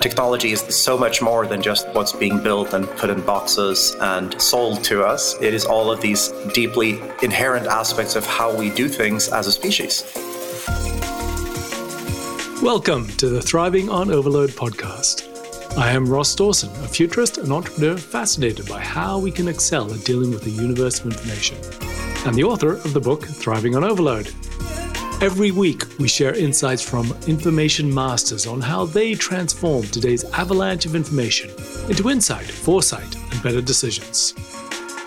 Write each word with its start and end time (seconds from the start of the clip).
Technology 0.00 0.52
is 0.52 0.60
so 0.60 0.96
much 0.96 1.20
more 1.20 1.44
than 1.44 1.60
just 1.60 1.88
what's 1.88 2.12
being 2.12 2.40
built 2.40 2.72
and 2.72 2.88
put 2.90 3.10
in 3.10 3.20
boxes 3.22 3.96
and 4.00 4.40
sold 4.40 4.84
to 4.84 5.04
us. 5.04 5.34
It 5.42 5.52
is 5.52 5.64
all 5.64 5.90
of 5.90 6.00
these 6.00 6.28
deeply 6.54 7.00
inherent 7.20 7.66
aspects 7.66 8.14
of 8.14 8.24
how 8.24 8.56
we 8.56 8.70
do 8.70 8.88
things 8.88 9.28
as 9.28 9.48
a 9.48 9.52
species. 9.52 10.04
Welcome 12.62 13.08
to 13.16 13.28
the 13.28 13.42
Thriving 13.42 13.90
on 13.90 14.12
Overload 14.12 14.50
podcast. 14.50 15.26
I 15.76 15.90
am 15.90 16.06
Ross 16.06 16.32
Dawson, 16.32 16.70
a 16.84 16.86
futurist 16.86 17.38
and 17.38 17.52
entrepreneur 17.52 17.96
fascinated 17.96 18.68
by 18.68 18.78
how 18.78 19.18
we 19.18 19.32
can 19.32 19.48
excel 19.48 19.92
at 19.92 20.04
dealing 20.04 20.30
with 20.30 20.44
the 20.44 20.50
universe 20.50 21.00
of 21.00 21.06
information, 21.06 21.56
and 22.24 22.36
the 22.36 22.44
author 22.44 22.74
of 22.74 22.92
the 22.92 23.00
book 23.00 23.24
Thriving 23.24 23.74
on 23.74 23.82
Overload 23.82 24.32
Every 25.20 25.50
week, 25.50 25.82
we 25.98 26.06
share 26.06 26.32
insights 26.32 26.80
from 26.80 27.12
information 27.26 27.92
masters 27.92 28.46
on 28.46 28.60
how 28.60 28.86
they 28.86 29.14
transform 29.14 29.82
today's 29.82 30.22
avalanche 30.26 30.86
of 30.86 30.94
information 30.94 31.50
into 31.88 32.08
insight, 32.08 32.44
foresight, 32.44 33.16
and 33.32 33.42
better 33.42 33.60
decisions. 33.60 34.30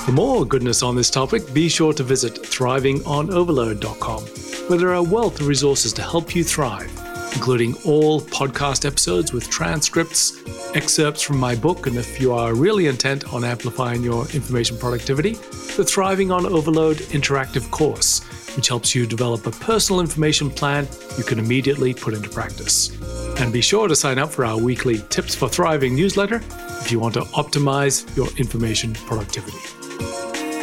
For 0.03 0.11
more 0.11 0.45
goodness 0.45 0.83
on 0.83 0.97
this 0.97 1.09
topic, 1.09 1.53
be 1.53 1.69
sure 1.69 1.93
to 1.93 2.03
visit 2.03 2.33
thrivingonoverload.com, 2.33 4.23
where 4.67 4.77
there 4.77 4.89
are 4.89 4.95
a 4.95 5.01
wealth 5.01 5.39
of 5.39 5.47
resources 5.47 5.93
to 5.93 6.01
help 6.01 6.35
you 6.35 6.43
thrive, 6.43 6.91
including 7.33 7.75
all 7.85 8.19
podcast 8.19 8.85
episodes 8.85 9.31
with 9.31 9.49
transcripts, 9.49 10.43
excerpts 10.75 11.21
from 11.21 11.37
my 11.37 11.55
book, 11.55 11.87
and 11.87 11.95
if 11.95 12.19
you 12.19 12.33
are 12.33 12.53
really 12.53 12.87
intent 12.87 13.33
on 13.33 13.45
amplifying 13.45 14.03
your 14.03 14.23
information 14.31 14.77
productivity, 14.77 15.35
the 15.77 15.85
Thriving 15.85 16.33
on 16.33 16.45
Overload 16.45 16.97
interactive 16.97 17.71
course 17.71 18.19
which 18.55 18.67
helps 18.67 18.93
you 18.93 19.05
develop 19.05 19.45
a 19.45 19.51
personal 19.51 20.01
information 20.01 20.49
plan 20.49 20.87
you 21.17 21.23
can 21.23 21.39
immediately 21.39 21.93
put 21.93 22.13
into 22.13 22.29
practice. 22.29 22.97
And 23.39 23.51
be 23.51 23.61
sure 23.61 23.87
to 23.87 23.95
sign 23.95 24.19
up 24.19 24.29
for 24.29 24.45
our 24.45 24.57
weekly 24.57 24.99
Tips 25.09 25.35
for 25.35 25.49
Thriving 25.49 25.95
newsletter 25.95 26.41
if 26.81 26.91
you 26.91 26.99
want 26.99 27.13
to 27.15 27.21
optimize 27.21 28.15
your 28.15 28.27
information 28.37 28.93
productivity. 28.93 29.57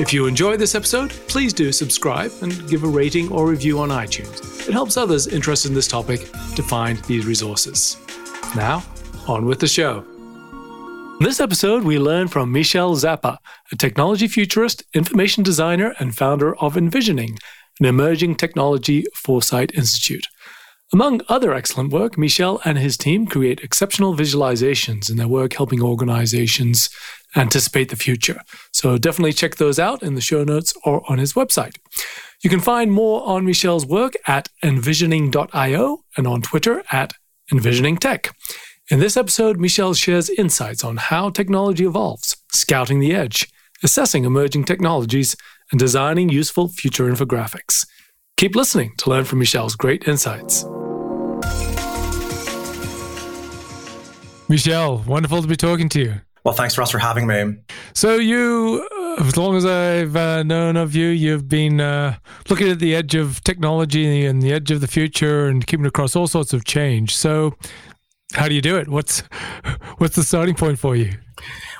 If 0.01 0.13
you 0.13 0.27
enjoyed 0.27 0.61
this 0.61 0.77
episode, 0.77 1.11
please 1.27 1.53
do 1.53 1.73
subscribe 1.73 2.31
and 2.43 2.69
give 2.69 2.85
a 2.85 2.89
rating 2.89 3.33
or 3.33 3.49
review 3.49 3.81
on 3.81 3.89
iTunes. 3.89 4.69
It 4.69 4.73
helps 4.73 4.97
others 4.97 5.27
interested 5.27 5.71
in 5.71 5.75
this 5.75 5.89
topic 5.89 6.21
to 6.55 6.63
find 6.63 6.99
these 7.05 7.27
resources. 7.27 7.97
Now, 8.55 8.85
on 9.27 9.45
with 9.45 9.59
the 9.59 9.67
show. 9.67 10.05
In 11.21 11.25
this 11.25 11.41
episode, 11.41 11.83
we 11.83 11.99
learn 11.99 12.29
from 12.29 12.53
Michell 12.53 12.95
Zappa, 12.95 13.39
a 13.73 13.77
technology 13.77 14.29
futurist, 14.29 14.85
information 14.95 15.43
designer, 15.43 15.97
and 15.99 16.15
founder 16.15 16.57
of 16.59 16.77
Envisioning, 16.77 17.39
an 17.81 17.87
emerging 17.87 18.37
technology 18.37 19.05
foresight 19.15 19.73
institute. 19.75 20.27
Among 20.91 21.21
other 21.29 21.53
excellent 21.53 21.93
work, 21.93 22.17
Michell 22.17 22.61
and 22.65 22.79
his 22.79 22.97
team 22.97 23.27
create 23.27 23.61
exceptional 23.61 24.17
visualizations 24.17 25.11
in 25.11 25.19
their 25.19 25.29
work 25.29 25.53
helping 25.53 25.83
organizations 25.83 26.89
anticipate 27.37 27.91
the 27.91 27.97
future. 27.97 28.41
So 28.73 28.97
definitely 28.97 29.35
check 29.35 29.57
those 29.57 29.79
out 29.79 30.03
in 30.03 30.15
the 30.15 30.23
show 30.23 30.45
notes 30.45 30.73
or 30.85 31.03
on 31.11 31.19
his 31.19 31.35
website. 31.35 31.77
You 32.43 32.49
can 32.49 32.61
find 32.61 32.91
more 32.91 33.23
on 33.27 33.45
Michell's 33.45 33.85
work 33.85 34.15
at 34.27 34.49
envisioning.io 34.63 36.05
and 36.17 36.27
on 36.27 36.41
Twitter 36.41 36.83
at 36.91 37.13
envisioningtech. 37.53 38.31
In 38.91 39.01
this 39.01 39.19
episode, 39.19 39.61
Michell 39.61 39.93
shares 39.93 40.31
insights 40.31 40.83
on 40.83 40.97
how 40.97 41.29
technology 41.29 41.85
evolves, 41.85 42.37
scouting 42.53 43.01
the 43.01 43.15
edge, 43.15 43.47
assessing 43.83 44.25
emerging 44.25 44.65
technologies, 44.65 45.37
and 45.71 45.79
designing 45.79 46.29
useful 46.29 46.69
future 46.69 47.05
infographics. 47.05 47.87
Keep 48.37 48.55
listening 48.55 48.93
to 48.99 49.11
learn 49.11 49.25
from 49.25 49.41
Michell's 49.41 49.75
great 49.75 50.07
insights. 50.07 50.65
Michell, 54.49 54.99
wonderful 55.07 55.43
to 55.43 55.49
be 55.49 55.57
talking 55.57 55.89
to 55.91 56.01
you. 56.01 56.15
Well, 56.45 56.55
thanks, 56.55 56.79
Ross, 56.79 56.91
for 56.91 56.99
having 56.99 57.27
me. 57.27 57.57
So, 57.93 58.15
you, 58.15 58.89
as 59.19 59.37
long 59.37 59.57
as 59.57 59.67
I've 59.67 60.17
uh, 60.17 60.43
known 60.45 60.77
of 60.77 60.95
you, 60.95 61.09
you've 61.09 61.49
been 61.49 61.81
uh, 61.81 62.17
looking 62.49 62.69
at 62.69 62.79
the 62.79 62.95
edge 62.95 63.15
of 63.15 63.45
technology 63.45 64.25
and 64.25 64.41
the 64.41 64.53
edge 64.53 64.71
of 64.71 64.81
the 64.81 64.87
future 64.87 65.49
and 65.49 65.67
keeping 65.67 65.85
across 65.85 66.17
all 66.17 66.27
sorts 66.27 66.55
of 66.55 66.65
change. 66.65 67.15
So, 67.15 67.55
how 68.33 68.49
do 68.49 68.55
you 68.55 68.63
do 68.63 68.77
it? 68.79 68.89
What's 68.89 69.21
what's 69.99 70.17
the 70.17 70.23
starting 70.23 70.55
point 70.55 70.79
for 70.79 70.97
you? 70.97 71.13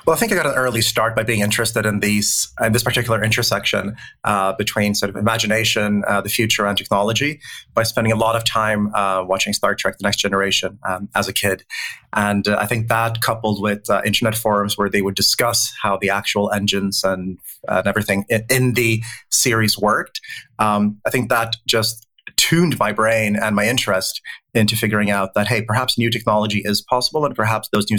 Well, 0.09 0.15
I 0.15 0.19
think 0.19 0.31
I 0.31 0.35
got 0.35 0.47
an 0.47 0.55
early 0.55 0.81
start 0.81 1.15
by 1.15 1.21
being 1.21 1.41
interested 1.41 1.85
in 1.85 1.99
these 1.99 2.51
in 2.59 2.71
this 2.71 2.81
particular 2.81 3.23
intersection 3.23 3.95
uh, 4.23 4.53
between 4.53 4.95
sort 4.95 5.11
of 5.11 5.15
imagination, 5.15 6.03
uh, 6.07 6.19
the 6.19 6.29
future, 6.29 6.65
and 6.65 6.75
technology 6.75 7.39
by 7.75 7.83
spending 7.83 8.11
a 8.11 8.15
lot 8.15 8.35
of 8.35 8.43
time 8.43 8.91
uh, 8.95 9.23
watching 9.23 9.53
Star 9.53 9.75
Trek: 9.75 9.99
The 9.99 10.03
Next 10.05 10.17
Generation 10.17 10.79
um, 10.89 11.09
as 11.13 11.27
a 11.27 11.31
kid, 11.31 11.63
and 12.11 12.47
uh, 12.47 12.57
I 12.59 12.65
think 12.65 12.87
that 12.87 13.21
coupled 13.21 13.61
with 13.61 13.87
uh, 13.87 14.01
internet 14.03 14.33
forums 14.33 14.79
where 14.79 14.89
they 14.89 15.03
would 15.03 15.13
discuss 15.13 15.71
how 15.79 15.97
the 15.97 16.09
actual 16.09 16.51
engines 16.51 17.03
and 17.03 17.37
and 17.67 17.85
everything 17.85 18.25
in, 18.29 18.45
in 18.49 18.73
the 18.73 19.03
series 19.29 19.77
worked, 19.77 20.21
um, 20.57 20.99
I 21.05 21.11
think 21.11 21.29
that 21.29 21.57
just 21.67 22.07
tuned 22.39 22.79
my 22.79 22.93
brain 22.93 23.35
and 23.35 23.53
my 23.53 23.67
interest 23.67 24.21
into 24.53 24.77
figuring 24.77 25.11
out 25.11 25.33
that 25.35 25.47
hey, 25.47 25.61
perhaps 25.61 25.97
new 25.97 26.09
technology 26.09 26.61
is 26.63 26.81
possible, 26.81 27.25
and 27.25 27.35
perhaps 27.35 27.67
those 27.73 27.85
new 27.91 27.97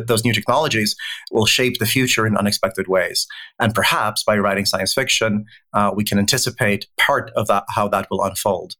those 0.00 0.24
new 0.24 0.32
technologies 0.32 0.96
will 1.30 1.46
shape 1.46 1.78
the 1.78 1.86
future 1.86 2.26
in 2.26 2.36
unexpected 2.36 2.88
ways. 2.88 3.26
And 3.60 3.74
perhaps 3.74 4.24
by 4.24 4.36
writing 4.36 4.66
science 4.66 4.92
fiction, 4.92 5.44
uh, 5.72 5.92
we 5.94 6.04
can 6.04 6.18
anticipate 6.18 6.88
part 6.98 7.30
of 7.36 7.46
that 7.46 7.64
how 7.74 7.86
that 7.88 8.08
will 8.10 8.22
unfold. 8.22 8.74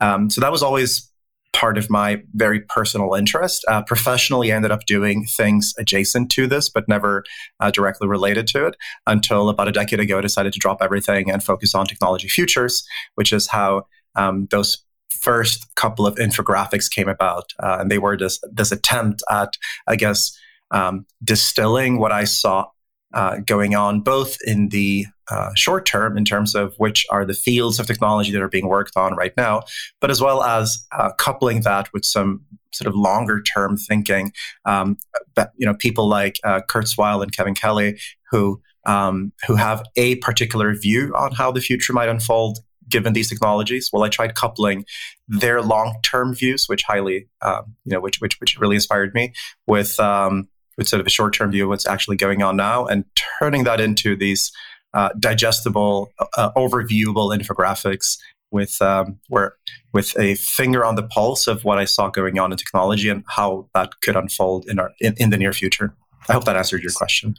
Um, 0.00 0.30
so 0.30 0.40
that 0.40 0.50
was 0.50 0.62
always 0.62 1.12
part 1.52 1.76
of 1.76 1.90
my 1.90 2.22
very 2.32 2.60
personal 2.60 3.12
interest. 3.12 3.62
Uh, 3.68 3.82
professionally, 3.82 4.50
I 4.50 4.56
ended 4.56 4.70
up 4.70 4.86
doing 4.86 5.26
things 5.36 5.74
adjacent 5.78 6.30
to 6.30 6.46
this, 6.46 6.70
but 6.70 6.88
never 6.88 7.22
uh, 7.60 7.70
directly 7.70 8.08
related 8.08 8.46
to 8.48 8.66
it 8.66 8.76
until 9.06 9.50
about 9.50 9.68
a 9.68 9.72
decade 9.72 10.00
ago. 10.00 10.18
I 10.18 10.22
decided 10.22 10.54
to 10.54 10.58
drop 10.58 10.78
everything 10.80 11.30
and 11.30 11.44
focus 11.44 11.74
on 11.74 11.84
technology 11.84 12.28
futures, 12.28 12.82
which 13.16 13.32
is 13.32 13.48
how 13.48 13.84
um, 14.16 14.48
those 14.50 14.84
first 15.10 15.72
couple 15.76 16.06
of 16.06 16.16
infographics 16.16 16.90
came 16.90 17.08
about, 17.08 17.52
uh, 17.62 17.78
and 17.80 17.90
they 17.90 17.98
were 17.98 18.16
this 18.16 18.40
this 18.50 18.72
attempt 18.72 19.22
at, 19.30 19.56
I 19.86 19.96
guess, 19.96 20.36
um, 20.70 21.06
distilling 21.22 21.98
what 21.98 22.12
I 22.12 22.24
saw 22.24 22.66
uh, 23.14 23.38
going 23.46 23.74
on, 23.74 24.00
both 24.00 24.36
in 24.46 24.70
the 24.70 25.06
uh, 25.30 25.50
short 25.54 25.86
term 25.86 26.16
in 26.16 26.24
terms 26.24 26.54
of 26.54 26.74
which 26.78 27.06
are 27.10 27.24
the 27.24 27.34
fields 27.34 27.78
of 27.78 27.86
technology 27.86 28.32
that 28.32 28.42
are 28.42 28.48
being 28.48 28.68
worked 28.68 28.96
on 28.96 29.14
right 29.14 29.36
now, 29.36 29.62
but 30.00 30.10
as 30.10 30.20
well 30.20 30.42
as 30.42 30.84
uh, 30.92 31.10
coupling 31.18 31.60
that 31.62 31.92
with 31.92 32.04
some 32.04 32.42
sort 32.72 32.88
of 32.88 32.94
longer 32.94 33.42
term 33.42 33.76
thinking. 33.76 34.32
Um, 34.64 34.96
that, 35.36 35.52
you 35.56 35.66
know, 35.66 35.74
people 35.74 36.08
like 36.08 36.38
uh, 36.42 36.60
Kurzweil 36.68 37.22
and 37.22 37.34
Kevin 37.34 37.54
Kelly 37.54 37.98
who 38.30 38.60
um, 38.84 39.32
who 39.46 39.54
have 39.54 39.84
a 39.94 40.16
particular 40.16 40.74
view 40.74 41.12
on 41.14 41.32
how 41.32 41.52
the 41.52 41.60
future 41.60 41.92
might 41.92 42.08
unfold 42.08 42.58
given 42.88 43.12
these 43.12 43.28
technologies? 43.28 43.90
Well, 43.92 44.02
I 44.02 44.08
tried 44.08 44.34
coupling 44.34 44.84
their 45.28 45.62
long-term 45.62 46.34
views, 46.34 46.66
which 46.66 46.82
highly, 46.82 47.28
um, 47.40 47.74
you 47.84 47.92
know, 47.92 48.00
which, 48.00 48.20
which 48.20 48.40
which 48.40 48.58
really 48.58 48.76
inspired 48.76 49.14
me, 49.14 49.32
with 49.66 49.98
um, 50.00 50.48
with 50.76 50.88
sort 50.88 51.00
of 51.00 51.06
a 51.06 51.10
short-term 51.10 51.50
view 51.50 51.64
of 51.64 51.68
what's 51.68 51.86
actually 51.86 52.16
going 52.16 52.42
on 52.42 52.56
now, 52.56 52.86
and 52.86 53.04
turning 53.38 53.64
that 53.64 53.80
into 53.80 54.16
these 54.16 54.52
uh, 54.94 55.10
digestible, 55.18 56.12
uh, 56.36 56.50
overviewable 56.56 57.36
infographics 57.36 58.18
with 58.50 58.80
um, 58.82 59.18
where 59.28 59.56
with 59.92 60.18
a 60.18 60.34
finger 60.36 60.84
on 60.84 60.94
the 60.94 61.02
pulse 61.02 61.46
of 61.46 61.64
what 61.64 61.78
I 61.78 61.86
saw 61.86 62.08
going 62.08 62.38
on 62.38 62.52
in 62.52 62.58
technology 62.58 63.08
and 63.08 63.24
how 63.28 63.68
that 63.74 64.00
could 64.02 64.16
unfold 64.16 64.66
in 64.68 64.78
our 64.78 64.92
in, 65.00 65.14
in 65.16 65.30
the 65.30 65.38
near 65.38 65.52
future. 65.52 65.94
I 66.28 66.34
hope 66.34 66.44
that 66.44 66.56
answered 66.56 66.82
your 66.82 66.92
question. 66.92 67.36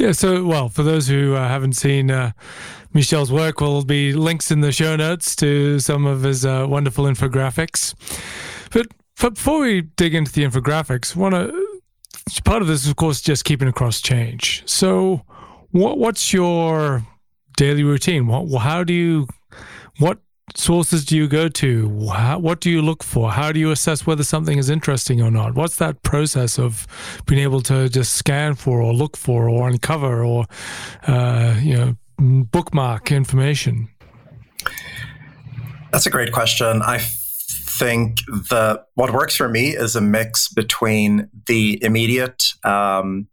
Yeah. 0.00 0.12
So, 0.12 0.44
well, 0.46 0.70
for 0.70 0.82
those 0.82 1.08
who 1.08 1.34
uh, 1.34 1.46
haven't 1.46 1.74
seen 1.74 2.10
uh, 2.10 2.32
Michell's 2.94 3.30
work, 3.30 3.60
will 3.60 3.84
be 3.84 4.14
links 4.14 4.50
in 4.50 4.62
the 4.62 4.72
show 4.72 4.96
notes 4.96 5.36
to 5.36 5.78
some 5.78 6.06
of 6.06 6.22
his 6.22 6.46
uh, 6.46 6.64
wonderful 6.66 7.04
infographics. 7.04 7.94
But, 8.70 8.86
but 9.20 9.34
before 9.34 9.60
we 9.60 9.82
dig 9.82 10.14
into 10.14 10.32
the 10.32 10.42
infographics, 10.42 11.14
want 11.14 11.34
to 11.34 11.52
part 12.44 12.62
of 12.62 12.68
this, 12.68 12.88
of 12.88 12.96
course, 12.96 13.20
just 13.20 13.44
keeping 13.44 13.68
across 13.68 14.00
change. 14.00 14.62
So, 14.64 15.20
what 15.72 15.98
what's 15.98 16.32
your 16.32 17.04
daily 17.58 17.82
routine? 17.82 18.26
What 18.26 18.58
how 18.58 18.84
do 18.84 18.94
you 18.94 19.28
what 19.98 20.18
sources 20.56 21.04
do 21.04 21.16
you 21.16 21.28
go 21.28 21.48
to? 21.48 21.88
What 21.88 22.60
do 22.60 22.70
you 22.70 22.82
look 22.82 23.02
for? 23.02 23.30
How 23.30 23.52
do 23.52 23.60
you 23.60 23.70
assess 23.70 24.06
whether 24.06 24.24
something 24.24 24.58
is 24.58 24.70
interesting 24.70 25.22
or 25.22 25.30
not? 25.30 25.54
What's 25.54 25.76
that 25.76 26.02
process 26.02 26.58
of 26.58 26.86
being 27.26 27.42
able 27.42 27.60
to 27.62 27.88
just 27.88 28.14
scan 28.14 28.54
for 28.54 28.80
or 28.80 28.92
look 28.92 29.16
for 29.16 29.48
or 29.48 29.68
uncover 29.68 30.24
or 30.24 30.46
uh, 31.06 31.56
you 31.60 31.76
know 31.76 31.96
bookmark 32.18 33.12
information? 33.12 33.88
That's 35.92 36.06
a 36.06 36.10
great 36.10 36.32
question. 36.32 36.82
I 36.82 36.98
think 36.98 38.18
the 38.26 38.84
what 38.94 39.12
works 39.12 39.34
for 39.34 39.48
me 39.48 39.70
is 39.70 39.96
a 39.96 40.00
mix 40.00 40.48
between 40.48 41.28
the 41.46 41.82
immediate, 41.82 42.52
um, 42.64 43.26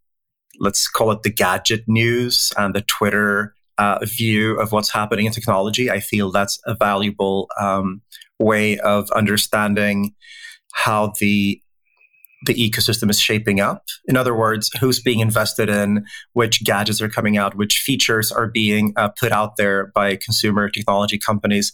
let's 0.60 0.88
call 0.88 1.12
it 1.12 1.24
the 1.24 1.30
gadget 1.30 1.84
news 1.88 2.54
and 2.58 2.74
the 2.74 2.82
Twitter 2.82 3.54
uh, 3.78 4.00
view 4.04 4.60
of 4.60 4.72
what's 4.72 4.92
happening 4.92 5.26
in 5.26 5.32
technology. 5.32 5.90
I 5.90 6.00
feel 6.00 6.32
that's 6.32 6.60
a 6.66 6.76
valuable 6.76 7.48
um, 7.60 8.02
way 8.40 8.78
of 8.80 9.10
understanding 9.12 10.14
how 10.74 11.14
the 11.20 11.62
the 12.46 12.54
ecosystem 12.54 13.10
is 13.10 13.20
shaping 13.20 13.60
up. 13.60 13.84
In 14.08 14.16
other 14.16 14.38
words, 14.38 14.70
who's 14.80 15.00
being 15.00 15.20
invested 15.20 15.70
in, 15.70 16.06
which 16.34 16.64
gadgets 16.64 17.02
are 17.02 17.10
coming 17.10 17.36
out, 17.36 17.56
which 17.56 17.80
features 17.80 18.32
are 18.32 18.48
being 18.48 18.94
uh, 18.96 19.10
put 19.20 19.32
out 19.32 19.58
there 19.58 19.92
by 19.96 20.16
consumer 20.18 20.70
technology 20.70 21.18
companies. 21.18 21.74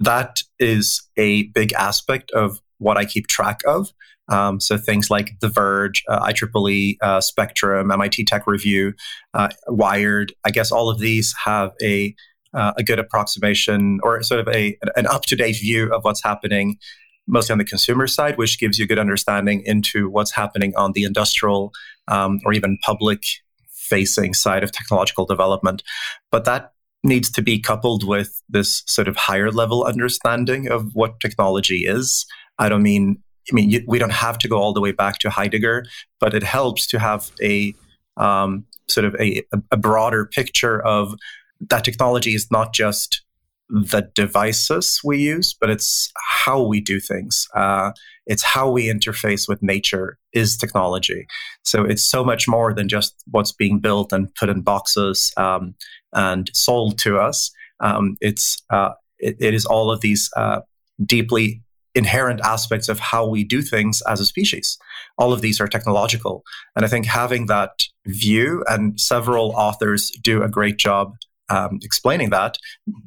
That 0.00 0.40
is 0.58 1.00
a 1.16 1.44
big 1.44 1.72
aspect 1.74 2.32
of 2.32 2.60
what 2.78 2.96
I 2.96 3.04
keep 3.04 3.28
track 3.28 3.60
of. 3.66 3.92
Um, 4.28 4.60
so 4.60 4.78
things 4.78 5.10
like 5.10 5.38
The 5.40 5.48
Verge, 5.48 6.02
uh, 6.08 6.20
IEEE, 6.20 6.96
uh, 7.02 7.20
Spectrum, 7.20 7.90
MIT 7.90 8.24
Tech 8.24 8.46
Review, 8.46 8.94
uh, 9.34 9.48
Wired. 9.68 10.32
I 10.44 10.50
guess 10.50 10.72
all 10.72 10.88
of 10.88 10.98
these 10.98 11.34
have 11.44 11.72
a 11.82 12.14
uh, 12.54 12.72
a 12.76 12.84
good 12.84 13.00
approximation 13.00 13.98
or 14.02 14.22
sort 14.22 14.40
of 14.40 14.48
a 14.48 14.78
an 14.96 15.06
up 15.06 15.22
to 15.22 15.36
date 15.36 15.56
view 15.56 15.92
of 15.92 16.04
what's 16.04 16.22
happening 16.22 16.78
mostly 17.26 17.52
on 17.52 17.58
the 17.58 17.64
consumer 17.64 18.06
side, 18.06 18.36
which 18.36 18.60
gives 18.60 18.78
you 18.78 18.84
a 18.84 18.88
good 18.88 18.98
understanding 18.98 19.62
into 19.64 20.08
what's 20.10 20.32
happening 20.32 20.74
on 20.76 20.92
the 20.92 21.04
industrial 21.04 21.72
um, 22.08 22.38
or 22.44 22.52
even 22.52 22.78
public 22.84 23.22
facing 23.70 24.34
side 24.34 24.62
of 24.62 24.72
technological 24.72 25.24
development. 25.24 25.82
But 26.30 26.44
that 26.44 26.72
needs 27.02 27.30
to 27.30 27.42
be 27.42 27.58
coupled 27.58 28.06
with 28.06 28.42
this 28.48 28.82
sort 28.86 29.08
of 29.08 29.16
higher 29.16 29.50
level 29.50 29.84
understanding 29.84 30.70
of 30.70 30.94
what 30.94 31.20
technology 31.20 31.86
is. 31.86 32.26
I 32.58 32.68
don't 32.68 32.82
mean, 32.82 33.22
I 33.50 33.54
mean, 33.54 33.70
you, 33.70 33.84
we 33.86 33.98
don't 33.98 34.12
have 34.12 34.38
to 34.38 34.48
go 34.48 34.56
all 34.56 34.72
the 34.72 34.80
way 34.80 34.92
back 34.92 35.18
to 35.20 35.30
Heidegger, 35.30 35.84
but 36.20 36.34
it 36.34 36.42
helps 36.42 36.86
to 36.88 36.98
have 36.98 37.30
a 37.42 37.74
um, 38.16 38.64
sort 38.88 39.04
of 39.04 39.14
a, 39.20 39.42
a 39.70 39.76
broader 39.76 40.26
picture 40.26 40.82
of 40.82 41.14
that 41.60 41.84
technology 41.84 42.34
is 42.34 42.50
not 42.50 42.72
just 42.72 43.22
the 43.68 44.08
devices 44.14 45.00
we 45.02 45.18
use, 45.18 45.54
but 45.58 45.70
it's 45.70 46.12
how 46.16 46.62
we 46.62 46.80
do 46.80 47.00
things. 47.00 47.48
Uh, 47.54 47.92
it's 48.26 48.42
how 48.42 48.70
we 48.70 48.86
interface 48.86 49.48
with 49.48 49.62
nature 49.62 50.18
is 50.32 50.56
technology. 50.56 51.26
So 51.62 51.82
it's 51.82 52.04
so 52.04 52.24
much 52.24 52.46
more 52.46 52.74
than 52.74 52.88
just 52.88 53.14
what's 53.30 53.52
being 53.52 53.80
built 53.80 54.12
and 54.12 54.34
put 54.34 54.48
in 54.48 54.60
boxes 54.60 55.32
um, 55.36 55.74
and 56.12 56.50
sold 56.52 56.98
to 57.00 57.18
us. 57.18 57.50
Um, 57.80 58.16
it's 58.20 58.62
uh, 58.70 58.90
it, 59.18 59.36
it 59.40 59.54
is 59.54 59.64
all 59.64 59.90
of 59.90 60.00
these 60.00 60.30
uh, 60.36 60.60
deeply 61.04 61.62
inherent 61.94 62.40
aspects 62.42 62.88
of 62.88 62.98
how 62.98 63.26
we 63.26 63.44
do 63.44 63.62
things 63.62 64.02
as 64.08 64.20
a 64.20 64.26
species. 64.26 64.78
All 65.16 65.32
of 65.32 65.40
these 65.40 65.60
are 65.60 65.68
technological, 65.68 66.42
and 66.76 66.84
I 66.84 66.88
think 66.88 67.06
having 67.06 67.46
that 67.46 67.84
view 68.06 68.64
and 68.68 69.00
several 69.00 69.52
authors 69.56 70.10
do 70.22 70.42
a 70.42 70.48
great 70.48 70.76
job 70.76 71.14
um, 71.50 71.78
explaining 71.82 72.30
that 72.30 72.56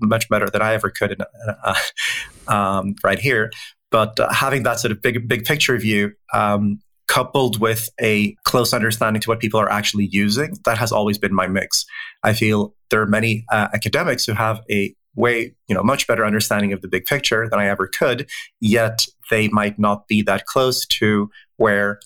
much 0.01 0.29
better 0.29 0.49
than 0.49 0.61
I 0.61 0.73
ever 0.73 0.89
could 0.89 1.11
in, 1.11 1.17
uh, 1.63 1.75
um, 2.47 2.95
right 3.03 3.19
here. 3.19 3.51
But 3.89 4.19
uh, 4.19 4.31
having 4.31 4.63
that 4.63 4.79
sort 4.79 4.91
of 4.91 5.01
big 5.01 5.27
big 5.27 5.45
picture 5.45 5.77
view 5.77 6.13
um, 6.33 6.79
coupled 7.07 7.59
with 7.59 7.89
a 8.01 8.35
close 8.43 8.73
understanding 8.73 9.21
to 9.21 9.29
what 9.29 9.39
people 9.39 9.59
are 9.59 9.71
actually 9.71 10.07
using, 10.11 10.55
that 10.65 10.77
has 10.77 10.91
always 10.91 11.17
been 11.17 11.33
my 11.33 11.47
mix. 11.47 11.85
I 12.23 12.33
feel 12.33 12.73
there 12.89 13.01
are 13.01 13.07
many 13.07 13.45
uh, 13.51 13.69
academics 13.73 14.25
who 14.25 14.33
have 14.33 14.61
a 14.69 14.93
way, 15.17 15.53
you 15.67 15.75
know, 15.75 15.83
much 15.83 16.07
better 16.07 16.25
understanding 16.25 16.71
of 16.71 16.81
the 16.81 16.87
big 16.87 17.05
picture 17.05 17.49
than 17.49 17.59
I 17.59 17.67
ever 17.67 17.87
could, 17.87 18.29
yet 18.61 19.05
they 19.29 19.49
might 19.49 19.77
not 19.77 20.07
be 20.07 20.21
that 20.21 20.45
close 20.45 20.85
to 20.85 21.29
where 21.57 21.99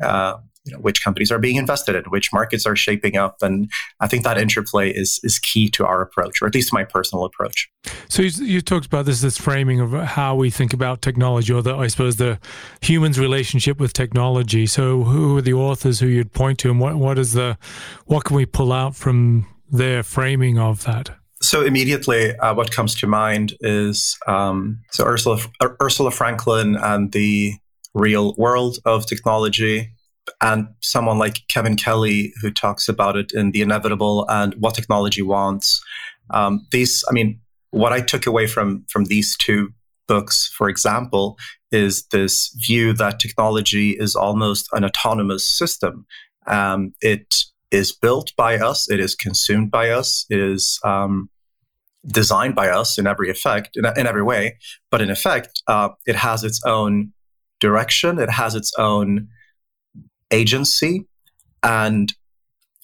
uh, 0.00 0.38
you 0.64 0.72
know, 0.72 0.78
which 0.78 1.02
companies 1.02 1.32
are 1.32 1.38
being 1.38 1.56
invested 1.56 1.96
in, 1.96 2.04
which 2.04 2.32
markets 2.32 2.66
are 2.66 2.76
shaping 2.76 3.16
up, 3.16 3.36
and 3.42 3.70
I 3.98 4.06
think 4.06 4.22
that 4.22 4.38
interplay 4.38 4.92
is 4.92 5.18
is 5.24 5.38
key 5.38 5.68
to 5.70 5.84
our 5.84 6.00
approach, 6.00 6.40
or 6.40 6.46
at 6.46 6.54
least 6.54 6.72
my 6.72 6.84
personal 6.84 7.24
approach. 7.24 7.68
So 8.08 8.22
you, 8.22 8.30
you 8.44 8.60
talked 8.60 8.86
about 8.86 9.06
this 9.06 9.20
this 9.22 9.36
framing 9.36 9.80
of 9.80 9.92
how 9.92 10.36
we 10.36 10.50
think 10.50 10.72
about 10.72 11.02
technology, 11.02 11.52
or 11.52 11.62
the 11.62 11.74
I 11.74 11.88
suppose 11.88 12.16
the 12.16 12.38
human's 12.80 13.18
relationship 13.18 13.80
with 13.80 13.92
technology. 13.92 14.66
So 14.66 15.02
who 15.02 15.36
are 15.36 15.42
the 15.42 15.54
authors 15.54 15.98
who 15.98 16.06
you'd 16.06 16.32
point 16.32 16.60
to, 16.60 16.70
and 16.70 16.78
what 16.78 16.94
what 16.94 17.18
is 17.18 17.32
the 17.32 17.58
what 18.06 18.24
can 18.24 18.36
we 18.36 18.46
pull 18.46 18.72
out 18.72 18.94
from 18.94 19.46
their 19.68 20.04
framing 20.04 20.58
of 20.58 20.84
that? 20.84 21.10
So 21.52 21.60
immediately, 21.60 22.34
uh, 22.38 22.54
what 22.54 22.70
comes 22.70 22.94
to 22.94 23.06
mind 23.06 23.52
is 23.60 24.16
um, 24.26 24.80
so 24.90 25.04
Ursula 25.04 25.38
Ursula 25.82 26.10
Franklin 26.10 26.76
and 26.76 27.12
the 27.12 27.52
real 27.92 28.34
world 28.38 28.78
of 28.86 29.04
technology 29.04 29.92
and 30.40 30.68
someone 30.80 31.18
like 31.18 31.46
Kevin 31.48 31.76
Kelly 31.76 32.32
who 32.40 32.50
talks 32.50 32.88
about 32.88 33.18
it 33.18 33.32
in 33.34 33.50
The 33.50 33.60
Inevitable 33.60 34.24
and 34.30 34.54
What 34.60 34.74
Technology 34.74 35.20
Wants. 35.20 35.82
Um, 36.30 36.66
these, 36.70 37.04
I 37.10 37.12
mean, 37.12 37.38
what 37.70 37.92
I 37.92 38.00
took 38.00 38.24
away 38.24 38.46
from 38.46 38.86
from 38.88 39.04
these 39.04 39.36
two 39.36 39.74
books, 40.08 40.50
for 40.56 40.70
example, 40.70 41.36
is 41.70 42.06
this 42.12 42.48
view 42.66 42.94
that 42.94 43.20
technology 43.20 43.90
is 43.90 44.16
almost 44.16 44.70
an 44.72 44.86
autonomous 44.86 45.46
system. 45.46 46.06
Um, 46.46 46.94
it 47.02 47.44
is 47.70 47.92
built 47.92 48.32
by 48.38 48.56
us, 48.56 48.90
it 48.90 49.00
is 49.00 49.14
consumed 49.14 49.70
by 49.70 49.90
us, 49.90 50.24
it 50.30 50.40
is 50.40 50.80
um, 50.82 51.28
designed 52.06 52.54
by 52.54 52.68
us 52.68 52.98
in 52.98 53.06
every 53.06 53.30
effect, 53.30 53.76
in, 53.76 53.84
in 53.96 54.06
every 54.06 54.22
way. 54.22 54.58
But 54.90 55.02
in 55.02 55.10
effect, 55.10 55.62
uh, 55.66 55.90
it 56.06 56.16
has 56.16 56.44
its 56.44 56.60
own 56.64 57.12
direction, 57.60 58.18
it 58.18 58.30
has 58.30 58.54
its 58.54 58.72
own 58.78 59.28
agency 60.32 61.06
and 61.62 62.12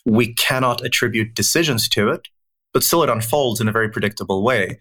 we 0.04 0.34
cannot 0.34 0.84
attribute 0.84 1.34
decisions 1.34 1.88
to 1.90 2.08
it, 2.08 2.28
but 2.72 2.82
still 2.82 3.02
it 3.02 3.10
unfolds 3.10 3.60
in 3.60 3.68
a 3.68 3.72
very 3.72 3.90
predictable 3.90 4.42
way. 4.42 4.78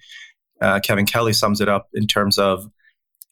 Uh, 0.61 0.79
Kevin 0.79 1.05
Kelly 1.05 1.33
sums 1.33 1.61
it 1.61 1.67
up 1.67 1.87
in 1.93 2.07
terms 2.07 2.37
of 2.37 2.67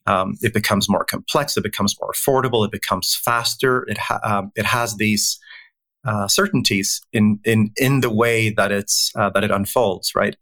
um, 0.07 0.36
it 0.42 0.54
becomes 0.54 0.88
more 0.88 1.04
complex, 1.04 1.57
it 1.57 1.63
becomes 1.63 1.96
more 2.00 2.12
affordable, 2.12 2.66
it 2.66 2.72
becomes 2.72 3.16
faster, 3.16 3.86
it, 3.88 3.98
ha- 3.98 4.19
um, 4.24 4.52
it 4.56 4.66
has 4.66 4.98
these 4.98 5.40
uh, 6.06 6.28
certainties 6.28 7.02
in, 7.12 7.40
in, 7.44 7.72
in 7.78 8.02
the 8.02 8.10
way 8.10 8.50
that, 8.50 8.72
it's, 8.72 9.12
uh, 9.16 9.30
that 9.31 9.44
it 9.44 9.52
unfolds, 9.52 10.13
right? 10.16 10.36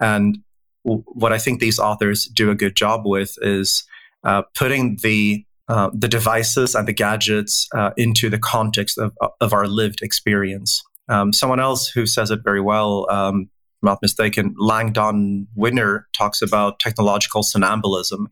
And 0.00 0.38
w- 0.84 1.04
what 1.06 1.32
I 1.32 1.38
think 1.38 1.60
these 1.60 1.78
authors 1.78 2.26
do 2.26 2.50
a 2.50 2.54
good 2.54 2.76
job 2.76 3.02
with 3.04 3.36
is 3.42 3.84
uh, 4.24 4.42
putting 4.54 4.98
the 5.02 5.44
uh, 5.68 5.90
the 5.92 6.08
devices 6.08 6.74
and 6.74 6.88
the 6.88 6.94
gadgets 6.94 7.68
uh, 7.74 7.90
into 7.98 8.30
the 8.30 8.38
context 8.38 8.96
of, 8.96 9.12
of 9.40 9.52
our 9.52 9.66
lived 9.66 10.00
experience. 10.00 10.82
Um, 11.10 11.32
someone 11.32 11.60
else 11.60 11.88
who 11.88 12.06
says 12.06 12.30
it 12.30 12.40
very 12.42 12.60
well, 12.60 13.06
um, 13.10 13.50
not 13.82 13.98
mistaken, 14.00 14.54
Langdon 14.58 15.46
Winner 15.54 16.08
talks 16.16 16.40
about 16.40 16.80
technological 16.80 17.42
somnambulism. 17.42 18.28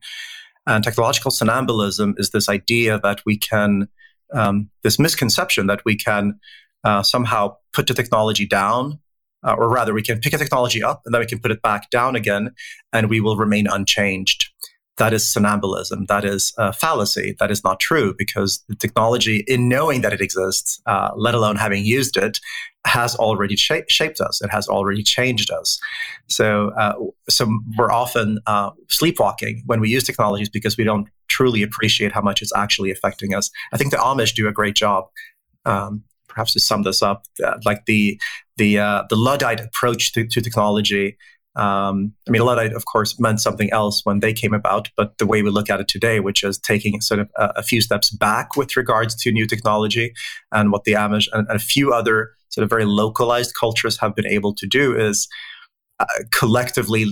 And 0.67 0.83
technological 0.83 1.31
somnambulism 1.31 2.15
is 2.17 2.31
this 2.31 2.49
idea 2.49 2.99
that 3.01 3.21
we 3.27 3.37
can, 3.37 3.89
um, 4.33 4.71
this 4.83 4.99
misconception 4.99 5.67
that 5.67 5.83
we 5.85 5.95
can 5.95 6.41
uh, 6.87 7.03
somehow 7.03 7.57
put 7.73 7.87
the 7.87 7.95
technology 7.95 8.47
down, 8.47 8.99
uh, 9.47 9.55
or 9.59 9.69
rather, 9.69 9.93
we 9.93 10.03
can 10.03 10.21
pick 10.21 10.33
a 10.33 10.39
technology 10.39 10.83
up 10.83 11.03
and 11.05 11.15
then 11.15 11.21
we 11.21 11.27
can 11.27 11.39
put 11.39 11.51
it 11.51 11.63
back 11.63 11.91
down 11.91 12.17
again, 12.17 12.51
and 12.93 13.11
we 13.11 13.21
will 13.21 13.37
remain 13.37 13.67
unchanged 13.67 14.51
that 14.97 15.13
is 15.13 15.25
somnambulism. 15.25 16.07
That 16.07 16.25
is 16.25 16.55
a 16.57 16.73
fallacy. 16.73 17.37
That 17.39 17.51
is 17.51 17.63
not 17.63 17.81
true 17.81 18.15
because 18.17 18.65
the 18.69 18.75
technology, 18.75 19.45
in 19.47 19.69
knowing 19.69 20.01
that 20.01 20.13
it 20.13 20.21
exists, 20.21 20.81
uh, 20.87 21.11
let 21.15 21.35
alone 21.35 21.57
having 21.57 21.85
used 21.85 22.17
it, 22.17 22.41
has 22.87 23.15
already 23.17 23.57
sh- 23.57 23.73
shaped 23.89 24.21
us. 24.21 24.41
It 24.41 24.51
has 24.51 24.69
already 24.69 25.03
changed 25.03 25.51
us. 25.51 25.79
So, 26.29 26.71
uh, 26.79 26.95
so 27.29 27.61
we're 27.77 27.93
often 27.93 28.39
uh, 28.47 28.71
sleepwalking 28.89 29.63
when 29.67 29.81
we 29.81 29.91
use 29.91 30.05
technologies 30.05 30.49
because 30.49 30.77
we 30.77 30.85
don't 30.85 31.09
truly 31.29 31.63
appreciate 31.63 32.13
how 32.13 32.23
much 32.23 32.41
it's 32.41 32.55
actually 32.55 32.91
affecting 32.91 33.35
us. 33.35 33.51
I 33.73 33.77
think 33.77 33.91
the 33.91 33.99
Amish 33.99 34.35
do 34.35 34.49
a 34.49 34.53
great 34.53 34.77
job. 34.77 35.07
Um, 35.67 36.05
perhaps 36.37 36.53
to 36.53 36.61
sum 36.61 36.85
this 36.85 37.03
up, 37.03 37.25
uh, 37.45 37.59
like 37.65 37.87
the 37.87 38.21
the 38.57 38.79
uh, 38.79 39.05
the 39.09 39.17
Luddite 39.17 39.61
approach 39.61 40.13
to, 40.13 40.27
to 40.29 40.41
technology 40.41 41.17
um, 41.57 42.13
I 42.29 42.31
mean, 42.31 42.43
Luddite, 42.43 42.75
of 42.75 42.85
course, 42.85 43.19
meant 43.19 43.41
something 43.41 43.73
else 43.73 44.03
when 44.05 44.21
they 44.21 44.35
came 44.35 44.53
about, 44.53 44.91
but 44.95 45.17
the 45.17 45.27
way 45.27 45.43
we 45.43 45.49
look 45.49 45.71
at 45.71 45.81
it 45.81 45.89
today, 45.89 46.21
which 46.21 46.45
is 46.45 46.59
taking 46.59 47.01
sort 47.01 47.21
of 47.21 47.31
a, 47.37 47.53
a 47.57 47.63
few 47.63 47.81
steps 47.81 48.11
back 48.11 48.57
with 48.57 48.77
regards 48.77 49.15
to 49.23 49.33
new 49.33 49.47
technology 49.47 50.13
and 50.53 50.71
what 50.71 50.85
the 50.85 50.93
Amish 50.93 51.29
and, 51.33 51.49
and, 51.49 51.57
a 51.57 51.63
few 51.63 51.95
other 51.95 52.33
sort 52.51 52.63
of 52.63 52.69
very 52.69 52.85
localized 52.85 53.55
cultures 53.59 53.99
have 53.99 54.15
been 54.15 54.27
able 54.27 54.55
to 54.55 54.67
do 54.67 54.95
is 54.95 55.29
uh, 55.99 56.05
collectively, 56.31 57.07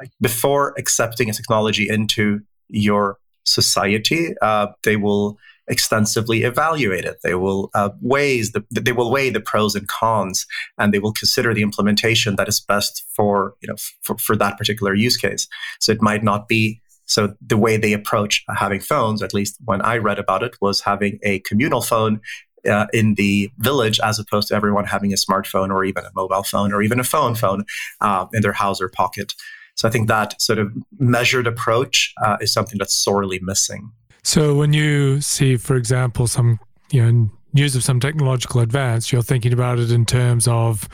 like, 0.00 0.12
before 0.20 0.74
accepting 0.78 1.28
a 1.28 1.32
technology 1.32 1.88
into 1.88 2.40
your 2.68 3.18
society, 3.46 4.34
uh, 4.42 4.68
they 4.84 4.94
will 4.94 5.38
extensively 5.68 6.42
evaluate 6.42 7.04
it. 7.04 7.18
They 7.22 7.34
will 7.34 7.70
uh, 7.74 7.90
the 8.00 8.64
they 8.70 8.92
will 8.92 9.10
weigh 9.10 9.30
the 9.30 9.40
pros 9.40 9.74
and 9.74 9.88
cons, 9.88 10.46
and 10.78 10.92
they 10.92 10.98
will 10.98 11.12
consider 11.12 11.54
the 11.54 11.62
implementation 11.62 12.36
that 12.36 12.48
is 12.48 12.60
best 12.60 13.04
for 13.14 13.54
you 13.60 13.68
know 13.68 13.76
for, 14.02 14.16
for 14.18 14.36
that 14.36 14.58
particular 14.58 14.94
use 14.94 15.16
case. 15.16 15.46
So 15.80 15.92
it 15.92 16.02
might 16.02 16.22
not 16.22 16.48
be 16.48 16.80
so 17.04 17.34
the 17.40 17.56
way 17.56 17.78
they 17.78 17.94
approach 17.94 18.44
having 18.54 18.80
phones, 18.80 19.22
at 19.22 19.32
least 19.32 19.56
when 19.64 19.80
I 19.80 19.96
read 19.96 20.18
about 20.18 20.42
it, 20.42 20.56
was 20.60 20.82
having 20.82 21.18
a 21.22 21.40
communal 21.40 21.80
phone 21.80 22.20
uh, 22.68 22.86
in 22.92 23.14
the 23.14 23.50
village 23.58 23.98
as 24.00 24.18
opposed 24.18 24.48
to 24.48 24.54
everyone 24.54 24.84
having 24.84 25.12
a 25.12 25.16
smartphone 25.16 25.70
or 25.70 25.84
even 25.84 26.04
a 26.04 26.10
mobile 26.14 26.42
phone 26.42 26.72
or 26.72 26.82
even 26.82 27.00
a 27.00 27.04
phone 27.04 27.34
phone 27.34 27.64
uh, 28.00 28.26
in 28.34 28.42
their 28.42 28.52
house 28.52 28.80
or 28.80 28.88
pocket. 28.88 29.32
So 29.74 29.88
I 29.88 29.90
think 29.90 30.08
that 30.08 30.40
sort 30.42 30.58
of 30.58 30.72
measured 30.98 31.46
approach 31.46 32.12
uh, 32.22 32.36
is 32.40 32.52
something 32.52 32.78
that's 32.78 32.98
sorely 32.98 33.38
missing. 33.40 33.92
So 34.22 34.54
when 34.54 34.72
you 34.72 35.20
see, 35.20 35.56
for 35.56 35.76
example, 35.76 36.26
some 36.26 36.58
you 36.90 37.04
know 37.04 37.30
news 37.52 37.74
of 37.76 37.84
some 37.84 38.00
technological 38.00 38.60
advance, 38.60 39.12
you're 39.12 39.22
thinking 39.22 39.52
about 39.52 39.78
it 39.78 39.90
in 39.90 40.04
terms 40.04 40.46
of, 40.46 40.88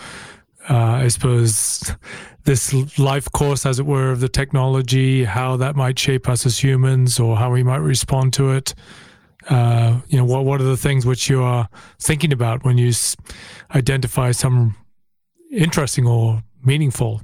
uh, 0.71 0.76
I 0.76 1.09
suppose, 1.09 1.93
this 2.45 2.99
life 2.99 3.31
course, 3.33 3.66
as 3.66 3.78
it 3.78 3.87
were, 3.87 4.12
of 4.12 4.21
the 4.21 4.28
technology, 4.28 5.25
how 5.25 5.57
that 5.57 5.75
might 5.76 5.99
shape 5.99 6.28
us 6.28 6.47
as 6.47 6.62
humans, 6.62 7.19
or 7.19 7.37
how 7.37 7.50
we 7.50 7.62
might 7.62 7.78
respond 7.78 8.33
to 8.35 8.52
it. 8.52 8.75
Uh, 9.49 10.00
you 10.09 10.16
know, 10.16 10.25
what 10.25 10.45
what 10.45 10.61
are 10.61 10.64
the 10.64 10.76
things 10.76 11.04
which 11.04 11.28
you 11.28 11.43
are 11.43 11.69
thinking 12.00 12.33
about 12.33 12.64
when 12.64 12.78
you 12.78 12.88
s- 12.88 13.16
identify 13.75 14.31
some 14.31 14.75
interesting 15.50 16.07
or 16.07 16.43
meaningful 16.64 17.21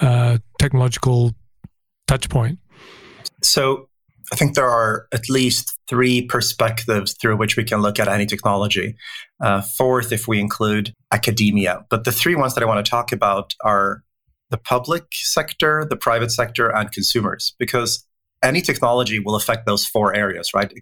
uh, 0.00 0.38
technological 0.58 1.32
touch 2.06 2.30
point? 2.30 2.58
So 3.42 3.88
I 4.34 4.36
think 4.36 4.56
there 4.56 4.68
are 4.68 5.06
at 5.12 5.30
least 5.30 5.78
three 5.88 6.26
perspectives 6.26 7.12
through 7.12 7.36
which 7.36 7.56
we 7.56 7.62
can 7.62 7.82
look 7.82 8.00
at 8.00 8.08
any 8.08 8.26
technology. 8.26 8.96
Uh, 9.40 9.60
fourth, 9.60 10.10
if 10.10 10.26
we 10.26 10.40
include 10.40 10.92
academia. 11.12 11.84
But 11.88 12.02
the 12.02 12.10
three 12.10 12.34
ones 12.34 12.54
that 12.54 12.64
I 12.64 12.66
want 12.66 12.84
to 12.84 12.90
talk 12.90 13.12
about 13.12 13.54
are 13.60 14.02
the 14.50 14.58
public 14.58 15.04
sector, 15.12 15.86
the 15.88 15.96
private 15.96 16.32
sector, 16.32 16.68
and 16.68 16.90
consumers, 16.90 17.54
because 17.60 18.04
any 18.42 18.60
technology 18.60 19.20
will 19.20 19.36
affect 19.36 19.66
those 19.66 19.86
four 19.86 20.12
areas, 20.16 20.50
right? 20.52 20.72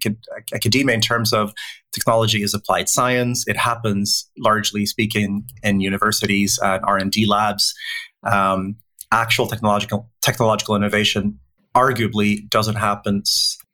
academia, 0.51 0.95
in 0.95 1.01
terms 1.01 1.31
of 1.31 1.53
technology, 1.93 2.41
is 2.41 2.55
applied 2.55 2.89
science. 2.89 3.47
It 3.47 3.55
happens, 3.55 4.27
largely 4.35 4.87
speaking, 4.87 5.45
in 5.61 5.79
universities 5.79 6.57
and 6.59 6.83
R 6.85 6.97
and 6.97 7.11
D 7.11 7.27
labs. 7.27 7.75
Um, 8.23 8.77
actual 9.11 9.45
technological 9.45 10.09
technological 10.23 10.75
innovation 10.75 11.37
arguably 11.75 12.47
doesn't 12.49 12.75
happen 12.75 13.23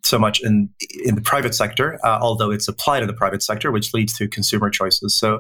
so 0.03 0.17
much 0.17 0.41
in 0.41 0.69
in 1.03 1.15
the 1.15 1.21
private 1.21 1.53
sector, 1.53 1.99
uh, 2.03 2.19
although 2.21 2.51
it's 2.51 2.67
applied 2.67 3.01
in 3.01 3.07
the 3.07 3.13
private 3.13 3.43
sector, 3.43 3.71
which 3.71 3.93
leads 3.93 4.17
to 4.17 4.27
consumer 4.27 4.69
choices. 4.69 5.17
So. 5.17 5.39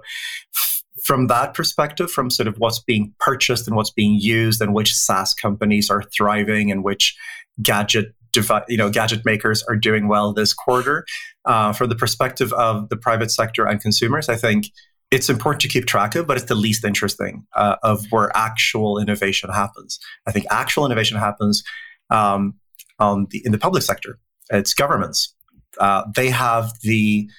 From 1.05 1.27
that 1.27 1.53
perspective, 1.53 2.11
from 2.11 2.29
sort 2.29 2.47
of 2.47 2.57
what's 2.57 2.79
being 2.79 3.13
purchased 3.21 3.65
and 3.67 3.75
what's 3.75 3.89
being 3.89 4.19
used, 4.19 4.61
and 4.61 4.73
which 4.73 4.93
SaaS 4.93 5.33
companies 5.33 5.89
are 5.89 6.03
thriving, 6.03 6.71
and 6.71 6.83
which 6.83 7.15
gadget 7.63 8.13
devi- 8.33 8.65
you 8.67 8.75
know 8.75 8.89
gadget 8.89 9.25
makers 9.25 9.63
are 9.63 9.77
doing 9.77 10.09
well 10.09 10.33
this 10.33 10.53
quarter, 10.53 11.05
uh, 11.45 11.71
from 11.71 11.89
the 11.89 11.95
perspective 11.95 12.51
of 12.53 12.89
the 12.89 12.97
private 12.97 13.31
sector 13.31 13.65
and 13.65 13.81
consumers, 13.81 14.27
I 14.27 14.35
think 14.35 14.65
it's 15.11 15.29
important 15.29 15.61
to 15.61 15.67
keep 15.67 15.85
track 15.85 16.15
of, 16.15 16.27
but 16.27 16.37
it's 16.37 16.45
the 16.45 16.55
least 16.55 16.83
interesting 16.83 17.45
uh, 17.55 17.77
of 17.81 18.05
where 18.11 18.35
actual 18.35 18.99
innovation 18.99 19.49
happens. 19.49 19.99
I 20.27 20.31
think 20.31 20.45
actual 20.51 20.85
innovation 20.85 21.17
happens 21.17 21.63
um, 22.09 22.55
the, 22.99 23.41
in 23.45 23.51
the 23.51 23.57
public 23.57 23.83
sector. 23.83 24.19
It's 24.51 24.73
governments. 24.73 25.33
Uh, 25.79 26.03
they 26.15 26.29
have 26.29 26.71
the 26.81 27.29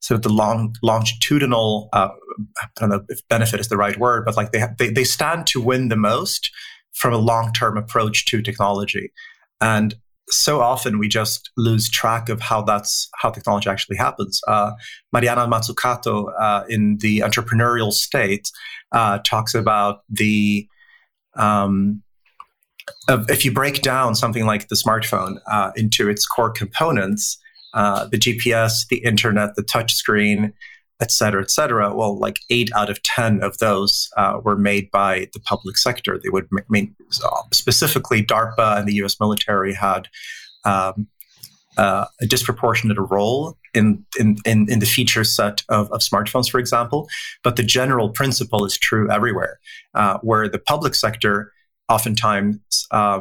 sort 0.00 0.16
of 0.16 0.22
the 0.22 0.28
long 0.28 0.74
longitudinal. 0.82 1.88
Uh, 1.92 2.08
I 2.60 2.66
don't 2.76 2.90
know 2.90 3.04
if 3.08 3.26
benefit 3.28 3.60
is 3.60 3.68
the 3.68 3.76
right 3.76 3.98
word, 3.98 4.24
but 4.24 4.36
like 4.36 4.52
they, 4.52 4.58
have, 4.58 4.76
they 4.76 4.90
they 4.90 5.04
stand 5.04 5.46
to 5.48 5.60
win 5.60 5.88
the 5.88 5.96
most 5.96 6.50
from 6.92 7.12
a 7.12 7.18
long 7.18 7.52
term 7.52 7.76
approach 7.76 8.26
to 8.26 8.42
technology, 8.42 9.12
and 9.60 9.94
so 10.30 10.60
often 10.60 10.98
we 10.98 11.08
just 11.08 11.50
lose 11.56 11.88
track 11.88 12.28
of 12.28 12.40
how 12.40 12.62
that's 12.62 13.08
how 13.16 13.30
technology 13.30 13.70
actually 13.70 13.96
happens. 13.96 14.40
Uh, 14.46 14.72
Mariana 15.12 15.46
Mazzucato 15.46 16.26
uh, 16.38 16.64
in 16.68 16.98
the 17.00 17.20
entrepreneurial 17.20 17.92
state 17.92 18.50
uh, 18.92 19.18
talks 19.24 19.54
about 19.54 20.00
the 20.08 20.68
um, 21.34 22.02
if 23.08 23.44
you 23.44 23.52
break 23.52 23.82
down 23.82 24.14
something 24.14 24.46
like 24.46 24.68
the 24.68 24.76
smartphone 24.76 25.38
uh, 25.46 25.72
into 25.76 26.08
its 26.08 26.26
core 26.26 26.50
components, 26.50 27.38
uh, 27.74 28.06
the 28.06 28.18
GPS, 28.18 28.86
the 28.88 28.98
internet, 28.98 29.54
the 29.54 29.62
touchscreen, 29.62 30.52
et 31.00 31.12
cetera, 31.12 31.42
et 31.42 31.50
cetera. 31.50 31.94
Well, 31.94 32.18
like 32.18 32.40
eight 32.50 32.70
out 32.74 32.90
of 32.90 33.02
10 33.02 33.42
of 33.42 33.58
those 33.58 34.10
uh, 34.16 34.40
were 34.42 34.56
made 34.56 34.90
by 34.90 35.28
the 35.32 35.40
public 35.40 35.76
sector. 35.78 36.18
They 36.22 36.28
would 36.28 36.48
mean 36.68 36.94
specifically 37.52 38.22
DARPA 38.24 38.78
and 38.78 38.88
the 38.88 38.94
US 39.04 39.20
military 39.20 39.74
had 39.74 40.08
um, 40.64 41.06
uh, 41.76 42.06
a 42.20 42.26
disproportionate 42.26 42.98
role 42.98 43.56
in, 43.74 44.04
in, 44.18 44.38
in, 44.44 44.68
in, 44.68 44.80
the 44.80 44.86
feature 44.86 45.22
set 45.22 45.62
of, 45.68 45.90
of 45.92 46.00
smartphones, 46.00 46.50
for 46.50 46.58
example. 46.58 47.08
But 47.44 47.54
the 47.54 47.62
general 47.62 48.08
principle 48.08 48.64
is 48.64 48.76
true 48.76 49.08
everywhere, 49.08 49.60
uh, 49.94 50.18
where 50.22 50.48
the 50.48 50.58
public 50.58 50.96
sector 50.96 51.52
oftentimes 51.88 52.86
uh, 52.90 53.20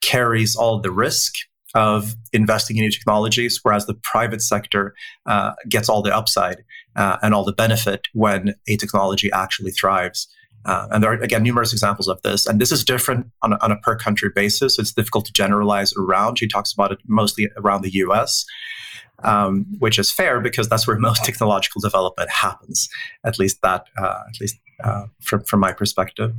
carries 0.00 0.56
all 0.56 0.80
the 0.80 0.90
risk 0.90 1.34
of 1.74 2.14
investing 2.32 2.76
in 2.76 2.82
new 2.82 2.90
technologies, 2.90 3.60
whereas 3.62 3.86
the 3.86 3.94
private 3.94 4.40
sector 4.40 4.94
uh, 5.26 5.52
gets 5.68 5.88
all 5.88 6.02
the 6.02 6.14
upside 6.14 6.58
uh, 6.94 7.16
and 7.22 7.34
all 7.34 7.44
the 7.44 7.52
benefit 7.52 8.02
when 8.12 8.54
a 8.68 8.76
technology 8.76 9.30
actually 9.32 9.72
thrives. 9.72 10.28
Uh, 10.64 10.86
and 10.92 11.02
there 11.02 11.12
are, 11.12 11.20
again, 11.20 11.42
numerous 11.42 11.72
examples 11.72 12.08
of 12.08 12.22
this. 12.22 12.46
And 12.46 12.60
this 12.60 12.72
is 12.72 12.84
different 12.84 13.26
on 13.42 13.52
a, 13.54 13.58
on 13.62 13.70
a 13.72 13.76
per 13.76 13.96
country 13.96 14.30
basis. 14.34 14.78
It's 14.78 14.92
difficult 14.92 15.26
to 15.26 15.32
generalize 15.32 15.92
around. 15.94 16.38
She 16.38 16.48
talks 16.48 16.72
about 16.72 16.92
it 16.92 16.98
mostly 17.06 17.50
around 17.56 17.82
the 17.82 17.92
US, 17.94 18.46
um, 19.24 19.66
which 19.78 19.98
is 19.98 20.10
fair 20.10 20.40
because 20.40 20.68
that's 20.68 20.86
where 20.86 20.98
most 20.98 21.24
technological 21.24 21.80
development 21.80 22.30
happens, 22.30 22.88
at 23.24 23.38
least 23.38 23.60
that, 23.62 23.86
uh, 23.98 24.20
at 24.28 24.40
least 24.40 24.56
uh, 24.82 25.06
from, 25.20 25.44
from 25.44 25.60
my 25.60 25.72
perspective, 25.72 26.32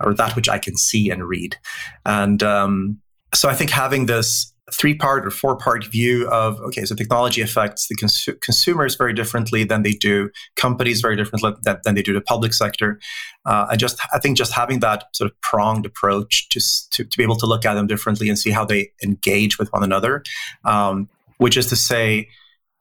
or 0.00 0.14
that 0.14 0.36
which 0.36 0.48
I 0.48 0.58
can 0.58 0.76
see 0.76 1.10
and 1.10 1.26
read. 1.26 1.56
And 2.04 2.42
um, 2.42 3.00
so 3.34 3.48
I 3.48 3.54
think 3.54 3.70
having 3.70 4.06
this 4.06 4.52
three 4.72 4.94
part 4.94 5.26
or 5.26 5.30
four 5.30 5.56
part 5.56 5.84
view 5.84 6.28
of 6.28 6.60
okay 6.60 6.84
so 6.84 6.94
technology 6.94 7.40
affects 7.40 7.88
the 7.88 7.94
cons- 7.96 8.28
consumers 8.40 8.94
very 8.94 9.12
differently 9.12 9.64
than 9.64 9.82
they 9.82 9.92
do 9.92 10.30
companies 10.56 11.00
very 11.00 11.16
differently 11.16 11.52
than, 11.62 11.78
than 11.84 11.94
they 11.94 12.02
do 12.02 12.12
the 12.12 12.20
public 12.20 12.54
sector 12.54 13.00
uh, 13.46 13.66
i 13.68 13.76
just 13.76 13.98
i 14.12 14.18
think 14.18 14.36
just 14.36 14.52
having 14.52 14.80
that 14.80 15.04
sort 15.12 15.30
of 15.30 15.40
pronged 15.40 15.86
approach 15.86 16.48
to, 16.50 16.60
to, 16.90 17.04
to 17.04 17.16
be 17.16 17.22
able 17.22 17.36
to 17.36 17.46
look 17.46 17.64
at 17.64 17.74
them 17.74 17.86
differently 17.86 18.28
and 18.28 18.38
see 18.38 18.50
how 18.50 18.64
they 18.64 18.90
engage 19.02 19.58
with 19.58 19.72
one 19.72 19.82
another 19.82 20.22
um, 20.64 21.08
which 21.38 21.56
is 21.56 21.66
to 21.66 21.76
say 21.76 22.28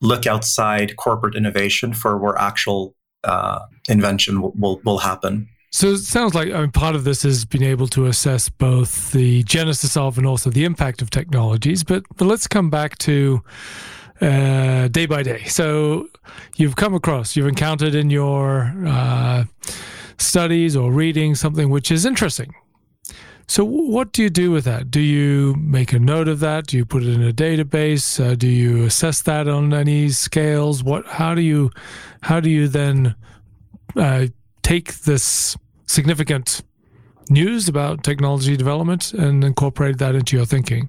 look 0.02 0.28
outside 0.28 0.96
corporate 0.96 1.36
innovation 1.36 1.94
for 1.94 2.18
where 2.18 2.38
actual 2.38 2.96
uh, 3.24 3.60
invention 3.90 4.42
will, 4.42 4.80
will 4.84 5.00
happen 5.00 5.50
so 5.72 5.90
it 5.90 6.00
sounds 6.00 6.34
like 6.34 6.52
I 6.52 6.62
mean, 6.62 6.72
part 6.72 6.96
of 6.96 7.04
this 7.04 7.24
is 7.24 7.46
being 7.46 7.64
able 7.64 7.88
to 7.90 8.06
assess 8.06 8.50
both 8.50 9.12
the 9.12 9.44
genesis 9.44 9.96
of 9.96 10.18
and 10.18 10.26
also 10.26 10.50
the 10.50 10.66
impact 10.66 11.02
of 11.02 11.10
technologies. 11.10 11.84
But, 11.84 12.04
but 12.18 12.26
let's 12.26 12.48
come 12.48 12.70
back 12.70 12.98
to 13.00 13.44
uh, 14.22 14.88
day 14.90 15.06
by 15.06 15.24
day. 15.24 15.44
So 15.46 16.10
you've 16.58 16.76
come 16.76 16.94
across, 16.94 17.36
you've 17.36 17.48
encountered 17.48 17.96
in 17.96 18.10
your 18.10 18.74
uh, 18.86 19.46
studies 20.18 20.76
or 20.76 20.92
reading 20.92 21.36
something 21.36 21.70
which 21.70 21.92
is 21.92 22.06
interesting. 22.06 22.54
So 23.48 23.64
what 23.64 24.12
do 24.12 24.22
you 24.22 24.30
do 24.30 24.52
with 24.52 24.66
that? 24.66 24.92
Do 24.92 25.00
you 25.00 25.56
make 25.56 25.92
a 25.92 25.98
note 26.00 26.28
of 26.28 26.40
that? 26.42 26.68
Do 26.68 26.78
you 26.78 26.86
put 26.86 27.02
it 27.02 27.10
in 27.10 27.24
a 27.24 27.34
database? 27.34 28.24
Uh, 28.24 28.36
do 28.36 28.48
you 28.48 28.86
assess 28.86 29.24
that 29.24 29.48
on 29.48 29.74
any 29.74 30.10
scales? 30.10 30.84
What? 30.84 31.08
How 31.08 31.34
do 31.34 31.42
you? 31.42 31.72
How 32.22 32.40
do 32.40 32.50
you 32.50 32.68
then 32.68 33.16
uh, 33.96 34.28
take 34.70 35.00
this 35.00 35.58
significant 35.88 36.62
news 37.32 37.68
about 37.68 38.04
technology 38.04 38.56
development 38.56 39.14
and 39.14 39.44
incorporate 39.44 39.98
that 39.98 40.14
into 40.14 40.38
your 40.38 40.46
thinking? 40.46 40.88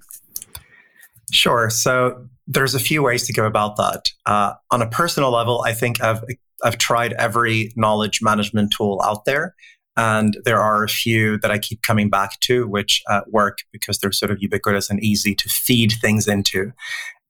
Sure. 1.33 1.71
So 1.71 2.27
there's 2.47 2.75
a 2.75 2.79
few 2.79 3.03
ways 3.03 3.27
to 3.27 3.33
go 3.33 3.47
about 3.47 3.79
that. 3.79 4.11
Uh, 4.27 4.53
on 4.71 4.83
a 4.83 4.87
personal 4.87 5.31
level, 5.31 5.65
I 5.67 5.73
think 5.73 6.03
I've 6.03 6.23
I've 6.63 6.77
tried 6.77 7.15
every 7.15 7.73
knowledge 7.75 8.21
management 8.21 8.75
tool 8.77 9.01
out 9.03 9.25
there, 9.25 9.55
and 9.97 10.37
there 10.45 10.61
are 10.61 10.85
a 10.85 10.89
few 10.89 11.39
that 11.39 11.51
I 11.51 11.59
keep 11.59 11.81
coming 11.81 12.11
back 12.11 12.39
to, 12.41 12.69
which 12.69 13.03
uh, 13.09 13.23
work 13.29 13.59
because 13.73 13.99
they're 13.99 14.13
sort 14.13 14.31
of 14.31 14.43
ubiquitous 14.43 14.91
and 14.91 15.03
easy 15.03 15.35
to 15.37 15.49
feed 15.49 15.95
things 16.03 16.29
into. 16.29 16.73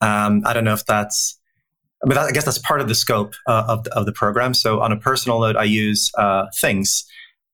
Um, 0.00 0.42
I 0.44 0.52
don't 0.52 0.64
know 0.64 0.72
if 0.72 0.84
that's 0.84 1.39
That, 2.02 2.18
I 2.18 2.30
guess 2.30 2.44
that's 2.44 2.58
part 2.58 2.80
of 2.80 2.88
the 2.88 2.94
scope 2.94 3.34
uh, 3.46 3.64
of, 3.68 3.84
the, 3.84 3.94
of 3.94 4.06
the 4.06 4.12
program. 4.12 4.54
So, 4.54 4.80
on 4.80 4.90
a 4.90 4.96
personal 4.96 5.40
note, 5.40 5.56
I 5.56 5.64
use 5.64 6.10
uh, 6.16 6.46
Things 6.58 7.04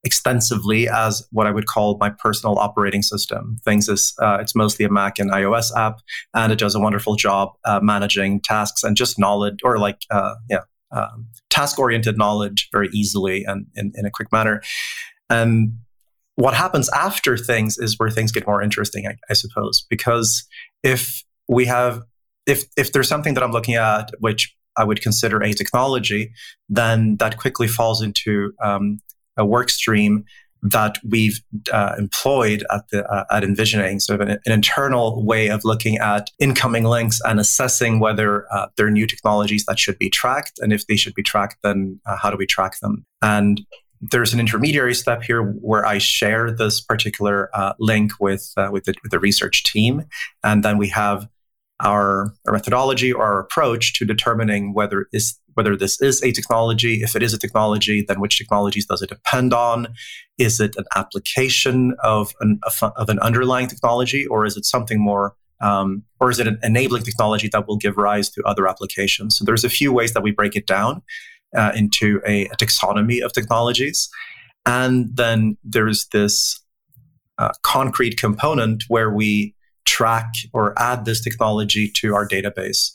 extensively 0.04 0.88
as 0.88 1.26
what 1.32 1.48
I 1.48 1.50
would 1.50 1.66
call 1.66 1.96
my 1.98 2.10
personal 2.10 2.60
operating 2.60 3.02
system. 3.02 3.58
Things 3.64 3.88
is 3.88 4.14
uh, 4.22 4.38
it's 4.40 4.54
mostly 4.54 4.84
a 4.84 4.88
Mac 4.88 5.18
and 5.18 5.32
iOS 5.32 5.76
app, 5.76 5.98
and 6.32 6.52
it 6.52 6.60
does 6.60 6.76
a 6.76 6.80
wonderful 6.80 7.16
job 7.16 7.50
uh, 7.64 7.80
managing 7.82 8.40
tasks 8.40 8.84
and 8.84 8.96
just 8.96 9.18
knowledge, 9.18 9.58
or 9.64 9.78
like 9.78 10.02
uh, 10.10 10.34
yeah, 10.48 10.60
um, 10.92 11.26
task 11.50 11.78
oriented 11.78 12.16
knowledge 12.16 12.68
very 12.70 12.88
easily 12.92 13.44
and 13.44 13.66
in, 13.74 13.92
in 13.96 14.06
a 14.06 14.10
quick 14.10 14.30
manner. 14.30 14.62
And 15.28 15.78
what 16.36 16.54
happens 16.54 16.88
after 16.90 17.36
things 17.36 17.76
is 17.76 17.98
where 17.98 18.10
things 18.10 18.30
get 18.30 18.46
more 18.46 18.62
interesting, 18.62 19.06
I, 19.08 19.16
I 19.28 19.34
suppose, 19.34 19.84
because 19.90 20.46
if 20.82 21.24
we 21.48 21.64
have 21.64 22.02
if 22.46 22.64
if 22.76 22.92
there's 22.92 23.08
something 23.08 23.34
that 23.34 23.42
I'm 23.42 23.52
looking 23.52 23.74
at 23.74 24.10
which 24.18 24.54
I 24.76 24.84
would 24.84 25.00
consider 25.00 25.42
a 25.42 25.52
technology, 25.52 26.32
then 26.68 27.16
that 27.16 27.38
quickly 27.38 27.68
falls 27.68 28.02
into 28.02 28.52
um, 28.62 28.98
a 29.36 29.44
work 29.44 29.70
stream 29.70 30.24
that 30.62 30.98
we've 31.04 31.40
uh, 31.72 31.94
employed 31.98 32.64
at 32.72 32.88
the 32.90 33.04
uh, 33.06 33.24
at 33.30 33.44
envisioning 33.44 34.00
sort 34.00 34.20
of 34.20 34.28
an, 34.28 34.38
an, 34.46 34.52
internal 34.52 35.24
way 35.24 35.48
of 35.48 35.64
looking 35.64 35.98
at 35.98 36.30
incoming 36.40 36.84
links 36.84 37.20
and 37.24 37.38
assessing 37.38 38.00
whether 38.00 38.50
uh, 38.52 38.66
they're 38.76 38.90
new 38.90 39.06
technologies 39.06 39.64
that 39.66 39.78
should 39.78 39.98
be 39.98 40.10
tracked 40.10 40.58
and 40.58 40.72
if 40.72 40.86
they 40.86 40.96
should 40.96 41.14
be 41.14 41.22
tracked 41.22 41.56
then 41.62 42.00
uh, 42.06 42.16
how 42.16 42.30
do 42.30 42.36
we 42.36 42.46
track 42.46 42.78
them? 42.80 43.04
And 43.22 43.64
there's 44.00 44.34
an 44.34 44.40
intermediary 44.40 44.94
step 44.94 45.22
here 45.22 45.42
where 45.42 45.86
I 45.86 45.98
share 45.98 46.50
this 46.50 46.80
particular 46.80 47.50
uh, 47.54 47.74
link 47.78 48.12
with 48.20 48.52
uh, 48.56 48.68
with 48.72 48.84
the, 48.84 48.94
with 49.02 49.12
the 49.12 49.18
research 49.18 49.64
team, 49.64 50.04
and 50.42 50.62
then 50.62 50.78
we 50.78 50.88
have 50.88 51.28
our, 51.80 52.32
our 52.46 52.52
methodology 52.52 53.12
or 53.12 53.24
our 53.24 53.40
approach 53.40 53.98
to 53.98 54.04
determining 54.04 54.72
whether 54.72 55.06
is 55.12 55.38
whether 55.54 55.74
this 55.74 56.00
is 56.02 56.22
a 56.22 56.32
technology. 56.32 57.02
If 57.02 57.16
it 57.16 57.22
is 57.22 57.32
a 57.32 57.38
technology, 57.38 58.04
then 58.06 58.20
which 58.20 58.36
technologies 58.36 58.84
does 58.84 59.00
it 59.00 59.08
depend 59.08 59.54
on? 59.54 59.88
Is 60.36 60.60
it 60.60 60.76
an 60.76 60.84
application 60.94 61.94
of 62.02 62.32
an 62.40 62.60
of 62.82 63.08
an 63.08 63.18
underlying 63.20 63.66
technology, 63.66 64.26
or 64.26 64.44
is 64.44 64.56
it 64.56 64.64
something 64.64 65.00
more? 65.00 65.34
Um, 65.60 66.02
or 66.20 66.30
is 66.30 66.38
it 66.38 66.46
an 66.46 66.58
enabling 66.62 67.04
technology 67.04 67.48
that 67.48 67.66
will 67.66 67.78
give 67.78 67.96
rise 67.96 68.28
to 68.30 68.42
other 68.44 68.68
applications? 68.68 69.38
So 69.38 69.44
there's 69.46 69.64
a 69.64 69.70
few 69.70 69.90
ways 69.90 70.12
that 70.12 70.22
we 70.22 70.30
break 70.30 70.54
it 70.54 70.66
down 70.66 71.00
uh, 71.56 71.72
into 71.74 72.20
a, 72.26 72.44
a, 72.48 72.56
taxonomy 72.56 73.24
of 73.24 73.32
technologies, 73.32 74.10
and 74.66 75.16
then 75.16 75.56
there's 75.64 76.08
this 76.08 76.62
uh, 77.38 77.52
concrete 77.62 78.18
component 78.18 78.84
where 78.88 79.10
we 79.10 79.54
track 79.86 80.34
or 80.52 80.74
add 80.78 81.04
this 81.04 81.20
technology 81.20 81.90
to 82.00 82.14
our 82.14 82.28
database. 82.28 82.92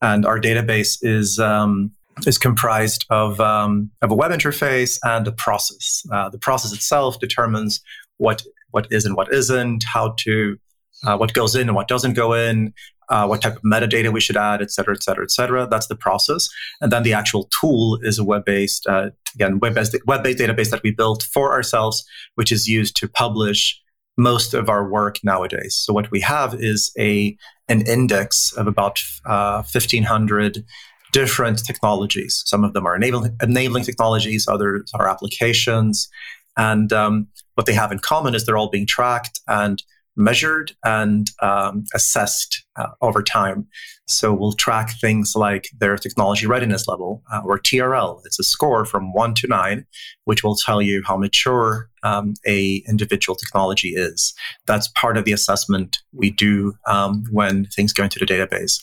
And 0.00 0.26
our 0.26 0.40
database 0.40 0.98
is 1.02 1.38
um, 1.38 1.92
is 2.26 2.38
comprised 2.38 3.06
of 3.08 3.40
um, 3.40 3.90
of 4.02 4.10
a 4.10 4.14
web 4.14 4.32
interface 4.32 4.98
and 5.02 5.26
a 5.28 5.32
process. 5.32 6.02
Uh, 6.12 6.28
the 6.28 6.38
process 6.38 6.72
itself 6.72 7.18
determines 7.20 7.80
what 8.18 8.42
what 8.72 8.86
is 8.90 9.04
and 9.06 9.16
what 9.16 9.32
isn't, 9.32 9.84
how 9.94 10.14
to 10.18 10.58
uh, 11.06 11.16
what 11.16 11.32
goes 11.34 11.54
in 11.54 11.68
and 11.68 11.76
what 11.76 11.88
doesn't 11.88 12.14
go 12.14 12.32
in, 12.32 12.72
uh, 13.08 13.26
what 13.26 13.42
type 13.42 13.56
of 13.56 13.62
metadata 13.62 14.12
we 14.12 14.20
should 14.20 14.36
add, 14.36 14.62
et 14.62 14.70
cetera, 14.70 14.94
et 14.94 15.02
cetera, 15.02 15.24
et 15.24 15.30
cetera. 15.30 15.66
That's 15.66 15.88
the 15.88 15.96
process. 15.96 16.48
And 16.80 16.90
then 16.90 17.02
the 17.02 17.12
actual 17.12 17.48
tool 17.60 17.98
is 18.02 18.18
a 18.18 18.24
web-based, 18.24 18.86
uh, 18.86 19.10
again, 19.34 19.58
web-based, 19.58 19.96
web-based 20.06 20.38
database 20.38 20.70
that 20.70 20.82
we 20.82 20.90
built 20.90 21.22
for 21.24 21.52
ourselves, 21.52 22.04
which 22.36 22.52
is 22.52 22.68
used 22.68 22.96
to 22.96 23.08
publish 23.08 23.78
most 24.16 24.54
of 24.54 24.68
our 24.68 24.88
work 24.88 25.18
nowadays. 25.22 25.74
So 25.74 25.92
what 25.92 26.10
we 26.10 26.20
have 26.20 26.54
is 26.54 26.92
a 26.98 27.36
an 27.68 27.86
index 27.86 28.52
of 28.52 28.66
about 28.66 29.02
uh, 29.24 29.62
1,500 29.72 30.64
different 31.12 31.64
technologies. 31.64 32.42
Some 32.46 32.64
of 32.64 32.72
them 32.72 32.86
are 32.86 32.96
enabling, 32.96 33.36
enabling 33.42 33.84
technologies, 33.84 34.46
others 34.48 34.90
are 34.94 35.08
applications. 35.08 36.08
And 36.56 36.92
um, 36.92 37.28
what 37.54 37.66
they 37.66 37.74
have 37.74 37.92
in 37.92 37.98
common 37.98 38.34
is 38.34 38.44
they're 38.44 38.56
all 38.56 38.70
being 38.70 38.86
tracked 38.86 39.40
and 39.46 39.82
measured 40.16 40.72
and 40.84 41.30
um, 41.40 41.84
assessed 41.94 42.64
uh, 42.76 42.88
over 43.00 43.22
time. 43.22 43.66
So 44.06 44.32
we'll 44.32 44.52
track 44.52 44.90
things 45.00 45.34
like 45.34 45.68
their 45.78 45.96
technology 45.96 46.46
readiness 46.46 46.86
level 46.86 47.22
uh, 47.32 47.40
or 47.44 47.58
TRL. 47.58 48.20
It's 48.24 48.38
a 48.38 48.44
score 48.44 48.84
from 48.84 49.12
one 49.12 49.34
to 49.34 49.46
nine, 49.46 49.86
which 50.24 50.44
will 50.44 50.56
tell 50.56 50.82
you 50.82 51.02
how 51.06 51.16
mature 51.16 51.88
um, 52.02 52.34
a 52.46 52.82
individual 52.88 53.36
technology 53.36 53.90
is. 53.90 54.34
That's 54.66 54.88
part 54.88 55.16
of 55.16 55.24
the 55.24 55.32
assessment 55.32 55.98
we 56.12 56.30
do 56.30 56.74
um, 56.86 57.24
when 57.30 57.66
things 57.66 57.92
go 57.92 58.04
into 58.04 58.18
the 58.18 58.26
database. 58.26 58.82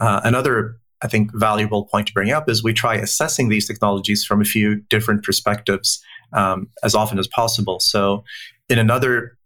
Uh, 0.00 0.20
another 0.24 0.76
I 1.00 1.06
think 1.06 1.30
valuable 1.34 1.84
point 1.84 2.08
to 2.08 2.12
bring 2.12 2.32
up 2.32 2.48
is 2.48 2.64
we 2.64 2.72
try 2.72 2.96
assessing 2.96 3.48
these 3.48 3.66
technologies 3.66 4.24
from 4.24 4.40
a 4.40 4.44
few 4.44 4.76
different 4.90 5.22
perspectives 5.22 6.02
um, 6.32 6.68
as 6.82 6.94
often 6.94 7.18
as 7.18 7.28
possible. 7.28 7.78
So, 7.80 8.24
in 8.68 8.78
another 8.78 9.37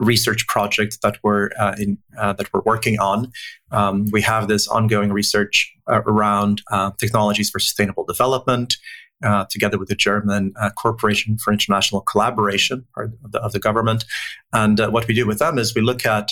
research 0.00 0.46
project 0.46 0.98
that 1.02 1.16
we're 1.22 1.50
uh, 1.58 1.74
in 1.78 1.98
uh, 2.18 2.32
that 2.34 2.52
we're 2.52 2.62
working 2.64 2.98
on. 2.98 3.32
Um, 3.70 4.06
we 4.12 4.22
have 4.22 4.48
this 4.48 4.68
ongoing 4.68 5.12
research 5.12 5.74
uh, 5.86 6.02
around 6.06 6.62
uh, 6.70 6.92
technologies 6.98 7.50
for 7.50 7.58
sustainable 7.58 8.04
development. 8.04 8.76
Uh, 9.24 9.44
together 9.50 9.78
with 9.78 9.88
the 9.88 9.96
German 9.96 10.52
uh, 10.60 10.70
Corporation 10.70 11.38
for 11.38 11.52
International 11.52 12.00
Collaboration, 12.00 12.86
part 12.94 13.10
of 13.24 13.32
the, 13.32 13.40
of 13.40 13.50
the 13.50 13.58
government. 13.58 14.04
And 14.52 14.78
what 14.92 15.08
we 15.08 15.14
do 15.14 15.26
with 15.26 15.40
them 15.40 15.58
is 15.58 15.74
we 15.74 15.80
look 15.80 16.06
at 16.06 16.30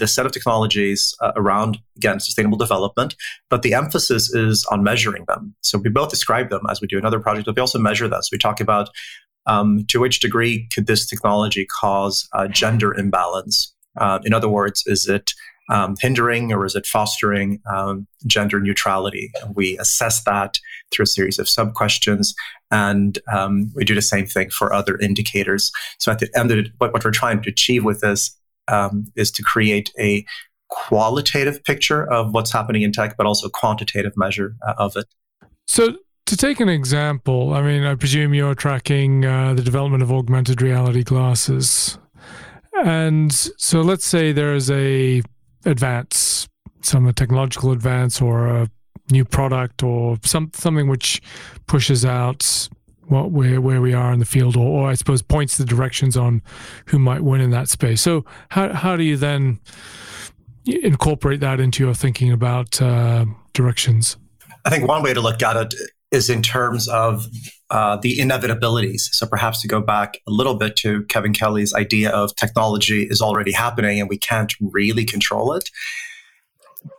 this 0.00 0.12
set 0.12 0.26
of 0.26 0.32
technologies 0.32 1.14
around, 1.36 1.78
again, 1.96 2.18
sustainable 2.18 2.58
development, 2.58 3.14
but 3.48 3.62
the 3.62 3.74
emphasis 3.74 4.34
is 4.34 4.66
on 4.72 4.82
measuring 4.82 5.24
them. 5.28 5.54
So 5.60 5.78
we 5.78 5.88
both 5.88 6.10
describe 6.10 6.50
them 6.50 6.62
as 6.68 6.80
we 6.80 6.88
do 6.88 6.98
another 6.98 7.20
project, 7.20 7.46
but 7.46 7.54
we 7.54 7.60
also 7.60 7.78
measure 7.78 8.08
that. 8.08 8.24
So 8.24 8.30
we 8.32 8.38
talk 8.38 8.60
about 8.60 8.90
um, 9.46 9.84
to 9.88 10.00
which 10.00 10.20
degree 10.20 10.68
could 10.72 10.86
this 10.86 11.06
technology 11.06 11.66
cause 11.80 12.28
a 12.34 12.48
gender 12.48 12.94
imbalance? 12.94 13.74
Uh, 13.98 14.18
in 14.24 14.32
other 14.32 14.48
words, 14.48 14.82
is 14.86 15.08
it 15.08 15.32
um, 15.70 15.94
hindering 16.00 16.52
or 16.52 16.64
is 16.66 16.74
it 16.74 16.86
fostering 16.86 17.60
um, 17.72 18.06
gender 18.26 18.60
neutrality? 18.60 19.30
We 19.54 19.78
assess 19.78 20.24
that 20.24 20.58
through 20.90 21.04
a 21.04 21.06
series 21.06 21.38
of 21.38 21.48
sub 21.48 21.74
questions, 21.74 22.34
and 22.70 23.18
um, 23.32 23.70
we 23.74 23.84
do 23.84 23.94
the 23.94 24.02
same 24.02 24.26
thing 24.26 24.50
for 24.50 24.72
other 24.72 24.98
indicators. 24.98 25.70
So 25.98 26.10
at 26.12 26.18
the 26.18 26.28
end 26.36 26.50
of 26.50 26.66
what, 26.78 26.92
what 26.92 27.04
we're 27.04 27.10
trying 27.10 27.42
to 27.42 27.50
achieve 27.50 27.84
with 27.84 28.00
this 28.00 28.36
um, 28.68 29.06
is 29.16 29.30
to 29.32 29.42
create 29.42 29.92
a 29.98 30.24
qualitative 30.68 31.62
picture 31.64 32.10
of 32.10 32.32
what's 32.32 32.52
happening 32.52 32.82
in 32.82 32.92
tech, 32.92 33.16
but 33.16 33.26
also 33.26 33.48
quantitative 33.48 34.12
measure 34.16 34.54
uh, 34.66 34.74
of 34.78 34.96
it. 34.96 35.06
So 35.66 35.96
to 36.30 36.36
take 36.36 36.60
an 36.60 36.68
example, 36.68 37.54
I 37.54 37.60
mean, 37.60 37.82
I 37.82 37.96
presume 37.96 38.34
you're 38.34 38.54
tracking 38.54 39.24
uh, 39.24 39.52
the 39.52 39.62
development 39.62 40.00
of 40.00 40.12
augmented 40.12 40.62
reality 40.62 41.02
glasses, 41.02 41.98
and 42.84 43.32
so 43.32 43.80
let's 43.80 44.06
say 44.06 44.30
there 44.30 44.54
is 44.54 44.70
a 44.70 45.22
advance, 45.66 46.48
some 46.82 47.12
technological 47.14 47.72
advance, 47.72 48.22
or 48.22 48.46
a 48.46 48.70
new 49.10 49.24
product, 49.24 49.82
or 49.82 50.18
some 50.24 50.52
something 50.54 50.86
which 50.86 51.20
pushes 51.66 52.04
out 52.04 52.68
what 53.08 53.32
where 53.32 53.60
where 53.60 53.80
we 53.80 53.92
are 53.92 54.12
in 54.12 54.20
the 54.20 54.24
field, 54.24 54.56
or, 54.56 54.82
or 54.82 54.88
I 54.88 54.94
suppose 54.94 55.22
points 55.22 55.56
the 55.56 55.64
directions 55.64 56.16
on 56.16 56.42
who 56.86 57.00
might 57.00 57.22
win 57.22 57.40
in 57.40 57.50
that 57.50 57.68
space. 57.68 58.02
So 58.02 58.24
how 58.50 58.72
how 58.72 58.94
do 58.94 59.02
you 59.02 59.16
then 59.16 59.58
incorporate 60.64 61.40
that 61.40 61.58
into 61.58 61.82
your 61.82 61.94
thinking 61.94 62.30
about 62.30 62.80
uh, 62.80 63.24
directions? 63.52 64.16
I 64.64 64.70
think 64.70 64.86
one 64.86 65.02
way 65.02 65.12
to 65.12 65.20
look 65.20 65.42
at 65.42 65.56
it 65.56 65.74
is 66.10 66.28
in 66.28 66.42
terms 66.42 66.88
of 66.88 67.26
uh, 67.70 67.96
the 67.96 68.18
inevitabilities. 68.18 69.02
So 69.12 69.26
perhaps 69.26 69.60
to 69.62 69.68
go 69.68 69.80
back 69.80 70.18
a 70.26 70.30
little 70.30 70.54
bit 70.54 70.76
to 70.76 71.04
Kevin 71.04 71.32
Kelly's 71.32 71.72
idea 71.72 72.10
of 72.10 72.34
technology 72.36 73.04
is 73.04 73.22
already 73.22 73.52
happening 73.52 74.00
and 74.00 74.08
we 74.08 74.18
can't 74.18 74.52
really 74.60 75.04
control 75.04 75.52
it. 75.52 75.70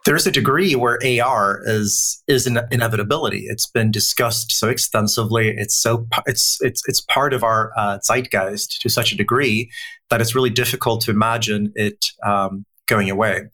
There's 0.05 0.27
a 0.27 0.31
degree 0.31 0.75
where 0.75 0.99
AR 1.03 1.61
is 1.65 2.23
is 2.27 2.45
an 2.45 2.59
inevitability. 2.71 3.45
It's 3.47 3.67
been 3.67 3.91
discussed 3.91 4.51
so 4.51 4.69
extensively. 4.69 5.55
It's 5.57 5.75
so 5.75 6.07
it's 6.27 6.59
it's 6.61 6.83
it's 6.87 7.01
part 7.01 7.33
of 7.33 7.43
our 7.43 7.71
uh, 7.75 7.97
zeitgeist 7.99 8.79
to 8.81 8.89
such 8.89 9.11
a 9.11 9.17
degree 9.17 9.71
that 10.09 10.21
it's 10.21 10.35
really 10.35 10.51
difficult 10.51 11.01
to 11.01 11.11
imagine 11.11 11.73
it 11.75 12.05
um, 12.23 12.65
going 12.87 13.09
away. 13.09 13.49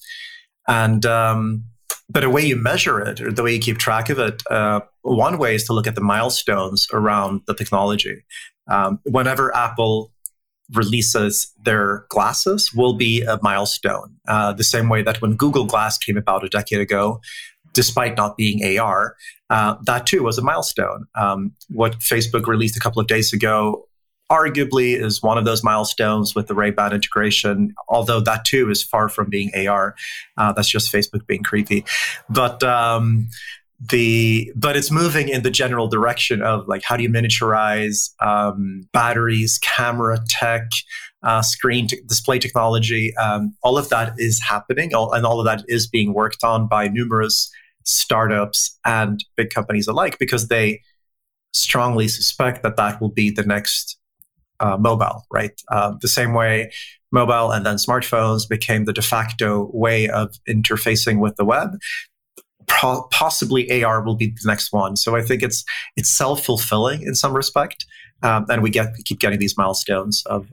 And 0.68 1.06
um, 1.06 1.64
but 2.10 2.24
a 2.24 2.30
way 2.30 2.46
you 2.46 2.56
measure 2.56 3.00
it 3.00 3.22
or 3.22 3.32
the 3.32 3.44
way 3.44 3.54
you 3.54 3.60
keep 3.60 3.78
track 3.78 4.10
of 4.10 4.20
it, 4.20 4.44
uh, 4.50 4.82
one 5.16 5.38
way 5.38 5.56
is 5.56 5.64
to 5.66 5.74
look 5.74 5.88
at 5.88 5.96
the 5.96 6.02
milestones 6.02 6.88
around 6.92 7.42
the 7.48 7.54
technology. 7.54 8.24
Um, 8.70 9.00
whenever 9.06 9.56
Apple 9.56 10.12
releases 10.74 11.54
their 11.64 12.06
glasses 12.10 12.74
will 12.74 12.94
be 12.94 13.22
a 13.22 13.40
milestone. 13.42 14.16
Uh, 14.28 14.52
the 14.52 14.64
same 14.64 14.90
way 14.90 15.02
that 15.02 15.22
when 15.22 15.36
Google 15.36 15.66
Glass 15.66 15.98
came 15.98 16.18
about 16.18 16.44
a 16.44 16.50
decade 16.50 16.82
ago, 16.82 17.22
despite 17.74 18.18
not 18.18 18.36
being 18.36 18.78
AR, 18.78 19.16
uh, 19.50 19.76
that 19.86 20.06
too 20.06 20.24
was 20.24 20.38
a 20.38 20.42
milestone. 20.42 21.06
Um, 21.16 21.54
what 21.70 22.00
Facebook 22.00 22.48
released 22.48 22.76
a 22.76 22.80
couple 22.80 23.00
of 23.02 23.08
days 23.08 23.32
ago 23.32 23.88
arguably 24.30 25.02
is 25.02 25.24
one 25.24 25.38
of 25.38 25.46
those 25.46 25.64
milestones 25.64 26.36
with 26.36 26.48
the 26.48 26.56
Ray-Ban 26.56 26.94
integration, 26.94 27.74
although 27.88 28.20
that 28.20 28.44
too 28.44 28.70
is 28.70 28.84
far 28.84 29.08
from 29.08 29.30
being 29.30 29.52
AR. 29.56 29.96
Uh, 30.36 30.52
that's 30.52 30.68
just 30.68 30.92
Facebook 30.92 31.26
being 31.28 31.44
creepy. 31.44 31.86
But 32.30 32.62
um, 32.64 33.30
the 33.80 34.52
but 34.56 34.76
it's 34.76 34.92
moving 34.92 35.30
in 35.30 35.44
the 35.44 35.52
general 35.52 35.88
direction 35.88 36.42
of 36.42 36.68
like 36.68 36.84
how 36.84 36.98
do 36.98 37.04
you 37.04 37.10
miniaturize 37.10 38.10
um, 38.22 38.88
batteries, 38.92 39.60
camera 39.60 40.20
tech, 40.28 40.70
uh, 41.24 41.42
screen 41.42 41.88
t- 41.88 42.02
display 42.08 42.40
technology. 42.40 43.16
Um, 43.18 43.56
all 43.62 43.78
of 43.78 43.90
that 43.90 44.14
is 44.18 44.42
happening, 44.42 44.96
all, 44.96 45.12
and 45.14 45.26
all 45.26 45.40
of 45.40 45.46
that 45.46 45.64
is 45.68 45.88
being 45.88 46.14
worked 46.14 46.44
on 46.44 46.68
by 46.68 46.88
numerous 46.88 47.52
startups 47.84 48.78
and 48.86 49.24
big 49.36 49.50
companies 49.50 49.88
alike 49.88 50.18
because 50.20 50.48
they 50.48 50.82
strongly 51.54 52.08
suspect 52.08 52.64
that 52.64 52.78
that 52.78 53.00
will 53.00 53.10
be 53.10 53.30
the 53.30 53.44
next 53.44 53.98
uh, 54.60 54.78
mobile, 54.78 55.26
right? 55.32 55.62
Uh, 55.72 55.94
the 56.02 56.08
same 56.08 56.34
way 56.34 56.72
mobile 57.12 57.52
and 57.52 57.66
then 57.66 57.76
smartphones 57.76 58.48
became 58.48 58.86
the 58.86 58.94
de 58.94 59.02
facto 59.02 59.70
way 59.74 60.10
of 60.10 60.36
interfacing 60.48 61.20
with 61.20 61.36
the 61.36 61.46
web. 61.46 61.78
Possibly 62.68 63.84
AR 63.84 64.02
will 64.02 64.16
be 64.16 64.28
the 64.28 64.46
next 64.46 64.72
one. 64.72 64.96
So 64.96 65.16
I 65.16 65.22
think 65.22 65.44
it's 65.44 65.64
it's 65.96 66.10
self 66.10 66.44
fulfilling 66.44 67.02
in 67.02 67.16
some 67.16 67.34
respect. 67.34 67.86
um, 68.24 68.46
and 68.50 68.62
we 68.64 68.70
get 68.70 68.94
we 68.98 69.04
keep 69.04 69.20
getting 69.20 69.40
these 69.40 69.58
milestones 69.58 70.24
of. 70.26 70.48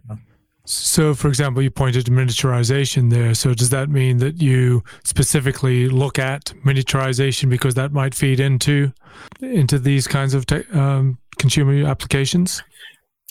so, 0.66 1.14
for 1.14 1.28
example, 1.28 1.62
you 1.62 1.70
pointed 1.70 2.06
to 2.06 2.10
miniaturization 2.10 3.10
there. 3.10 3.34
So, 3.34 3.54
does 3.54 3.70
that 3.70 3.88
mean 3.88 4.18
that 4.18 4.40
you 4.40 4.82
specifically 5.04 5.88
look 5.88 6.18
at 6.18 6.52
miniaturization 6.64 7.48
because 7.48 7.74
that 7.74 7.92
might 7.92 8.14
feed 8.14 8.40
into 8.40 8.92
into 9.40 9.78
these 9.78 10.06
kinds 10.06 10.34
of 10.34 10.46
te- 10.46 10.64
um, 10.72 11.18
consumer 11.38 11.86
applications? 11.86 12.62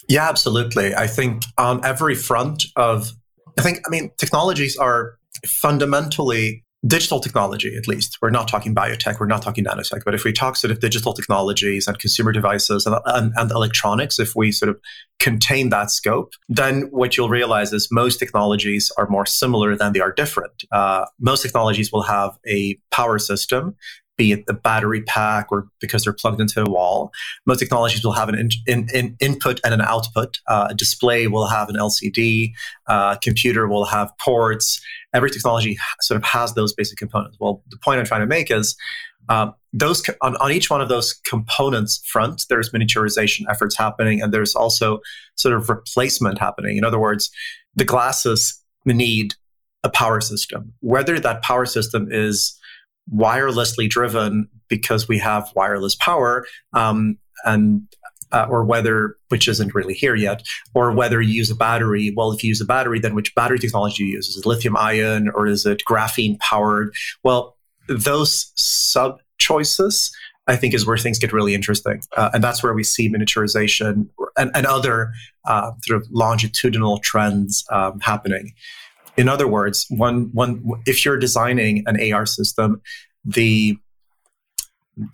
Yeah, 0.10 0.28
absolutely. 0.28 0.94
I 0.94 1.08
think 1.08 1.44
on 1.58 1.84
every 1.86 2.16
front 2.16 2.64
of, 2.76 3.12
I 3.58 3.62
think, 3.62 3.80
I 3.88 3.90
mean, 3.90 4.12
technologies 4.18 4.76
are 4.76 5.18
fundamentally 5.46 6.63
digital 6.86 7.20
technology, 7.20 7.76
at 7.78 7.88
least. 7.88 8.18
We're 8.22 8.30
not 8.30 8.48
talking 8.48 8.76
biotech, 8.76 9.20
we're 9.20 9.28
not 9.28 9.42
talking 9.42 9.64
nanotech, 9.64 10.04
but 10.04 10.14
if 10.14 10.24
we 10.24 10.34
talk 10.34 10.56
sort 10.56 10.72
of 10.72 10.80
digital 10.80 11.14
technologies 11.14 11.88
and 11.88 11.98
consumer 11.98 12.32
devices 12.32 12.86
and, 12.86 12.96
and, 13.06 13.34
and, 13.36 13.52
electronics, 13.52 14.20
if 14.20 14.36
we 14.36 14.52
sort 14.52 14.70
of 14.70 14.80
contain 15.20 15.70
that 15.70 15.92
scope, 15.92 16.34
then 16.50 16.84
what 16.92 17.16
you'll 17.16 17.30
realize 17.30 17.72
is 17.72 17.88
most 17.92 18.18
technologies 18.18 18.92
are 18.98 19.08
more 19.08 19.26
similar 19.26 19.76
than 19.76 19.94
they 19.94 20.02
are 20.02 20.12
different. 20.12 20.64
Uh, 20.72 21.06
most 21.20 21.42
technologies 21.42 21.92
will 21.92 22.04
have 22.04 22.38
a 22.48 22.78
power 22.92 23.18
system 23.18 23.76
be 24.18 24.32
it 24.32 24.46
the 24.46 24.54
battery 24.54 25.02
pack 25.02 25.48
or 25.52 25.68
because 25.80 26.04
they're 26.04 26.14
plugged 26.14 26.40
into 26.40 26.62
a 26.62 26.70
wall. 26.70 27.12
Most 27.46 27.60
technologies 27.60 28.04
will 28.04 28.12
have 28.12 28.30
an 28.30 28.36
in, 28.36 28.50
in, 28.68 28.88
in 28.94 29.16
input 29.20 29.60
and 29.64 29.74
an 29.74 29.82
output. 29.82 30.40
Uh, 30.48 30.68
a 30.70 30.76
display 30.76 31.28
will 31.28 31.48
have 31.48 31.70
an 31.70 31.76
LCD. 31.76 32.52
Uh, 32.88 33.16
computer 33.16 33.68
will 33.68 33.86
have 33.86 34.12
ports. 34.20 34.82
Every 35.14 35.30
technology 35.30 35.78
sort 36.02 36.18
of 36.18 36.24
has 36.24 36.54
those 36.54 36.74
basic 36.74 36.98
components. 36.98 37.38
Well, 37.40 37.64
the 37.70 37.78
point 37.78 38.00
I'm 38.00 38.06
trying 38.06 38.22
to 38.22 38.28
make 38.28 38.52
is 38.52 38.76
um, 39.30 39.54
those 39.72 40.04
on, 40.22 40.36
on 40.38 40.52
each 40.52 40.70
one 40.70 40.82
of 40.82 40.90
those 40.90 41.14
components 41.14 42.02
front, 42.06 42.44
there's 42.50 42.72
miniaturization 42.72 43.42
efforts 43.50 43.78
happening, 43.78 44.22
and 44.22 44.34
there's 44.34 44.56
also 44.56 45.00
sort 45.36 45.56
of 45.56 45.70
replacement 45.70 46.40
happening. 46.40 46.78
In 46.78 46.84
other 46.84 47.00
words, 47.00 47.32
the 47.76 47.86
glasses 47.86 48.62
need 48.86 49.34
a 49.84 49.90
power 49.90 50.22
system. 50.22 50.74
Whether 50.82 51.20
that 51.20 51.42
power 51.42 51.66
system 51.66 52.08
is 52.12 52.58
wirelessly 53.14 53.90
driven 53.90 54.48
because 54.70 55.08
we 55.08 55.20
have 55.20 55.52
wireless 55.56 55.96
power 55.96 56.46
um, 56.74 57.18
and 57.46 57.82
uh, 58.34 58.46
or 58.50 58.66
whether 58.66 59.18
which 59.30 59.48
isn't 59.48 59.74
really 59.74 59.94
here 59.94 60.16
yet 60.16 60.44
or 60.74 60.92
whether 60.92 61.22
you 61.22 61.34
use 61.34 61.50
a 61.50 61.56
battery 61.56 62.14
well 62.16 62.32
if 62.32 62.44
you 62.44 62.50
use 62.50 62.62
a 62.62 62.66
battery 62.66 63.00
then 63.00 63.16
which 63.16 63.34
battery 63.36 63.60
technology 63.60 64.04
you 64.04 64.10
use 64.10 64.28
is 64.28 64.38
it 64.38 64.46
lithium 64.46 64.76
ion 64.76 65.30
or 65.36 65.48
is 65.48 65.66
it 65.66 65.84
graphene 65.88 66.38
powered 66.40 66.94
well 67.24 67.58
those 67.88 68.52
sub 68.56 69.20
choices 69.38 70.12
I 70.48 70.56
think 70.56 70.74
is 70.74 70.86
where 70.86 70.98
things 70.98 71.20
get 71.20 71.32
really 71.32 71.54
interesting. 71.54 72.02
Uh, 72.18 72.30
and 72.34 72.44
that's 72.44 72.62
where 72.62 72.74
we 72.74 72.84
see 72.84 73.10
miniaturization 73.10 74.10
and, 74.38 74.52
and 74.54 74.66
other 74.66 75.14
uh, 75.46 75.72
sort 75.86 76.02
of 76.02 76.08
longitudinal 76.12 77.00
trends 77.00 77.64
um, 77.72 78.00
happening. 78.02 78.54
In 79.16 79.30
other 79.30 79.48
words, 79.48 79.86
one, 79.90 80.30
one, 80.34 80.62
if 80.86 81.06
you're 81.06 81.18
designing 81.18 81.84
an 81.88 82.14
AR 82.14 82.26
system, 82.26 82.82
the 83.24 83.78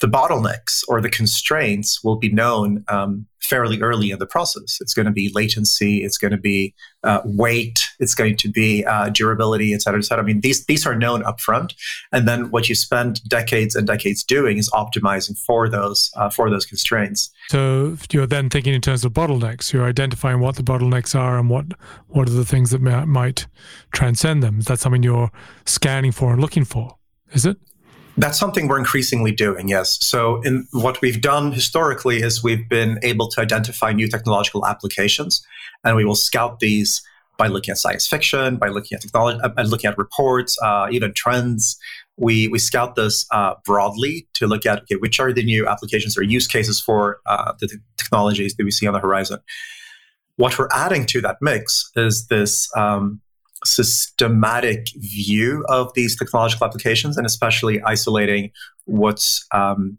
the 0.02 0.08
bottlenecks 0.08 0.84
or 0.88 1.02
the 1.02 1.10
constraints 1.10 2.04
will 2.04 2.18
be 2.18 2.30
known 2.30 2.84
um, 2.90 3.26
fairly 3.42 3.82
early 3.82 4.12
in 4.12 4.20
the 4.20 4.26
process. 4.26 4.78
It's 4.82 4.94
going 4.94 5.06
to 5.06 5.12
be 5.12 5.32
latency, 5.34 6.04
it's 6.04 6.18
going 6.18 6.32
to 6.32 6.38
be 6.38 6.74
uh, 7.04 7.22
weight, 7.24 7.80
it's 8.00 8.14
going 8.14 8.36
to 8.38 8.50
be 8.50 8.84
uh, 8.86 9.10
durability, 9.10 9.74
et 9.74 9.82
cetera, 9.82 10.00
et 10.00 10.04
cetera. 10.04 10.24
I 10.24 10.28
mean, 10.28 10.42
these 10.42 10.66
these 10.66 10.86
are 10.86 10.96
known 10.96 11.24
upfront, 11.24 11.76
and 12.12 12.28
then 12.28 12.52
what 12.52 12.68
you 12.68 12.76
spend 12.76 13.24
decades 13.30 13.76
and 13.76 13.88
decades 13.88 14.24
doing 14.24 14.58
is 14.58 14.70
optimizing 14.72 15.38
for 15.48 15.70
those 15.70 16.12
uh, 16.18 16.30
for 16.30 16.50
those 16.50 16.66
constraints. 16.66 17.30
So 17.50 17.98
you're 18.12 18.28
then 18.28 18.50
thinking 18.50 18.74
in 18.74 18.82
terms 18.82 19.06
of 19.06 19.14
bottlenecks. 19.14 19.72
You're 19.72 19.88
identifying 19.88 20.42
what 20.42 20.58
the 20.58 20.64
bottlenecks 20.64 21.18
are 21.18 21.40
and 21.40 21.50
what 21.50 21.68
what 22.08 22.28
are 22.28 22.34
the 22.34 22.46
things 22.46 22.72
that 22.72 22.82
may, 22.82 23.06
might 23.06 23.48
transcend 23.94 24.44
them. 24.44 24.60
Is 24.60 24.66
that 24.66 24.80
something 24.80 25.04
you're 25.04 25.32
scanning 25.66 26.12
for 26.12 26.34
and 26.34 26.42
looking 26.42 26.66
for? 26.66 26.98
Is 27.32 27.46
it? 27.46 27.58
That's 28.20 28.38
something 28.38 28.68
we're 28.68 28.80
increasingly 28.80 29.32
doing, 29.32 29.70
yes. 29.70 29.98
So, 30.06 30.42
in 30.42 30.68
what 30.72 31.02
we've 31.02 31.22
done 31.22 31.54
historically 31.54 32.18
is 32.18 32.44
we've 32.44 32.68
been 32.68 33.00
able 33.02 33.30
to 33.30 33.40
identify 33.40 33.94
new 33.94 34.10
technological 34.10 34.66
applications, 34.66 35.42
and 35.86 35.96
we 35.96 36.04
will 36.04 36.16
scout 36.16 36.60
these 36.60 37.02
by 37.38 37.48
looking 37.48 37.72
at 37.72 37.78
science 37.78 38.06
fiction, 38.06 38.58
by 38.58 38.68
looking 38.68 38.98
at 38.98 39.02
technology, 39.02 39.40
uh, 39.42 39.64
looking 39.64 39.90
at 39.90 39.98
reports, 39.98 40.58
uh, 40.62 40.90
even 40.92 41.14
trends. 41.14 41.80
We 42.18 42.50
we 42.50 42.60
scout 42.60 42.96
this 42.96 43.26
uh, 43.32 43.54
broadly 43.66 44.28
to 44.34 44.48
look 44.48 44.66
at 44.66 44.82
okay, 44.82 44.98
which 44.98 45.22
are 45.22 45.32
the 45.32 45.44
new 45.44 45.66
applications 45.66 46.18
or 46.18 46.24
use 46.24 46.46
cases 46.46 46.82
for 46.82 47.22
uh, 47.26 47.54
the 47.62 47.70
t- 47.70 47.78
technologies 47.96 48.54
that 48.56 48.66
we 48.66 48.72
see 48.72 48.86
on 48.86 48.94
the 48.94 49.00
horizon. 49.00 49.40
What 50.36 50.60
we're 50.60 50.68
adding 50.74 51.06
to 51.08 51.22
that 51.22 51.38
mix 51.40 51.90
is 51.96 52.28
this 52.28 52.70
um, 52.76 53.22
systematic 53.66 54.88
view 54.96 55.66
of 55.68 55.94
these 55.94 56.18
technological 56.18 56.66
applications 56.66 57.18
and 57.18 57.26
especially 57.26 57.82
isolating 57.82 58.52
what's 58.86 59.46
um, 59.54 59.98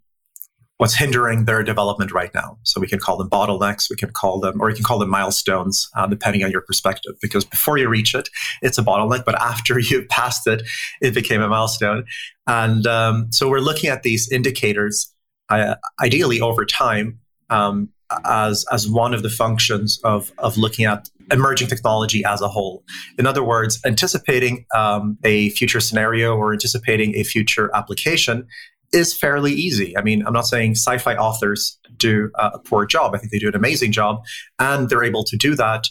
what's 0.80 0.94
hindering 0.94 1.44
their 1.44 1.62
development 1.62 2.10
right 2.10 2.32
now. 2.32 2.56
So 2.62 2.80
we 2.80 2.86
can 2.86 2.98
call 2.98 3.18
them 3.18 3.28
bottlenecks, 3.28 3.90
we 3.90 3.96
can 3.96 4.12
call 4.12 4.40
them, 4.40 4.62
or 4.62 4.70
you 4.70 4.74
can 4.76 4.82
call 4.82 4.98
them 4.98 5.10
milestones, 5.10 5.86
uh, 5.94 6.06
depending 6.06 6.42
on 6.42 6.50
your 6.50 6.62
perspective. 6.62 7.12
Because 7.20 7.44
before 7.44 7.76
you 7.76 7.86
reach 7.86 8.14
it, 8.14 8.30
it's 8.62 8.78
a 8.78 8.82
bottleneck, 8.82 9.26
but 9.26 9.34
after 9.42 9.78
you've 9.78 10.08
passed 10.08 10.46
it, 10.46 10.62
it 11.02 11.12
became 11.12 11.42
a 11.42 11.48
milestone. 11.48 12.06
And 12.46 12.86
um, 12.86 13.30
so 13.30 13.46
we're 13.50 13.60
looking 13.60 13.90
at 13.90 14.04
these 14.04 14.32
indicators, 14.32 15.12
uh, 15.50 15.74
ideally 16.02 16.40
over 16.40 16.64
time, 16.64 17.18
um, 17.50 17.90
as 18.24 18.64
as 18.70 18.88
one 18.88 19.14
of 19.14 19.22
the 19.22 19.30
functions 19.30 20.00
of 20.04 20.32
of 20.38 20.56
looking 20.56 20.84
at 20.84 21.08
emerging 21.30 21.68
technology 21.68 22.24
as 22.24 22.40
a 22.40 22.48
whole. 22.48 22.82
In 23.18 23.26
other 23.26 23.44
words, 23.44 23.80
anticipating 23.84 24.66
um, 24.74 25.16
a 25.24 25.50
future 25.50 25.80
scenario 25.80 26.36
or 26.36 26.52
anticipating 26.52 27.14
a 27.14 27.22
future 27.22 27.70
application 27.74 28.46
is 28.92 29.16
fairly 29.16 29.52
easy. 29.52 29.96
I 29.96 30.02
mean, 30.02 30.26
I'm 30.26 30.32
not 30.32 30.46
saying 30.46 30.72
sci-fi 30.72 31.14
authors 31.14 31.78
do 31.96 32.30
a 32.34 32.58
poor 32.58 32.86
job. 32.86 33.14
I 33.14 33.18
think 33.18 33.30
they 33.30 33.38
do 33.38 33.48
an 33.48 33.54
amazing 33.54 33.92
job, 33.92 34.22
and 34.58 34.88
they're 34.88 35.04
able 35.04 35.22
to 35.24 35.36
do 35.36 35.54
that 35.54 35.84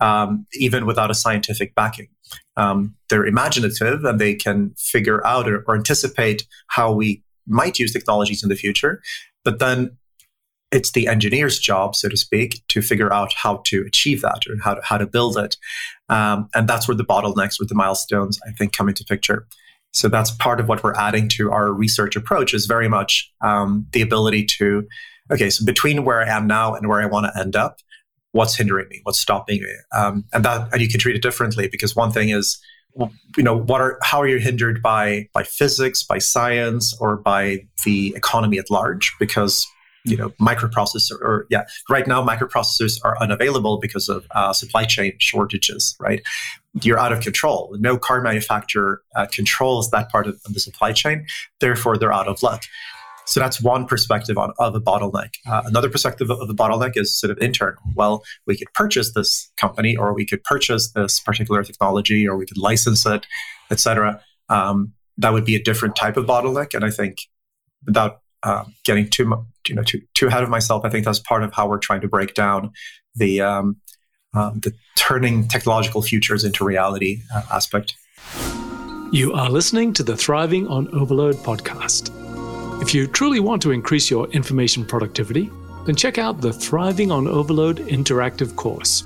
um, 0.00 0.46
even 0.54 0.86
without 0.86 1.10
a 1.10 1.14
scientific 1.14 1.74
backing. 1.74 2.08
Um, 2.56 2.94
they're 3.08 3.26
imaginative 3.26 4.04
and 4.04 4.20
they 4.20 4.34
can 4.34 4.74
figure 4.78 5.24
out 5.26 5.48
or, 5.48 5.64
or 5.66 5.76
anticipate 5.76 6.46
how 6.68 6.92
we 6.92 7.22
might 7.46 7.78
use 7.78 7.92
technologies 7.92 8.42
in 8.42 8.48
the 8.48 8.56
future. 8.56 9.02
But 9.44 9.58
then 9.58 9.96
it's 10.74 10.90
the 10.92 11.06
engineer's 11.06 11.58
job, 11.58 11.94
so 11.94 12.08
to 12.08 12.16
speak, 12.16 12.62
to 12.68 12.82
figure 12.82 13.12
out 13.12 13.32
how 13.32 13.62
to 13.66 13.84
achieve 13.86 14.20
that 14.22 14.42
or 14.48 14.56
how 14.62 14.74
to, 14.74 14.80
how 14.82 14.98
to 14.98 15.06
build 15.06 15.38
it. 15.38 15.56
Um, 16.08 16.48
and 16.54 16.68
that's 16.68 16.88
where 16.88 16.96
the 16.96 17.04
bottlenecks 17.04 17.60
with 17.60 17.68
the 17.68 17.76
milestones, 17.76 18.40
I 18.46 18.50
think, 18.52 18.76
come 18.76 18.88
into 18.88 19.04
picture. 19.04 19.46
So 19.92 20.08
that's 20.08 20.32
part 20.32 20.58
of 20.58 20.68
what 20.68 20.82
we're 20.82 20.96
adding 20.96 21.28
to 21.30 21.52
our 21.52 21.72
research 21.72 22.16
approach 22.16 22.52
is 22.52 22.66
very 22.66 22.88
much 22.88 23.30
um, 23.40 23.86
the 23.92 24.02
ability 24.02 24.46
to, 24.58 24.88
okay, 25.32 25.48
so 25.48 25.64
between 25.64 26.04
where 26.04 26.20
I 26.20 26.28
am 26.28 26.48
now 26.48 26.74
and 26.74 26.88
where 26.88 27.00
I 27.00 27.06
want 27.06 27.26
to 27.32 27.40
end 27.40 27.54
up, 27.54 27.78
what's 28.32 28.56
hindering 28.56 28.88
me, 28.88 29.00
what's 29.04 29.20
stopping 29.20 29.62
me, 29.62 29.72
um, 29.96 30.24
and 30.32 30.44
that 30.44 30.68
and 30.72 30.82
you 30.82 30.88
can 30.88 30.98
treat 30.98 31.14
it 31.14 31.22
differently 31.22 31.68
because 31.68 31.94
one 31.94 32.10
thing 32.10 32.30
is, 32.30 32.58
you 33.36 33.44
know, 33.44 33.56
what 33.56 33.80
are 33.80 33.96
how 34.02 34.20
are 34.20 34.26
you 34.26 34.38
hindered 34.38 34.82
by 34.82 35.28
by 35.32 35.44
physics, 35.44 36.02
by 36.02 36.18
science, 36.18 36.92
or 37.00 37.18
by 37.18 37.64
the 37.84 38.12
economy 38.16 38.58
at 38.58 38.70
large? 38.70 39.14
Because 39.20 39.64
you 40.04 40.16
know 40.16 40.30
microprocessor 40.40 41.20
or 41.20 41.46
yeah 41.50 41.64
right 41.88 42.06
now 42.06 42.24
microprocessors 42.24 42.98
are 43.04 43.18
unavailable 43.20 43.78
because 43.78 44.08
of 44.08 44.26
uh, 44.32 44.52
supply 44.52 44.84
chain 44.84 45.12
shortages 45.18 45.96
right? 45.98 46.22
You're 46.82 46.98
out 46.98 47.12
of 47.12 47.20
control. 47.20 47.76
No 47.78 47.96
car 47.96 48.20
manufacturer 48.20 49.00
uh, 49.14 49.26
controls 49.30 49.90
that 49.90 50.10
part 50.10 50.26
of, 50.26 50.42
the 50.42 50.58
supply 50.58 50.92
chain. 50.92 51.24
Therefore 51.60 51.96
they're 51.96 52.12
out 52.12 52.26
of 52.26 52.42
luck. 52.42 52.64
So 53.26 53.38
that's 53.38 53.60
one 53.60 53.86
perspective 53.86 54.36
on, 54.36 54.52
of 54.58 54.74
a 54.74 54.80
bottleneck. 54.80 55.34
Uh, 55.46 55.62
another 55.66 55.88
perspective 55.88 56.30
of 56.30 56.50
a 56.50 56.52
bottleneck 56.52 56.92
is 56.96 57.16
sort 57.16 57.30
of 57.30 57.38
internal. 57.38 57.80
Well 57.94 58.24
we 58.46 58.56
could 58.56 58.72
purchase 58.74 59.14
this 59.14 59.50
company 59.56 59.96
or 59.96 60.12
we 60.12 60.26
could 60.26 60.42
purchase 60.42 60.90
this 60.92 61.20
particular 61.20 61.62
technology 61.62 62.26
or 62.28 62.36
we 62.36 62.46
could 62.46 62.58
license 62.58 63.06
it 63.06 63.26
etc 63.70 64.20
um, 64.48 64.92
that 65.18 65.32
would 65.32 65.44
be 65.44 65.56
a 65.56 65.62
different 65.62 65.96
type 65.96 66.16
of 66.16 66.26
bottleneck 66.26 66.74
and 66.74 66.84
i 66.84 66.90
think 66.90 67.18
without 67.86 68.20
uh, 68.44 68.64
getting 68.84 69.08
too 69.08 69.24
much, 69.24 69.40
you 69.68 69.74
know, 69.74 69.82
too 69.82 70.02
too 70.12 70.28
ahead 70.28 70.42
of 70.42 70.50
myself. 70.50 70.84
I 70.84 70.90
think 70.90 71.04
that's 71.04 71.18
part 71.18 71.42
of 71.42 71.52
how 71.52 71.66
we're 71.66 71.78
trying 71.78 72.02
to 72.02 72.08
break 72.08 72.34
down 72.34 72.72
the 73.14 73.40
um, 73.40 73.76
um, 74.34 74.60
the 74.60 74.72
turning 74.96 75.48
technological 75.48 76.02
futures 76.02 76.44
into 76.44 76.64
reality 76.64 77.22
uh, 77.34 77.42
aspect. 77.52 77.94
You 79.12 79.32
are 79.32 79.48
listening 79.48 79.92
to 79.94 80.02
the 80.02 80.16
Thriving 80.16 80.66
on 80.68 80.88
Overload 80.94 81.36
podcast. 81.36 82.10
If 82.82 82.94
you 82.94 83.06
truly 83.06 83.40
want 83.40 83.62
to 83.62 83.70
increase 83.70 84.10
your 84.10 84.28
information 84.30 84.84
productivity, 84.84 85.50
then 85.86 85.94
check 85.94 86.18
out 86.18 86.40
the 86.40 86.52
Thriving 86.52 87.10
on 87.10 87.28
Overload 87.28 87.78
interactive 87.78 88.56
course. 88.56 89.04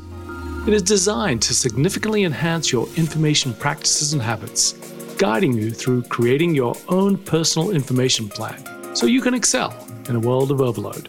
It 0.67 0.75
is 0.75 0.83
designed 0.83 1.43
to 1.43 1.55
significantly 1.55 2.25
enhance 2.25 2.73
your 2.73 2.89
information 2.97 3.55
practices 3.55 4.13
and 4.15 4.23
habits, 4.23 4.73
guiding 5.19 5.53
you 5.53 5.71
through 5.71 6.03
creating 6.05 6.55
your 6.55 6.75
own 6.89 7.17
personal 7.19 7.71
information 7.71 8.29
plan 8.29 8.78
so 8.95 9.07
you 9.07 9.21
can 9.21 9.35
excel 9.35 9.75
in 10.09 10.17
a 10.17 10.21
world 10.21 10.51
of 10.51 10.61
overload. 10.61 11.09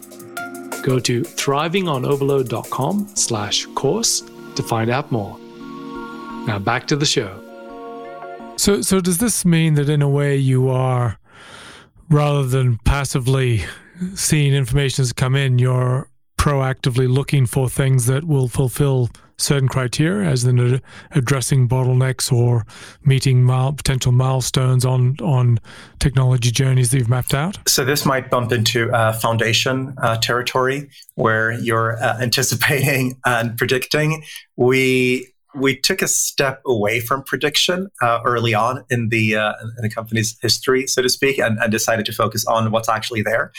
Go 0.82 0.98
to 0.98 1.22
thrivingonoverload.com 1.22 3.08
slash 3.14 3.66
course 3.74 4.22
to 4.56 4.62
find 4.62 4.90
out 4.90 5.12
more. 5.12 5.38
Now 6.46 6.58
back 6.58 6.86
to 6.88 6.96
the 6.96 7.06
show. 7.06 7.38
So, 8.56 8.82
so 8.82 9.00
does 9.00 9.18
this 9.18 9.44
mean 9.44 9.74
that 9.74 9.88
in 9.88 10.02
a 10.02 10.08
way 10.08 10.36
you 10.36 10.68
are, 10.68 11.18
rather 12.10 12.44
than 12.44 12.78
passively 12.84 13.64
seeing 14.14 14.54
information 14.54 15.02
as 15.02 15.12
come 15.12 15.34
in, 15.34 15.58
you're 15.58 16.08
proactively 16.38 17.08
looking 17.12 17.46
for 17.46 17.68
things 17.68 18.06
that 18.06 18.24
will 18.24 18.48
fulfill 18.48 19.10
certain 19.40 19.68
criteria, 19.68 20.28
as 20.28 20.44
in 20.44 20.80
addressing 21.12 21.68
bottlenecks 21.68 22.32
or 22.32 22.64
meeting 23.04 23.42
mile, 23.42 23.72
potential 23.72 24.12
milestones 24.12 24.84
on 24.84 25.16
on 25.22 25.58
technology 25.98 26.50
journeys 26.50 26.90
that 26.90 26.98
you've 26.98 27.08
mapped 27.08 27.34
out? 27.34 27.58
So 27.66 27.84
this 27.84 28.04
might 28.04 28.30
bump 28.30 28.52
into 28.52 28.90
uh, 28.92 29.12
foundation 29.12 29.94
uh, 30.02 30.16
territory, 30.18 30.90
where 31.14 31.52
you're 31.52 32.02
uh, 32.02 32.18
anticipating 32.20 33.18
and 33.24 33.56
predicting. 33.56 34.24
We 34.56 35.32
we 35.54 35.76
took 35.76 36.00
a 36.02 36.08
step 36.08 36.62
away 36.66 37.00
from 37.00 37.22
prediction 37.24 37.88
uh, 38.00 38.20
early 38.24 38.54
on 38.54 38.84
in 38.90 39.08
the 39.08 39.36
uh, 39.36 39.54
in 39.76 39.82
the 39.82 39.90
company's 39.90 40.38
history, 40.40 40.86
so 40.86 41.02
to 41.02 41.08
speak, 41.08 41.38
and, 41.38 41.58
and 41.58 41.72
decided 41.72 42.06
to 42.06 42.12
focus 42.12 42.44
on 42.46 42.70
what's 42.70 42.88
actually 42.88 43.22
there. 43.22 43.52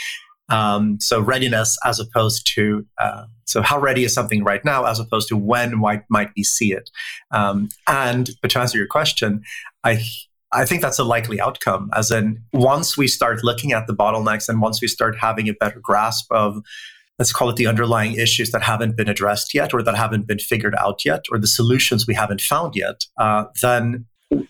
Um, 0.49 0.99
so 0.99 1.21
readiness 1.21 1.77
as 1.85 1.99
opposed 1.99 2.49
to 2.55 2.85
uh, 2.97 3.25
so 3.45 3.61
how 3.61 3.79
ready 3.79 4.03
is 4.03 4.13
something 4.13 4.43
right 4.43 4.63
now 4.65 4.85
as 4.85 4.99
opposed 4.99 5.27
to 5.29 5.37
when 5.37 5.77
might 5.79 6.03
might 6.09 6.29
we 6.35 6.43
see 6.43 6.73
it. 6.73 6.89
Um, 7.31 7.69
and 7.87 8.31
but 8.41 8.51
to 8.51 8.59
answer 8.59 8.77
your 8.77 8.87
question, 8.87 9.43
I 9.83 10.03
I 10.51 10.65
think 10.65 10.81
that's 10.81 10.99
a 10.99 11.03
likely 11.03 11.39
outcome. 11.39 11.89
As 11.93 12.11
in, 12.11 12.43
once 12.51 12.97
we 12.97 13.07
start 13.07 13.43
looking 13.43 13.71
at 13.71 13.87
the 13.87 13.93
bottlenecks 13.93 14.49
and 14.49 14.61
once 14.61 14.81
we 14.81 14.87
start 14.87 15.15
having 15.17 15.47
a 15.47 15.53
better 15.53 15.79
grasp 15.81 16.25
of 16.31 16.61
let's 17.19 17.31
call 17.31 17.49
it 17.49 17.55
the 17.55 17.67
underlying 17.67 18.13
issues 18.13 18.49
that 18.51 18.63
haven't 18.63 18.97
been 18.97 19.07
addressed 19.07 19.53
yet 19.53 19.75
or 19.75 19.83
that 19.83 19.95
haven't 19.95 20.25
been 20.25 20.39
figured 20.39 20.73
out 20.79 21.05
yet 21.05 21.23
or 21.31 21.37
the 21.37 21.45
solutions 21.45 22.07
we 22.07 22.15
haven't 22.15 22.41
found 22.41 22.75
yet, 22.75 23.05
uh, 23.17 23.45
then 23.61 24.05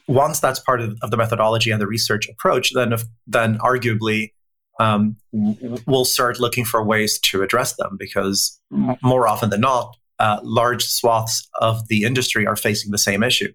once 0.07 0.39
that's 0.39 0.59
part 0.59 0.79
of, 0.79 0.97
of, 1.01 1.11
the 1.11 1.17
methodology 1.17 1.69
and 1.69 1.81
the 1.81 1.87
research 1.87 2.29
approach, 2.29 2.71
then 2.73 2.93
if, 2.93 3.03
then 3.27 3.57
arguably 3.57 4.31
um, 4.79 5.15
we'll 5.31 6.05
start 6.05 6.39
looking 6.39 6.65
for 6.65 6.83
ways 6.83 7.19
to 7.19 7.43
address 7.43 7.75
them 7.75 7.97
because 7.99 8.59
more 9.01 9.27
often 9.27 9.49
than 9.49 9.61
not, 9.61 9.95
uh, 10.19 10.39
large 10.43 10.85
swaths 10.85 11.47
of 11.59 11.87
the 11.87 12.03
industry 12.03 12.45
are 12.45 12.55
facing 12.55 12.91
the 12.91 12.97
same 12.97 13.23
issue. 13.23 13.51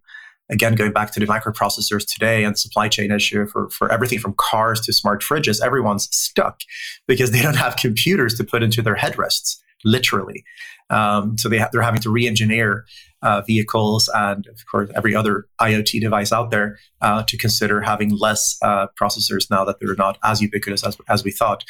Again, 0.48 0.74
going 0.74 0.92
back 0.92 1.12
to 1.12 1.20
the 1.20 1.26
microprocessors 1.26 2.06
today 2.06 2.44
and 2.44 2.54
the 2.54 2.58
supply 2.58 2.88
chain 2.88 3.10
issue 3.10 3.46
for, 3.46 3.68
for 3.70 3.90
everything 3.90 4.20
from 4.20 4.34
cars 4.36 4.80
to 4.82 4.92
smart 4.92 5.22
fridges, 5.22 5.60
everyone's 5.60 6.08
stuck 6.16 6.60
because 7.08 7.32
they 7.32 7.42
don't 7.42 7.56
have 7.56 7.76
computers 7.76 8.34
to 8.34 8.44
put 8.44 8.62
into 8.62 8.82
their 8.82 8.94
headrests, 8.94 9.58
literally. 9.84 10.44
Um, 10.90 11.36
so 11.38 11.48
they 11.48 11.58
ha- 11.58 11.68
they're 11.72 11.82
having 11.82 12.00
to 12.02 12.10
re-engineer 12.10 12.86
uh, 13.22 13.40
vehicles 13.40 14.08
and, 14.14 14.46
of 14.46 14.64
course, 14.70 14.90
every 14.94 15.14
other 15.16 15.46
IoT 15.60 16.00
device 16.00 16.32
out 16.32 16.50
there 16.50 16.78
uh, 17.00 17.24
to 17.24 17.36
consider 17.36 17.80
having 17.80 18.16
less 18.16 18.56
uh, 18.62 18.86
processors 19.00 19.50
now 19.50 19.64
that 19.64 19.80
they're 19.80 19.96
not 19.96 20.18
as 20.22 20.40
ubiquitous 20.40 20.84
as, 20.84 20.96
as 21.08 21.24
we 21.24 21.32
thought. 21.32 21.64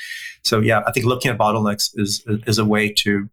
So, 0.45 0.61
yeah, 0.61 0.83
I 0.87 0.93
think 0.93 1.07
looking 1.07 1.31
at 1.31 1.39
bottlenecks 1.39 1.91
is 1.95 2.23
is 2.47 2.59
a 2.59 2.65
way 2.65 2.93
to 3.05 3.29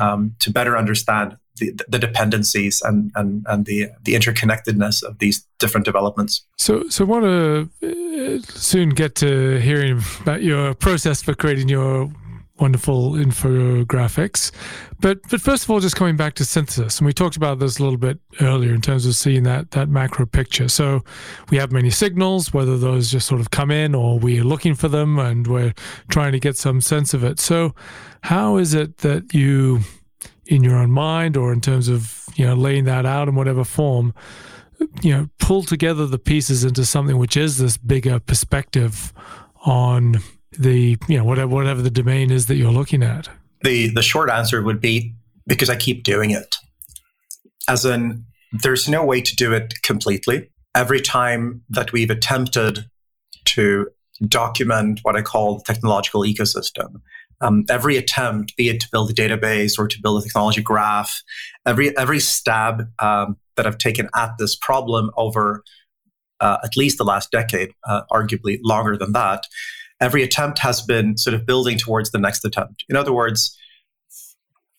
um, 0.00 0.34
to 0.40 0.50
better 0.50 0.76
understand 0.76 1.36
the, 1.58 1.72
the 1.88 1.98
dependencies 1.98 2.80
and, 2.82 3.10
and, 3.16 3.44
and 3.48 3.66
the, 3.66 3.88
the 4.02 4.14
interconnectedness 4.14 5.02
of 5.02 5.18
these 5.18 5.44
different 5.58 5.84
developments. 5.84 6.46
So, 6.56 6.88
so 6.88 7.04
I 7.04 7.08
want 7.08 7.24
to 7.24 7.68
uh, 7.82 8.42
soon 8.48 8.90
get 8.90 9.16
to 9.16 9.60
hearing 9.60 10.00
about 10.20 10.42
your 10.42 10.74
process 10.74 11.22
for 11.22 11.34
creating 11.34 11.68
your 11.68 12.12
wonderful 12.60 13.12
infographics. 13.12 14.50
But 15.00 15.20
but 15.30 15.40
first 15.40 15.64
of 15.64 15.70
all, 15.70 15.80
just 15.80 15.96
coming 15.96 16.16
back 16.16 16.34
to 16.34 16.44
synthesis, 16.44 16.98
and 16.98 17.06
we 17.06 17.12
talked 17.12 17.36
about 17.36 17.58
this 17.58 17.78
a 17.78 17.82
little 17.82 17.98
bit 17.98 18.18
earlier 18.40 18.74
in 18.74 18.80
terms 18.80 19.06
of 19.06 19.14
seeing 19.14 19.44
that 19.44 19.70
that 19.72 19.88
macro 19.88 20.26
picture. 20.26 20.68
So 20.68 21.04
we 21.50 21.56
have 21.58 21.72
many 21.72 21.90
signals, 21.90 22.52
whether 22.52 22.76
those 22.76 23.10
just 23.10 23.26
sort 23.26 23.40
of 23.40 23.50
come 23.50 23.70
in 23.70 23.94
or 23.94 24.18
we're 24.18 24.44
looking 24.44 24.74
for 24.74 24.88
them 24.88 25.18
and 25.18 25.46
we're 25.46 25.74
trying 26.08 26.32
to 26.32 26.40
get 26.40 26.56
some 26.56 26.80
sense 26.80 27.14
of 27.14 27.24
it. 27.24 27.38
So 27.40 27.74
how 28.22 28.56
is 28.56 28.74
it 28.74 28.98
that 28.98 29.32
you, 29.32 29.80
in 30.46 30.64
your 30.64 30.76
own 30.76 30.90
mind 30.90 31.36
or 31.36 31.52
in 31.52 31.60
terms 31.60 31.88
of 31.88 32.24
you 32.34 32.46
know 32.46 32.54
laying 32.54 32.84
that 32.84 33.06
out 33.06 33.28
in 33.28 33.34
whatever 33.34 33.64
form, 33.64 34.14
you 35.02 35.12
know, 35.12 35.28
pull 35.38 35.62
together 35.62 36.06
the 36.06 36.18
pieces 36.18 36.64
into 36.64 36.84
something 36.84 37.18
which 37.18 37.36
is 37.36 37.58
this 37.58 37.76
bigger 37.76 38.18
perspective 38.18 39.12
on 39.64 40.18
the 40.58 40.98
you 41.08 41.16
know 41.16 41.24
whatever 41.24 41.54
whatever 41.54 41.82
the 41.82 41.90
domain 41.90 42.30
is 42.30 42.46
that 42.46 42.56
you're 42.56 42.72
looking 42.72 43.02
at? 43.02 43.28
The 43.62 43.88
the 43.88 44.02
short 44.02 44.30
answer 44.30 44.62
would 44.62 44.80
be 44.80 45.14
because 45.46 45.70
I 45.70 45.76
keep 45.76 46.04
doing 46.04 46.30
it. 46.30 46.56
As 47.68 47.84
in, 47.84 48.24
there's 48.52 48.88
no 48.88 49.04
way 49.04 49.20
to 49.20 49.36
do 49.36 49.52
it 49.52 49.74
completely. 49.82 50.50
Every 50.74 51.00
time 51.00 51.62
that 51.70 51.92
we've 51.92 52.10
attempted 52.10 52.86
to 53.46 53.88
document 54.26 55.00
what 55.02 55.16
I 55.16 55.22
call 55.22 55.58
the 55.58 55.64
technological 55.64 56.22
ecosystem, 56.22 57.00
um, 57.40 57.64
every 57.68 57.96
attempt, 57.96 58.56
be 58.56 58.68
it 58.68 58.80
to 58.80 58.88
build 58.90 59.10
a 59.10 59.14
database 59.14 59.78
or 59.78 59.86
to 59.86 60.00
build 60.02 60.20
a 60.20 60.24
technology 60.24 60.62
graph, 60.62 61.22
every 61.66 61.96
every 61.96 62.20
stab 62.20 62.88
um, 63.00 63.36
that 63.56 63.66
I've 63.66 63.78
taken 63.78 64.08
at 64.14 64.32
this 64.38 64.56
problem 64.56 65.10
over 65.16 65.62
uh, 66.40 66.58
at 66.62 66.76
least 66.76 66.98
the 66.98 67.04
last 67.04 67.30
decade, 67.30 67.72
uh, 67.84 68.02
arguably 68.12 68.58
longer 68.62 68.96
than 68.96 69.12
that, 69.12 69.46
every 70.00 70.22
attempt 70.22 70.58
has 70.60 70.82
been 70.82 71.16
sort 71.16 71.34
of 71.34 71.46
building 71.46 71.78
towards 71.78 72.10
the 72.10 72.18
next 72.18 72.44
attempt. 72.44 72.84
In 72.88 72.96
other 72.96 73.12
words, 73.12 73.56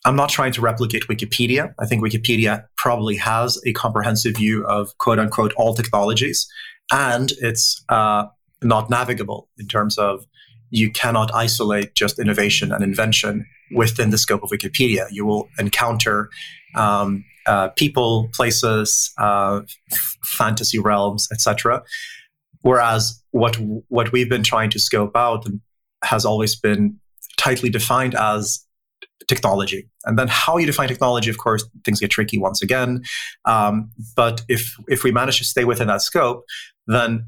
I'm 0.05 0.15
not 0.15 0.29
trying 0.29 0.53
to 0.53 0.61
replicate 0.61 1.03
Wikipedia. 1.07 1.73
I 1.79 1.85
think 1.85 2.03
Wikipedia 2.03 2.65
probably 2.77 3.17
has 3.17 3.61
a 3.65 3.73
comprehensive 3.73 4.37
view 4.37 4.65
of 4.65 4.97
quote 4.97 5.19
unquote 5.19 5.53
all 5.57 5.73
technologies, 5.73 6.47
and 6.91 7.33
it's 7.41 7.83
uh, 7.89 8.25
not 8.63 8.89
navigable 8.89 9.49
in 9.57 9.67
terms 9.67 9.97
of 9.97 10.25
you 10.69 10.91
cannot 10.91 11.33
isolate 11.33 11.95
just 11.95 12.19
innovation 12.19 12.71
and 12.71 12.83
invention 12.83 13.45
within 13.75 14.09
the 14.11 14.17
scope 14.17 14.43
of 14.43 14.49
Wikipedia. 14.51 15.07
You 15.11 15.25
will 15.25 15.49
encounter 15.57 16.29
um, 16.75 17.25
uh, 17.45 17.69
people, 17.69 18.29
places, 18.33 19.11
uh, 19.17 19.61
f- 19.91 20.17
fantasy 20.23 20.79
realms, 20.79 21.27
etc. 21.31 21.83
Whereas 22.61 23.21
what 23.31 23.55
what 23.87 24.11
we've 24.11 24.29
been 24.29 24.43
trying 24.43 24.69
to 24.71 24.79
scope 24.79 25.15
out 25.15 25.45
has 26.03 26.25
always 26.25 26.55
been 26.55 26.97
tightly 27.37 27.69
defined 27.69 28.15
as 28.15 28.65
technology. 29.27 29.87
And 30.05 30.17
then 30.17 30.27
how 30.27 30.57
you 30.57 30.65
define 30.65 30.87
technology, 30.87 31.29
of 31.29 31.37
course, 31.37 31.67
things 31.85 31.99
get 31.99 32.11
tricky 32.11 32.37
once 32.37 32.61
again. 32.61 33.03
Um, 33.45 33.91
but 34.15 34.41
if 34.49 34.75
if 34.87 35.03
we 35.03 35.11
manage 35.11 35.37
to 35.37 35.45
stay 35.45 35.63
within 35.63 35.87
that 35.87 36.01
scope, 36.01 36.43
then 36.87 37.27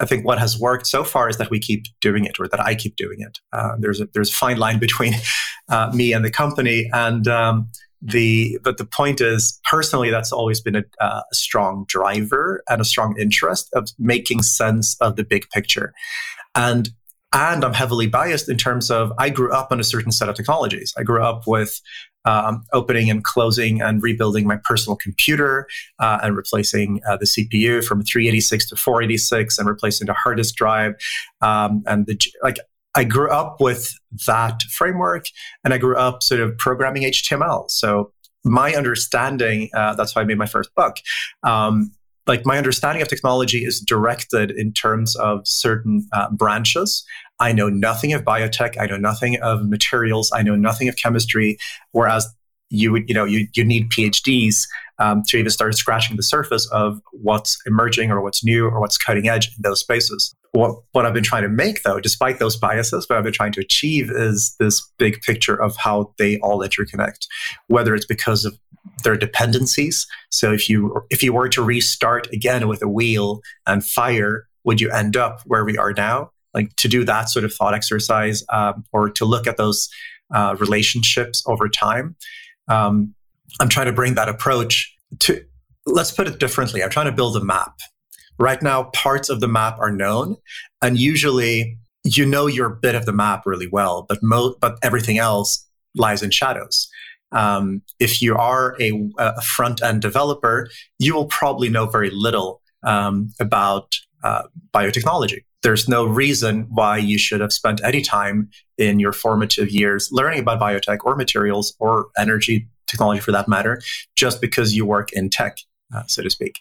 I 0.00 0.06
think 0.06 0.24
what 0.24 0.38
has 0.38 0.58
worked 0.58 0.86
so 0.86 1.02
far 1.02 1.28
is 1.28 1.38
that 1.38 1.50
we 1.50 1.58
keep 1.58 1.84
doing 2.00 2.24
it, 2.24 2.38
or 2.38 2.46
that 2.48 2.60
I 2.60 2.74
keep 2.74 2.94
doing 2.96 3.20
it. 3.20 3.38
Uh, 3.52 3.72
there's 3.78 4.00
a 4.00 4.08
there's 4.14 4.30
a 4.30 4.36
fine 4.36 4.58
line 4.58 4.78
between 4.78 5.14
uh, 5.68 5.90
me 5.92 6.12
and 6.12 6.24
the 6.24 6.30
company, 6.30 6.88
and 6.92 7.26
um, 7.26 7.68
the 8.00 8.58
but 8.62 8.78
the 8.78 8.84
point 8.84 9.20
is 9.20 9.60
personally 9.64 10.10
that's 10.10 10.32
always 10.32 10.60
been 10.60 10.76
a, 10.76 10.84
a, 11.00 11.22
strong 11.32 11.84
driver 11.88 12.62
and 12.68 12.80
a 12.80 12.84
strong 12.84 13.18
interest 13.18 13.68
of 13.74 13.88
making 13.98 14.42
sense 14.42 14.96
of 15.00 15.16
the 15.16 15.24
big 15.24 15.48
picture. 15.50 15.92
And 16.54 16.90
and 17.34 17.62
i'm 17.62 17.74
heavily 17.74 18.06
biased 18.06 18.48
in 18.48 18.56
terms 18.56 18.90
of 18.90 19.12
i 19.18 19.28
grew 19.28 19.52
up 19.52 19.70
on 19.70 19.78
a 19.78 19.84
certain 19.84 20.12
set 20.12 20.28
of 20.28 20.34
technologies. 20.34 20.94
I 20.96 21.02
grew 21.02 21.22
up 21.22 21.46
with 21.46 21.80
um, 22.24 22.64
opening 22.72 23.10
and 23.10 23.24
closing 23.24 23.80
and 23.80 24.02
rebuilding 24.02 24.46
my 24.46 24.58
personal 24.64 24.96
computer 24.96 25.66
uh, 25.98 26.18
and 26.22 26.36
replacing 26.36 27.00
uh, 27.08 27.16
the 27.16 27.24
CPU 27.24 27.84
from 27.84 28.02
386 28.02 28.68
to 28.68 28.76
486 28.76 29.58
and 29.58 29.68
replacing 29.68 30.06
the 30.06 30.12
hard 30.12 30.36
disk 30.36 30.54
drive 30.54 30.94
um, 31.40 31.82
and 31.86 32.06
the 32.06 32.18
like 32.42 32.58
I 32.98 33.04
grew 33.04 33.30
up 33.30 33.60
with 33.60 33.94
that 34.26 34.60
framework 34.62 35.26
and 35.62 35.72
I 35.72 35.78
grew 35.78 35.96
up 35.96 36.20
sort 36.20 36.40
of 36.40 36.58
programming 36.58 37.04
HTML. 37.04 37.70
So 37.70 38.12
my 38.44 38.74
understanding, 38.74 39.70
uh, 39.72 39.94
that's 39.94 40.16
why 40.16 40.22
I 40.22 40.24
made 40.24 40.36
my 40.36 40.46
first 40.46 40.74
book. 40.74 40.96
Um, 41.44 41.92
like 42.26 42.44
my 42.44 42.58
understanding 42.58 43.00
of 43.00 43.06
technology 43.06 43.64
is 43.64 43.80
directed 43.80 44.50
in 44.50 44.72
terms 44.72 45.14
of 45.14 45.46
certain 45.46 46.08
uh, 46.12 46.28
branches. 46.32 47.04
I 47.38 47.52
know 47.52 47.68
nothing 47.68 48.14
of 48.14 48.24
biotech. 48.24 48.76
I 48.80 48.86
know 48.86 48.96
nothing 48.96 49.40
of 49.42 49.64
materials. 49.68 50.32
I 50.34 50.42
know 50.42 50.56
nothing 50.56 50.88
of 50.88 50.96
chemistry. 50.96 51.56
Whereas 51.92 52.26
you 52.68 52.90
would, 52.90 53.08
you 53.08 53.14
know, 53.14 53.24
you, 53.24 53.46
you 53.54 53.64
need 53.64 53.90
PhDs 53.90 54.66
um, 54.98 55.22
to 55.28 55.36
even 55.36 55.50
start 55.50 55.76
scratching 55.76 56.16
the 56.16 56.24
surface 56.24 56.68
of 56.72 57.00
what's 57.12 57.58
emerging 57.64 58.10
or 58.10 58.20
what's 58.22 58.42
new 58.42 58.66
or 58.66 58.80
what's 58.80 58.98
cutting 58.98 59.28
edge 59.28 59.46
in 59.46 59.62
those 59.62 59.78
spaces. 59.78 60.34
What, 60.52 60.80
what 60.92 61.04
I've 61.04 61.14
been 61.14 61.24
trying 61.24 61.42
to 61.42 61.48
make, 61.48 61.82
though, 61.82 62.00
despite 62.00 62.38
those 62.38 62.56
biases, 62.56 63.08
what 63.08 63.18
I've 63.18 63.24
been 63.24 63.32
trying 63.32 63.52
to 63.52 63.60
achieve 63.60 64.10
is 64.10 64.56
this 64.58 64.82
big 64.98 65.20
picture 65.20 65.54
of 65.54 65.76
how 65.76 66.14
they 66.18 66.38
all 66.38 66.60
interconnect, 66.60 67.26
whether 67.66 67.94
it's 67.94 68.06
because 68.06 68.44
of 68.44 68.58
their 69.04 69.16
dependencies. 69.16 70.06
So 70.30 70.52
if 70.52 70.68
you 70.68 71.02
if 71.10 71.22
you 71.22 71.32
were 71.32 71.48
to 71.50 71.62
restart 71.62 72.32
again 72.32 72.66
with 72.66 72.82
a 72.82 72.88
wheel 72.88 73.40
and 73.66 73.84
fire, 73.84 74.48
would 74.64 74.80
you 74.80 74.90
end 74.90 75.16
up 75.16 75.40
where 75.44 75.64
we 75.64 75.76
are 75.76 75.92
now? 75.92 76.30
like 76.54 76.74
to 76.76 76.88
do 76.88 77.04
that 77.04 77.28
sort 77.28 77.44
of 77.44 77.52
thought 77.52 77.74
exercise 77.74 78.42
um, 78.52 78.84
or 78.92 79.10
to 79.10 79.24
look 79.24 79.46
at 79.46 79.56
those 79.56 79.88
uh, 80.34 80.56
relationships 80.58 81.42
over 81.46 81.68
time. 81.68 82.16
Um, 82.68 83.14
I'm 83.60 83.68
trying 83.68 83.86
to 83.86 83.92
bring 83.92 84.14
that 84.14 84.28
approach 84.28 84.94
to, 85.20 85.44
let's 85.86 86.10
put 86.10 86.26
it 86.26 86.38
differently. 86.38 86.82
I'm 86.82 86.90
trying 86.90 87.06
to 87.06 87.12
build 87.12 87.36
a 87.36 87.44
map. 87.44 87.78
Right 88.38 88.62
now, 88.62 88.84
parts 88.94 89.28
of 89.28 89.40
the 89.40 89.48
map 89.48 89.78
are 89.78 89.90
known, 89.90 90.36
and 90.82 90.98
usually 90.98 91.78
you 92.04 92.24
know 92.24 92.46
your 92.46 92.68
bit 92.68 92.94
of 92.94 93.06
the 93.06 93.12
map 93.12 93.42
really 93.46 93.68
well, 93.70 94.06
but 94.08 94.22
mo- 94.22 94.54
but 94.60 94.78
everything 94.82 95.18
else 95.18 95.66
lies 95.94 96.22
in 96.22 96.30
shadows. 96.30 96.88
Um, 97.32 97.82
if 97.98 98.22
you 98.22 98.36
are 98.36 98.76
a, 98.80 99.10
a 99.18 99.42
front 99.42 99.82
end 99.82 100.00
developer, 100.02 100.70
you 100.98 101.14
will 101.14 101.26
probably 101.26 101.68
know 101.68 101.86
very 101.86 102.10
little 102.10 102.62
um, 102.84 103.32
about 103.40 103.96
uh, 104.22 104.44
biotechnology. 104.72 105.44
There's 105.62 105.88
no 105.88 106.06
reason 106.06 106.66
why 106.70 106.98
you 106.98 107.18
should 107.18 107.40
have 107.40 107.52
spent 107.52 107.82
any 107.82 108.00
time 108.00 108.48
in 108.78 109.00
your 109.00 109.12
formative 109.12 109.70
years 109.70 110.08
learning 110.12 110.40
about 110.40 110.60
biotech 110.60 110.98
or 111.04 111.16
materials 111.16 111.74
or 111.80 112.06
energy 112.16 112.68
technology 112.86 113.20
for 113.20 113.32
that 113.32 113.48
matter, 113.48 113.82
just 114.16 114.40
because 114.40 114.74
you 114.74 114.86
work 114.86 115.12
in 115.12 115.28
tech, 115.28 115.58
uh, 115.94 116.04
so 116.06 116.22
to 116.22 116.30
speak. 116.30 116.58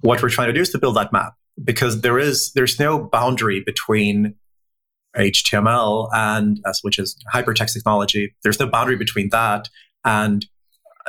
What 0.00 0.22
we're 0.22 0.30
trying 0.30 0.48
to 0.48 0.52
do 0.52 0.60
is 0.60 0.70
to 0.70 0.78
build 0.78 0.96
that 0.96 1.12
map 1.12 1.34
because 1.62 2.00
there 2.00 2.18
is 2.18 2.52
there's 2.52 2.78
no 2.78 2.98
boundary 2.98 3.60
between 3.60 4.34
HTML 5.16 6.08
and 6.12 6.60
which 6.82 6.98
is 6.98 7.16
hypertext 7.34 7.74
technology. 7.74 8.34
There's 8.42 8.60
no 8.60 8.66
boundary 8.66 8.96
between 8.96 9.30
that 9.30 9.68
and 10.04 10.46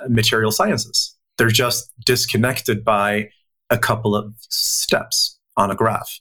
material 0.10 0.52
sciences. 0.52 1.16
They're 1.38 1.50
just 1.50 1.92
disconnected 2.06 2.84
by 2.84 3.30
a 3.70 3.78
couple 3.78 4.16
of 4.16 4.34
steps 4.50 5.40
on 5.58 5.72
a 5.72 5.76
graph. 5.76 6.20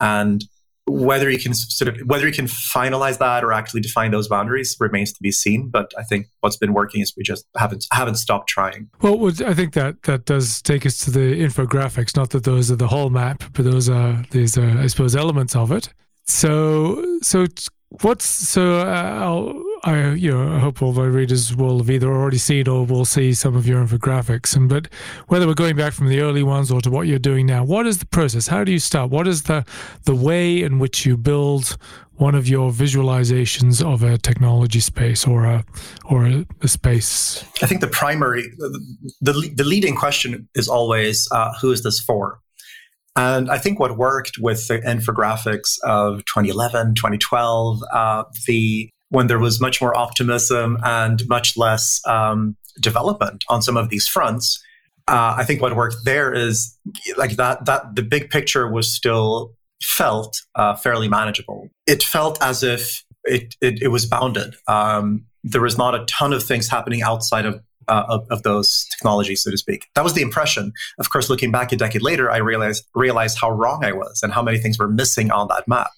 And 0.00 0.44
whether 0.86 1.28
you 1.28 1.38
can 1.38 1.52
sort 1.52 1.88
of 1.88 2.00
whether 2.06 2.26
you 2.26 2.32
can 2.32 2.46
finalize 2.46 3.18
that 3.18 3.42
or 3.42 3.52
actually 3.52 3.80
define 3.80 4.12
those 4.12 4.28
boundaries 4.28 4.76
remains 4.78 5.12
to 5.12 5.22
be 5.22 5.32
seen. 5.32 5.68
But 5.68 5.92
I 5.98 6.02
think 6.02 6.26
what's 6.40 6.56
been 6.56 6.72
working 6.72 7.00
is 7.00 7.12
we 7.16 7.24
just 7.24 7.44
haven't 7.56 7.86
haven't 7.92 8.16
stopped 8.16 8.48
trying. 8.48 8.88
Well, 9.02 9.26
I 9.44 9.54
think 9.54 9.74
that 9.74 10.02
that 10.02 10.24
does 10.26 10.62
take 10.62 10.86
us 10.86 10.98
to 10.98 11.10
the 11.10 11.42
infographics. 11.42 12.16
Not 12.16 12.30
that 12.30 12.44
those 12.44 12.70
are 12.70 12.76
the 12.76 12.88
whole 12.88 13.10
map, 13.10 13.42
but 13.52 13.64
those 13.64 13.88
are 13.88 14.24
these 14.30 14.56
are 14.56 14.78
I 14.78 14.86
suppose 14.86 15.16
elements 15.16 15.56
of 15.56 15.72
it. 15.72 15.92
So 16.24 17.18
so 17.20 17.46
what's 18.02 18.26
so 18.26 18.78
uh, 18.80 19.52
I 19.84 20.12
you 20.14 20.32
know 20.32 20.56
I 20.56 20.58
hope 20.58 20.82
all 20.82 20.92
my 20.92 21.04
readers 21.04 21.54
will 21.54 21.78
have 21.78 21.90
either 21.90 22.08
already 22.08 22.38
seen 22.38 22.68
or 22.68 22.84
will 22.84 23.04
see 23.04 23.32
some 23.34 23.56
of 23.56 23.66
your 23.66 23.84
infographics. 23.84 24.56
And 24.56 24.68
but 24.68 24.88
whether 25.28 25.46
we're 25.46 25.54
going 25.54 25.76
back 25.76 25.92
from 25.92 26.08
the 26.08 26.20
early 26.20 26.42
ones 26.42 26.70
or 26.70 26.80
to 26.80 26.90
what 26.90 27.06
you're 27.06 27.18
doing 27.18 27.46
now, 27.46 27.64
what 27.64 27.86
is 27.86 27.98
the 27.98 28.06
process? 28.06 28.48
How 28.48 28.64
do 28.64 28.72
you 28.72 28.78
start? 28.78 29.10
What 29.10 29.28
is 29.28 29.44
the 29.44 29.64
the 30.04 30.14
way 30.14 30.62
in 30.62 30.78
which 30.78 31.06
you 31.06 31.16
build 31.16 31.76
one 32.14 32.34
of 32.34 32.48
your 32.48 32.70
visualizations 32.70 33.84
of 33.84 34.02
a 34.02 34.16
technology 34.18 34.80
space 34.80 35.26
or 35.26 35.44
a 35.44 35.64
or 36.06 36.26
a, 36.26 36.46
a 36.62 36.68
space? 36.68 37.44
I 37.62 37.66
think 37.66 37.80
the 37.80 37.88
primary 37.88 38.42
the, 38.58 38.80
the, 39.20 39.52
the 39.54 39.64
leading 39.64 39.94
question 39.94 40.48
is 40.54 40.68
always 40.68 41.28
uh, 41.30 41.52
who 41.60 41.70
is 41.70 41.82
this 41.82 42.00
for? 42.00 42.40
And 43.16 43.50
I 43.50 43.58
think 43.58 43.80
what 43.80 43.96
worked 43.96 44.36
with 44.38 44.68
the 44.68 44.78
infographics 44.78 45.78
of 45.82 46.18
2011, 46.26 46.94
2012, 46.94 47.82
uh, 47.92 48.24
the 48.46 48.90
when 49.08 49.28
there 49.28 49.38
was 49.38 49.60
much 49.60 49.80
more 49.80 49.96
optimism 49.96 50.78
and 50.82 51.26
much 51.28 51.56
less 51.56 52.00
um, 52.06 52.56
development 52.80 53.44
on 53.48 53.62
some 53.62 53.76
of 53.76 53.88
these 53.88 54.06
fronts, 54.06 54.62
uh, 55.08 55.34
I 55.38 55.44
think 55.44 55.62
what 55.62 55.74
worked 55.76 55.96
there 56.04 56.34
is 56.34 56.76
like 57.16 57.36
that. 57.36 57.64
That 57.64 57.94
the 57.94 58.02
big 58.02 58.28
picture 58.30 58.70
was 58.70 58.92
still 58.92 59.54
felt 59.82 60.42
uh, 60.54 60.74
fairly 60.74 61.08
manageable. 61.08 61.68
It 61.86 62.02
felt 62.02 62.42
as 62.42 62.62
if 62.62 63.04
it 63.24 63.54
it, 63.60 63.80
it 63.80 63.88
was 63.88 64.04
bounded. 64.04 64.56
Um, 64.66 65.24
there 65.44 65.62
was 65.62 65.78
not 65.78 65.94
a 65.94 66.04
ton 66.06 66.32
of 66.32 66.42
things 66.42 66.68
happening 66.68 67.02
outside 67.02 67.46
of 67.46 67.60
uh, 67.88 68.04
of, 68.08 68.26
of, 68.30 68.42
those 68.42 68.86
technologies, 68.92 69.42
so 69.42 69.50
to 69.50 69.58
speak. 69.58 69.86
That 69.94 70.04
was 70.04 70.14
the 70.14 70.22
impression. 70.22 70.72
Of 70.98 71.10
course, 71.10 71.28
looking 71.30 71.50
back 71.50 71.72
a 71.72 71.76
decade 71.76 72.02
later, 72.02 72.30
I 72.30 72.38
realized 72.38 72.84
realized 72.94 73.38
how 73.40 73.50
wrong 73.50 73.84
I 73.84 73.92
was 73.92 74.20
and 74.22 74.32
how 74.32 74.42
many 74.42 74.58
things 74.58 74.78
were 74.78 74.88
missing 74.88 75.30
on 75.30 75.48
that 75.48 75.66
map. 75.66 75.90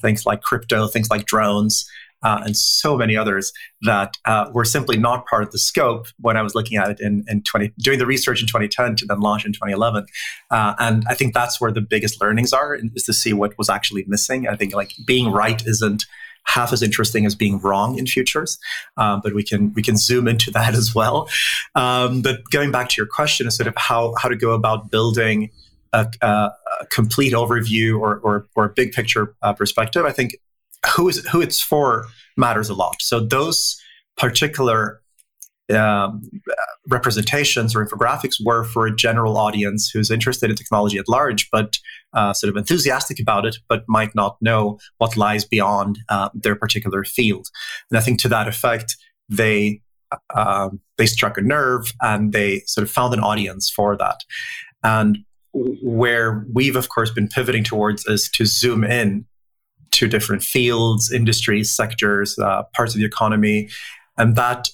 Things 0.00 0.26
like 0.26 0.42
crypto, 0.42 0.86
things 0.86 1.10
like 1.10 1.26
drones, 1.26 1.88
uh, 2.24 2.40
and 2.44 2.56
so 2.56 2.96
many 2.96 3.16
others 3.16 3.52
that 3.82 4.16
uh, 4.24 4.50
were 4.52 4.64
simply 4.64 4.96
not 4.96 5.26
part 5.26 5.42
of 5.42 5.50
the 5.50 5.58
scope 5.58 6.06
when 6.18 6.36
I 6.36 6.42
was 6.42 6.54
looking 6.54 6.78
at 6.78 6.90
it 6.90 7.00
in, 7.00 7.24
in 7.28 7.42
20, 7.42 7.72
doing 7.78 7.98
the 7.98 8.06
research 8.06 8.40
in 8.40 8.46
2010 8.46 8.96
to 8.96 9.06
then 9.06 9.20
launch 9.20 9.44
in 9.44 9.52
2011. 9.52 10.06
Uh, 10.50 10.74
and 10.78 11.04
I 11.06 11.14
think 11.14 11.34
that's 11.34 11.60
where 11.60 11.70
the 11.70 11.82
biggest 11.82 12.20
learnings 12.20 12.52
are 12.52 12.74
is 12.94 13.04
to 13.04 13.12
see 13.12 13.34
what 13.34 13.56
was 13.58 13.68
actually 13.68 14.04
missing. 14.08 14.48
I 14.48 14.56
think 14.56 14.74
like 14.74 14.92
being 15.06 15.30
right 15.30 15.62
isn't 15.66 16.06
half 16.44 16.72
as 16.72 16.82
interesting 16.82 17.26
as 17.26 17.34
being 17.34 17.58
wrong 17.60 17.98
in 17.98 18.06
futures, 18.06 18.58
um, 18.96 19.20
but 19.22 19.34
we 19.34 19.42
can 19.42 19.72
we 19.74 19.82
can 19.82 19.96
zoom 19.96 20.28
into 20.28 20.50
that 20.50 20.74
as 20.74 20.94
well. 20.94 21.28
Um, 21.74 22.22
but 22.22 22.48
going 22.50 22.70
back 22.70 22.88
to 22.90 22.94
your 22.96 23.06
question, 23.06 23.46
is 23.46 23.56
sort 23.56 23.66
of 23.66 23.74
how 23.76 24.14
how 24.18 24.28
to 24.28 24.36
go 24.36 24.52
about 24.52 24.90
building 24.90 25.50
a, 25.92 26.06
a 26.22 26.50
complete 26.90 27.32
overview 27.32 27.98
or 27.98 28.18
or, 28.18 28.46
or 28.54 28.64
a 28.66 28.70
big 28.70 28.92
picture 28.92 29.34
uh, 29.42 29.52
perspective. 29.52 30.04
I 30.04 30.12
think 30.12 30.36
who 30.96 31.08
is 31.08 31.26
who 31.28 31.40
it's 31.40 31.60
for 31.60 32.06
matters 32.36 32.68
a 32.68 32.74
lot. 32.74 32.96
So 33.00 33.20
those 33.20 33.80
particular 34.16 35.00
um, 35.72 36.22
representations 36.88 37.74
or 37.74 37.84
infographics 37.84 38.34
were 38.44 38.64
for 38.64 38.86
a 38.86 38.94
general 38.94 39.38
audience 39.38 39.88
who's 39.88 40.10
interested 40.10 40.50
in 40.50 40.56
technology 40.56 40.98
at 40.98 41.08
large, 41.08 41.48
but 41.50 41.78
uh, 42.12 42.32
sort 42.32 42.50
of 42.50 42.56
enthusiastic 42.56 43.18
about 43.18 43.46
it, 43.46 43.56
but 43.68 43.84
might 43.88 44.14
not 44.14 44.36
know 44.40 44.78
what 44.98 45.16
lies 45.16 45.44
beyond 45.44 45.98
uh, 46.08 46.28
their 46.34 46.54
particular 46.54 47.04
field. 47.04 47.48
And 47.90 47.98
I 47.98 48.02
think 48.02 48.20
to 48.22 48.28
that 48.28 48.48
effect, 48.48 48.96
they 49.28 49.80
uh, 50.34 50.68
they 50.96 51.06
struck 51.06 51.38
a 51.38 51.40
nerve 51.40 51.92
and 52.00 52.32
they 52.32 52.60
sort 52.66 52.84
of 52.84 52.90
found 52.90 53.14
an 53.14 53.20
audience 53.20 53.70
for 53.70 53.96
that. 53.96 54.20
And 54.82 55.18
where 55.52 56.46
we've 56.52 56.76
of 56.76 56.88
course 56.88 57.10
been 57.10 57.28
pivoting 57.28 57.64
towards 57.64 58.04
is 58.06 58.28
to 58.30 58.44
zoom 58.44 58.84
in 58.84 59.24
to 59.92 60.08
different 60.08 60.42
fields, 60.42 61.10
industries, 61.12 61.74
sectors, 61.74 62.38
uh, 62.38 62.64
parts 62.74 62.94
of 62.94 63.00
the 63.00 63.06
economy, 63.06 63.68
and 64.18 64.36
that 64.36 64.68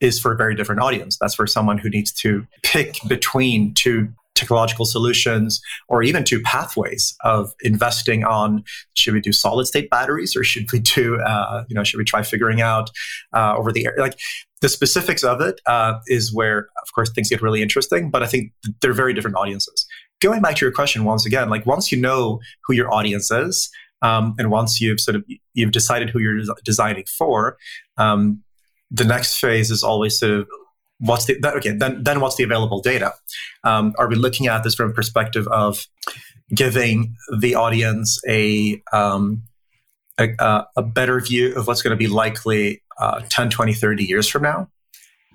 is 0.00 0.18
for 0.18 0.32
a 0.32 0.36
very 0.36 0.54
different 0.54 0.80
audience. 0.80 1.18
That's 1.20 1.34
for 1.34 1.46
someone 1.46 1.78
who 1.78 1.90
needs 1.90 2.12
to 2.14 2.46
pick 2.62 2.96
between 3.06 3.74
two 3.74 4.08
technological 4.34 4.86
solutions 4.86 5.60
or 5.88 6.02
even 6.02 6.24
two 6.24 6.40
pathways 6.42 7.14
of 7.24 7.52
investing 7.62 8.24
on 8.24 8.64
should 8.94 9.12
we 9.12 9.20
do 9.20 9.32
solid 9.32 9.66
state 9.66 9.90
batteries 9.90 10.34
or 10.34 10.42
should 10.42 10.70
we 10.72 10.78
do 10.78 11.20
uh, 11.20 11.64
you 11.68 11.74
know 11.74 11.84
should 11.84 11.98
we 11.98 12.04
try 12.04 12.22
figuring 12.22 12.60
out 12.60 12.90
uh, 13.34 13.54
over 13.56 13.70
the 13.70 13.84
air 13.84 13.94
like 13.98 14.18
the 14.62 14.68
specifics 14.68 15.22
of 15.22 15.40
it 15.40 15.60
uh, 15.66 15.98
is 16.06 16.32
where 16.32 16.68
of 16.82 16.92
course 16.94 17.10
things 17.10 17.28
get 17.28 17.42
really 17.42 17.60
interesting 17.60 18.10
but 18.10 18.22
i 18.22 18.26
think 18.26 18.52
they're 18.80 18.94
very 18.94 19.12
different 19.12 19.36
audiences 19.36 19.86
going 20.20 20.40
back 20.40 20.56
to 20.56 20.64
your 20.64 20.72
question 20.72 21.04
once 21.04 21.26
again 21.26 21.50
like 21.50 21.66
once 21.66 21.92
you 21.92 22.00
know 22.00 22.40
who 22.64 22.72
your 22.72 22.92
audience 22.92 23.30
is 23.30 23.70
um, 24.02 24.34
and 24.38 24.50
once 24.50 24.80
you've 24.80 25.00
sort 25.00 25.16
of 25.16 25.24
you've 25.52 25.72
decided 25.72 26.08
who 26.08 26.18
you're 26.18 26.40
designing 26.64 27.04
for 27.18 27.58
um, 27.98 28.42
the 28.90 29.04
next 29.04 29.38
phase 29.38 29.70
is 29.70 29.82
always 29.82 30.18
sort 30.18 30.32
of 30.32 30.48
what's 30.98 31.24
the 31.24 31.36
okay 31.56 31.70
then 31.70 32.02
then 32.02 32.20
what's 32.20 32.36
the 32.36 32.44
available 32.44 32.80
data? 32.80 33.14
Um, 33.64 33.94
are 33.98 34.08
we 34.08 34.16
looking 34.16 34.46
at 34.46 34.62
this 34.62 34.74
from 34.74 34.90
a 34.90 34.94
perspective 34.94 35.46
of 35.48 35.86
giving 36.54 37.16
the 37.38 37.54
audience 37.54 38.20
a 38.28 38.82
um, 38.92 39.42
a, 40.18 40.64
a, 40.76 40.82
better 40.82 41.18
view 41.20 41.54
of 41.54 41.66
what's 41.66 41.80
going 41.80 41.92
to 41.92 41.96
be 41.96 42.06
likely 42.06 42.82
uh, 42.98 43.22
10 43.30 43.50
20 43.50 43.72
30 43.72 44.04
years 44.04 44.28
from 44.28 44.42
now? 44.42 44.68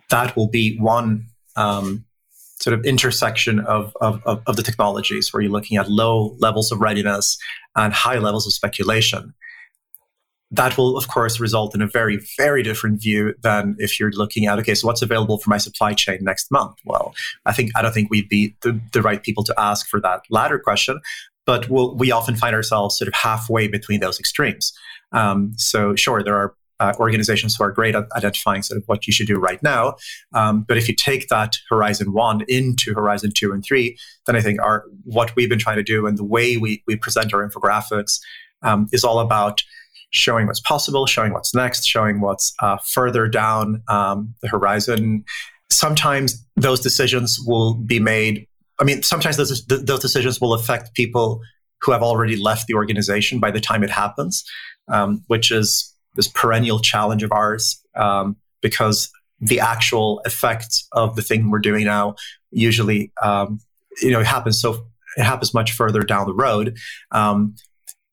That 0.09 0.35
will 0.35 0.47
be 0.47 0.77
one 0.77 1.25
um, 1.55 2.05
sort 2.59 2.77
of 2.77 2.85
intersection 2.85 3.59
of, 3.61 3.95
of, 4.01 4.21
of 4.25 4.55
the 4.55 4.63
technologies 4.63 5.33
where 5.33 5.41
you're 5.41 5.51
looking 5.51 5.77
at 5.77 5.89
low 5.89 6.35
levels 6.39 6.71
of 6.71 6.79
readiness 6.79 7.37
and 7.75 7.93
high 7.93 8.19
levels 8.19 8.45
of 8.45 8.53
speculation 8.53 9.33
that 10.55 10.77
will 10.77 10.97
of 10.97 11.07
course 11.07 11.39
result 11.39 11.75
in 11.75 11.81
a 11.81 11.87
very 11.87 12.19
very 12.37 12.63
different 12.63 13.01
view 13.01 13.33
than 13.41 13.75
if 13.79 13.99
you're 13.99 14.11
looking 14.11 14.45
at 14.45 14.59
okay 14.59 14.75
so 14.75 14.87
what's 14.87 15.01
available 15.01 15.37
for 15.37 15.49
my 15.49 15.57
supply 15.57 15.93
chain 15.93 16.19
next 16.21 16.51
month 16.51 16.77
well 16.85 17.13
i 17.45 17.51
think 17.51 17.71
i 17.75 17.81
don't 17.81 17.93
think 17.93 18.09
we'd 18.09 18.29
be 18.29 18.55
the, 18.61 18.79
the 18.93 19.01
right 19.01 19.23
people 19.23 19.43
to 19.43 19.53
ask 19.57 19.87
for 19.87 19.99
that 19.99 20.21
latter 20.29 20.59
question 20.59 20.99
but 21.45 21.69
we'll, 21.69 21.95
we 21.95 22.11
often 22.11 22.36
find 22.36 22.55
ourselves 22.55 22.97
sort 22.97 23.07
of 23.07 23.13
halfway 23.13 23.67
between 23.67 23.99
those 23.99 24.19
extremes 24.19 24.73
um, 25.11 25.53
so 25.57 25.95
sure 25.95 26.23
there 26.23 26.36
are 26.36 26.55
uh, 26.80 26.93
organizations 26.99 27.55
who 27.55 27.63
are 27.63 27.71
great 27.71 27.95
at 27.95 28.05
identifying 28.17 28.61
sort 28.61 28.77
of 28.77 28.84
what 28.88 29.07
you 29.07 29.13
should 29.13 29.27
do 29.27 29.38
right 29.38 29.63
now. 29.63 29.95
Um, 30.34 30.65
but 30.67 30.77
if 30.77 30.89
you 30.89 30.93
take 30.95 31.30
that 31.30 31.55
Horizon 31.69 32.11
One 32.11 32.43
into 32.49 32.93
Horizon 32.93 33.32
Two 33.34 33.53
and 33.53 33.63
Three, 33.63 33.97
then 34.25 34.36
I 34.36 34.41
think 34.41 34.61
our 34.61 34.84
what 35.05 35.34
we've 35.38 35.49
been 35.49 35.59
trying 35.59 35.77
to 35.77 35.84
do 35.84 36.05
and 36.05 36.17
the 36.17 36.23
way 36.25 36.57
we 36.57 36.84
we 36.86 36.97
present 36.97 37.34
our 37.34 37.47
infographics 37.47 38.19
um, 38.61 38.88
is 38.91 39.03
all 39.03 39.19
about 39.19 39.63
showing 40.16 40.47
what's 40.47 40.59
possible, 40.61 41.05
showing 41.05 41.34
what's 41.34 41.53
next, 41.53 41.86
showing 41.86 42.22
what's 42.22 42.53
uh, 42.61 42.78
further 42.86 43.28
down 43.28 43.84
um, 43.88 44.34
the 44.41 44.47
horizon. 44.47 45.24
Sometimes 45.70 46.43
those 46.55 46.80
decisions 46.80 47.39
will 47.45 47.76
be 47.76 47.99
made. 47.99 48.47
I 48.80 48.84
mean, 48.84 49.03
sometimes 49.03 49.38
those, 49.38 49.66
those 49.66 49.99
decisions 49.99 50.39
will 50.39 50.53
affect 50.53 50.93
people 50.93 51.41
who 51.82 51.91
have 51.91 52.01
already 52.01 52.36
left 52.36 52.68
the 52.68 52.74
organization 52.74 53.39
by 53.39 53.51
the 53.51 53.59
time 53.59 53.84
it 53.84 53.89
happens, 53.89 54.43
um, 54.88 55.24
which 55.28 55.51
is 55.51 55.93
this 56.16 56.28
perennial 56.28 56.80
challenge 56.80 57.24
of 57.24 57.32
ours 57.32 57.82
um, 57.95 58.38
because 58.61 59.11
the 59.39 59.59
actual 59.59 60.22
effect 60.26 60.84
of 60.93 61.16
the 61.16 61.22
thing 61.22 61.51
we're 61.51 61.59
doing 61.59 61.86
now 61.86 62.16
usually 62.51 63.11
um, 63.22 63.59
you 64.01 64.11
know 64.11 64.22
it 64.22 64.26
happens 64.26 64.61
so 64.61 64.86
it 65.18 65.24
happens 65.24 65.53
much 65.53 65.74
further 65.74 66.01
down 66.01 66.26
the 66.26 66.34
road 66.34 66.78
um, 67.11 67.53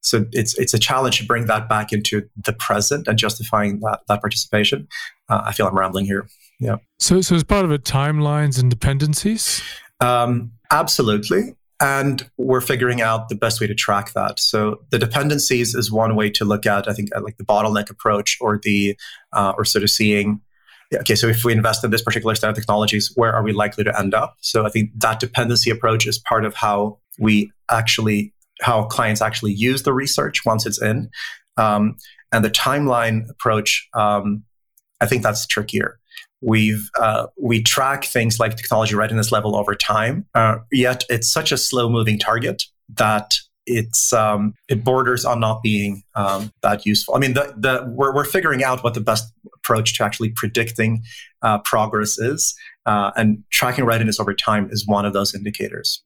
so 0.02 0.26
it's 0.32 0.58
it's 0.58 0.74
a 0.74 0.78
challenge 0.78 1.18
to 1.18 1.26
bring 1.26 1.46
that 1.46 1.68
back 1.68 1.92
into 1.92 2.28
the 2.44 2.52
present 2.52 3.08
and 3.08 3.18
justifying 3.18 3.80
that, 3.80 4.00
that 4.08 4.20
participation. 4.20 4.88
Uh, 5.28 5.42
i 5.46 5.52
feel 5.52 5.66
i'm 5.66 5.76
rambling 5.76 6.04
here. 6.04 6.28
Yeah. 6.60 6.76
So 6.98 7.20
so 7.20 7.34
as 7.34 7.44
part 7.44 7.64
of 7.64 7.72
it 7.72 7.84
timelines 7.84 8.60
and 8.60 8.70
dependencies? 8.70 9.62
Um, 10.00 10.52
absolutely. 10.70 11.54
And 11.80 12.28
we're 12.36 12.60
figuring 12.60 13.00
out 13.00 13.28
the 13.28 13.34
best 13.34 13.60
way 13.60 13.66
to 13.66 13.74
track 13.74 14.12
that. 14.12 14.38
So 14.38 14.84
the 14.90 14.98
dependencies 15.00 15.74
is 15.74 15.90
one 15.90 16.14
way 16.14 16.30
to 16.30 16.44
look 16.44 16.66
at 16.66 16.88
i 16.88 16.92
think 16.92 17.08
like 17.20 17.36
the 17.38 17.44
bottleneck 17.44 17.90
approach 17.90 18.38
or 18.40 18.60
the 18.62 18.96
uh, 19.32 19.52
or 19.56 19.64
sort 19.64 19.82
of 19.82 19.90
seeing 19.90 20.40
okay, 21.00 21.14
so 21.14 21.26
if 21.28 21.44
we 21.44 21.52
invest 21.52 21.84
in 21.84 21.90
this 21.90 22.02
particular 22.02 22.34
set 22.34 22.50
of 22.50 22.56
technologies, 22.56 23.12
where 23.14 23.32
are 23.32 23.42
we 23.42 23.52
likely 23.52 23.84
to 23.84 23.98
end 23.98 24.14
up? 24.14 24.36
So 24.40 24.66
I 24.66 24.68
think 24.68 24.90
that 24.96 25.20
dependency 25.20 25.70
approach 25.70 26.06
is 26.06 26.18
part 26.18 26.44
of 26.44 26.54
how 26.54 26.98
we 27.18 27.50
actually, 27.70 28.32
how 28.62 28.84
clients 28.84 29.20
actually 29.20 29.52
use 29.52 29.82
the 29.82 29.92
research 29.92 30.44
once 30.46 30.66
it's 30.66 30.80
in. 30.80 31.10
Um, 31.56 31.96
and 32.32 32.44
the 32.44 32.50
timeline 32.50 33.28
approach, 33.28 33.86
um, 33.94 34.44
I 35.00 35.06
think 35.06 35.22
that's 35.22 35.46
trickier. 35.46 35.98
We've 36.40 36.88
uh, 37.00 37.26
we 37.40 37.62
track 37.62 38.04
things 38.04 38.40
like 38.40 38.56
technology 38.56 38.94
readiness 38.94 39.30
level 39.30 39.56
over 39.56 39.74
time, 39.74 40.26
uh, 40.34 40.56
yet 40.72 41.04
it's 41.08 41.32
such 41.32 41.52
a 41.52 41.56
slow 41.56 41.88
moving 41.88 42.18
target 42.18 42.64
that 42.96 43.34
it's 43.64 44.12
um, 44.12 44.54
it 44.68 44.82
borders 44.82 45.24
on 45.24 45.38
not 45.38 45.62
being 45.62 46.02
um, 46.16 46.50
that 46.62 46.84
useful. 46.84 47.14
I 47.14 47.18
mean, 47.18 47.34
the, 47.34 47.54
the 47.56 47.84
we're, 47.94 48.12
we're 48.14 48.24
figuring 48.24 48.64
out 48.64 48.82
what 48.82 48.94
the 48.94 49.00
best 49.00 49.32
approach 49.54 49.96
to 49.98 50.04
actually 50.04 50.30
predicting 50.30 51.02
uh, 51.42 51.58
progress 51.58 52.18
is, 52.18 52.54
uh, 52.86 53.12
and 53.14 53.44
tracking 53.50 53.84
readiness 53.84 54.18
over 54.18 54.34
time 54.34 54.68
is 54.72 54.84
one 54.86 55.04
of 55.04 55.12
those 55.12 55.34
indicators. 55.34 56.02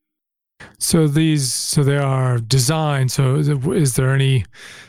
So 0.78 1.07
these, 1.09 1.52
so 1.52 1.82
they 1.84 1.96
are 1.96 2.38
designed. 2.38 3.11
So 3.11 3.36
is 3.36 3.94
there 3.94 4.12
any? 4.12 4.44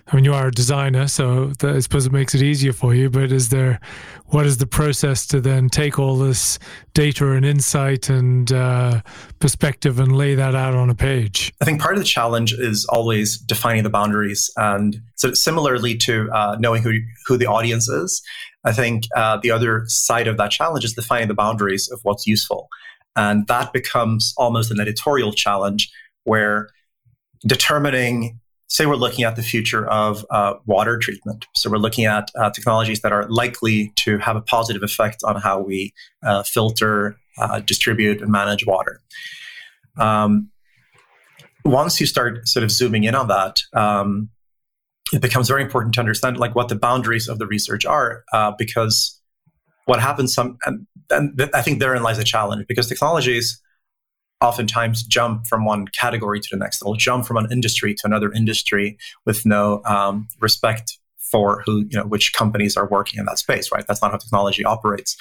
I 0.08 0.16
mean, 0.16 0.24
you 0.24 0.34
are 0.34 0.48
a 0.48 0.52
designer, 0.52 1.08
so 1.08 1.48
that, 1.60 1.76
I 1.76 1.80
suppose 1.80 2.06
it 2.06 2.14
makes 2.14 2.34
it 2.34 2.42
easier 2.42 2.72
for 2.72 2.94
you. 2.94 3.10
But 3.10 3.32
is 3.32 3.50
there? 3.50 3.80
What 4.28 4.46
is 4.46 4.58
the 4.58 4.68
process 4.68 5.26
to 5.28 5.40
then 5.40 5.70
take 5.70 6.00
all 6.00 6.18
this 6.18 6.60
data 6.94 7.32
and 7.32 7.46
insight 7.46 8.10
and 8.10 8.52
uh, 8.52 9.02
perspective 9.40 10.00
and 10.00 10.18
lay 10.18 10.36
that 10.36 10.56
out 10.56 10.76
on 10.76 10.90
a 10.90 10.96
page? 10.96 11.54
I 11.62 11.66
think 11.66 11.82
part 11.82 11.96
of 11.96 12.00
the 12.00 12.08
challenge 12.08 12.54
is 12.54 12.86
always 12.86 13.38
defining 13.38 13.84
the 13.84 13.90
boundaries, 13.90 14.52
and 14.58 15.02
so 15.16 15.34
similarly 15.34 15.96
to 16.00 16.30
uh, 16.32 16.58
knowing 16.60 16.84
who 16.84 16.94
who 17.26 17.38
the 17.38 17.48
audience 17.48 17.88
is. 17.88 18.22
I 18.66 18.74
think 18.74 19.06
uh, 19.16 19.40
the 19.42 19.52
other 19.52 19.84
side 19.88 20.28
of 20.28 20.36
that 20.38 20.52
challenge 20.52 20.84
is 20.84 20.94
defining 20.94 21.30
the 21.30 21.34
boundaries 21.34 21.90
of 21.90 22.00
what's 22.04 22.28
useful. 22.28 22.68
And 23.18 23.46
that 23.48 23.74
becomes 23.74 24.34
almost 24.38 24.72
an 24.72 24.80
editorial 24.80 25.34
challenge 25.34 25.92
where 26.24 26.70
determining, 27.46 28.40
say, 28.70 28.86
we're 28.86 28.96
looking 28.96 29.26
at 29.26 29.36
the 29.36 29.44
future 29.44 29.88
of 29.90 30.26
uh, 30.30 30.54
water 30.66 30.98
treatment. 30.98 31.46
So 31.56 31.70
we're 31.70 31.78
looking 31.78 32.06
at 32.06 32.30
uh, 32.40 32.52
technologies 32.52 33.02
that 33.02 33.12
are 33.12 33.28
likely 33.28 33.92
to 34.04 34.20
have 34.20 34.36
a 34.36 34.42
positive 34.42 34.84
effect 34.84 35.24
on 35.26 35.42
how 35.42 35.60
we 35.60 35.94
uh, 36.24 36.44
filter, 36.44 37.18
uh, 37.40 37.60
distribute, 37.60 38.22
and 38.22 38.32
manage 38.32 38.66
water. 38.66 39.02
Um, 39.98 40.52
once 41.66 42.00
you 42.00 42.06
start 42.06 42.48
sort 42.48 42.64
of 42.64 42.72
zooming 42.72 43.04
in 43.04 43.16
on 43.16 43.28
that, 43.28 43.58
um, 43.74 44.30
it 45.12 45.22
becomes 45.22 45.48
very 45.48 45.64
important 45.64 45.96
to 45.96 46.00
understand 46.00 46.38
like 46.38 46.54
what 46.54 46.70
the 46.70 46.76
boundaries 46.76 47.28
of 47.28 47.40
the 47.40 47.48
research 47.48 47.86
are, 47.86 48.24
uh, 48.32 48.52
because 48.58 49.17
what 49.88 50.00
happens 50.00 50.34
some 50.34 50.58
and, 50.66 50.86
and 51.10 51.50
i 51.54 51.62
think 51.62 51.80
therein 51.80 52.04
lies 52.04 52.20
a 52.20 52.24
challenge 52.24 52.66
because 52.68 52.88
technologies 52.88 53.62
oftentimes 54.42 55.04
jump 55.04 55.48
from 55.48 55.66
one 55.66 55.88
category 55.88 56.40
to 56.40 56.48
the 56.52 56.58
next. 56.58 56.80
They'll 56.80 56.94
jump 56.94 57.26
from 57.26 57.36
one 57.36 57.52
industry 57.52 57.96
to 57.96 58.02
another 58.06 58.32
industry 58.32 58.98
with 59.26 59.46
no 59.46 59.82
um, 59.86 60.28
respect 60.40 60.98
for 61.18 61.64
who 61.66 61.86
you 61.90 61.98
know 61.98 62.04
which 62.04 62.34
companies 62.34 62.78
are 62.78 62.88
working 62.88 63.20
in 63.20 63.26
that 63.26 63.40
space 63.40 63.72
right? 63.72 63.86
That's 63.88 64.02
not 64.02 64.12
how 64.12 64.18
technology 64.18 64.64
operates. 64.64 65.16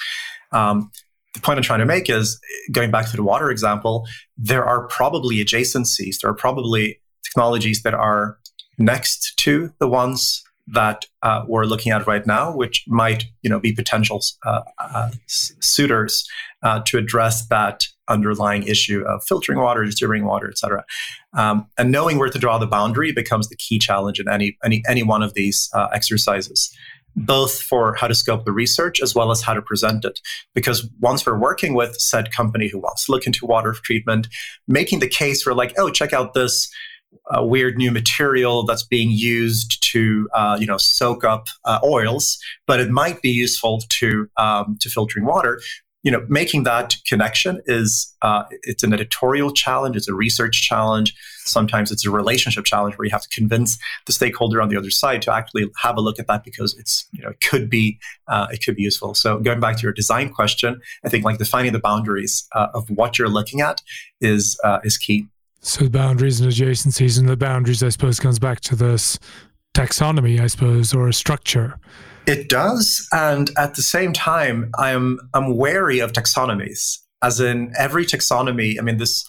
Um, 0.51 0.91
the 1.33 1.41
point 1.41 1.57
i'm 1.57 1.63
trying 1.63 1.79
to 1.79 1.85
make 1.85 2.09
is 2.09 2.39
going 2.71 2.89
back 2.89 3.09
to 3.11 3.15
the 3.15 3.21
water 3.21 3.51
example 3.51 4.07
there 4.37 4.65
are 4.65 4.87
probably 4.87 5.35
adjacencies 5.37 6.15
there 6.21 6.31
are 6.31 6.33
probably 6.33 6.99
technologies 7.23 7.83
that 7.83 7.93
are 7.93 8.39
next 8.79 9.33
to 9.37 9.71
the 9.79 9.87
ones 9.87 10.41
that 10.67 11.05
uh, 11.23 11.43
we're 11.47 11.65
looking 11.65 11.91
at 11.91 12.05
right 12.07 12.25
now, 12.27 12.55
which 12.55 12.83
might 12.87 13.25
you 13.41 13.49
know 13.49 13.59
be 13.59 13.73
potential 13.73 14.21
uh, 14.45 14.61
uh, 14.79 15.11
suitors 15.27 16.27
uh, 16.63 16.81
to 16.85 16.97
address 16.97 17.47
that 17.47 17.85
underlying 18.09 18.63
issue 18.63 19.03
of 19.07 19.23
filtering 19.27 19.59
water, 19.59 19.83
distributing 19.83 20.25
water, 20.25 20.47
et 20.49 20.57
cetera. 20.57 20.83
Um, 21.33 21.67
and 21.77 21.91
knowing 21.91 22.17
where 22.17 22.29
to 22.29 22.39
draw 22.39 22.57
the 22.57 22.67
boundary 22.67 23.11
becomes 23.11 23.49
the 23.49 23.55
key 23.55 23.79
challenge 23.79 24.19
in 24.19 24.27
any 24.29 24.57
any 24.63 24.83
any 24.87 25.03
one 25.03 25.23
of 25.23 25.33
these 25.33 25.69
uh, 25.73 25.87
exercises. 25.93 26.73
Both 27.19 27.59
for 27.59 27.95
how 27.95 28.07
to 28.07 28.13
scope 28.13 28.45
the 28.45 28.51
research 28.51 29.01
as 29.01 29.15
well 29.15 29.31
as 29.31 29.41
how 29.41 29.55
to 29.55 29.61
present 29.61 30.05
it. 30.05 30.19
Because 30.53 30.87
once 30.99 31.25
we're 31.25 31.39
working 31.39 31.73
with 31.73 31.95
said 31.95 32.31
company 32.31 32.67
who 32.67 32.77
wants 32.77 33.05
to 33.05 33.11
look 33.11 33.25
into 33.25 33.43
water 33.47 33.73
treatment, 33.73 34.27
making 34.67 34.99
the 34.99 35.07
case 35.07 35.41
for 35.41 35.55
like, 35.55 35.73
oh, 35.79 35.89
check 35.89 36.13
out 36.13 36.35
this 36.35 36.69
a 37.31 37.45
weird 37.45 37.77
new 37.77 37.91
material 37.91 38.65
that's 38.65 38.83
being 38.83 39.09
used 39.11 39.83
to 39.91 40.29
uh, 40.33 40.57
you 40.59 40.65
know 40.65 40.77
soak 40.77 41.23
up 41.23 41.47
uh, 41.65 41.79
oils, 41.83 42.37
but 42.65 42.79
it 42.79 42.89
might 42.89 43.21
be 43.21 43.29
useful 43.29 43.81
to 43.89 44.29
um, 44.37 44.77
to 44.81 44.89
filtering 44.89 45.25
water. 45.25 45.59
You 46.03 46.11
know, 46.11 46.25
making 46.29 46.63
that 46.63 46.95
connection 47.05 47.59
is 47.65 48.15
uh, 48.21 48.43
it's 48.61 48.83
an 48.83 48.93
editorial 48.93 49.51
challenge, 49.51 49.97
it's 49.97 50.07
a 50.07 50.13
research 50.13 50.61
challenge. 50.61 51.13
Sometimes 51.39 51.91
it's 51.91 52.05
a 52.05 52.11
relationship 52.11 52.65
challenge 52.65 52.97
where 52.97 53.05
you 53.05 53.11
have 53.11 53.23
to 53.23 53.29
convince 53.29 53.77
the 54.05 54.13
stakeholder 54.13 54.61
on 54.61 54.69
the 54.69 54.77
other 54.77 54.91
side 54.91 55.21
to 55.23 55.33
actually 55.33 55.69
have 55.81 55.97
a 55.97 56.01
look 56.01 56.19
at 56.19 56.27
that 56.27 56.43
because 56.43 56.77
it's 56.77 57.07
you 57.11 57.23
know 57.23 57.29
it 57.29 57.41
could 57.41 57.69
be 57.69 57.99
uh, 58.27 58.47
it 58.51 58.63
could 58.63 58.75
be 58.75 58.83
useful. 58.83 59.15
So 59.15 59.39
going 59.39 59.59
back 59.59 59.75
to 59.77 59.83
your 59.83 59.91
design 59.93 60.29
question, 60.29 60.79
I 61.03 61.09
think 61.09 61.25
like 61.25 61.39
defining 61.39 61.73
the 61.73 61.79
boundaries 61.79 62.47
uh, 62.53 62.67
of 62.73 62.89
what 62.89 63.19
you're 63.19 63.27
looking 63.29 63.59
at 63.59 63.81
is 64.21 64.57
uh, 64.63 64.79
is 64.83 64.97
key. 64.97 65.27
So 65.59 65.89
boundaries 65.89 66.39
and 66.39 66.51
adjacencies, 66.51 67.19
and 67.19 67.27
the 67.27 67.37
boundaries, 67.37 67.83
I 67.83 67.89
suppose, 67.89 68.19
comes 68.19 68.39
back 68.39 68.61
to 68.61 68.75
this 68.75 69.19
taxonomy, 69.73 70.39
I 70.39 70.47
suppose, 70.47 70.93
or 70.93 71.07
a 71.07 71.13
structure. 71.13 71.79
It 72.25 72.49
does, 72.49 73.07
and 73.11 73.49
at 73.57 73.75
the 73.75 73.81
same 73.81 74.13
time, 74.13 74.71
I'm 74.77 75.19
I'm 75.33 75.55
wary 75.55 75.99
of 75.99 76.11
taxonomies. 76.13 76.99
As 77.21 77.39
in 77.39 77.73
every 77.77 78.05
taxonomy, 78.05 78.77
I 78.79 78.81
mean 78.81 78.97
this. 78.97 79.27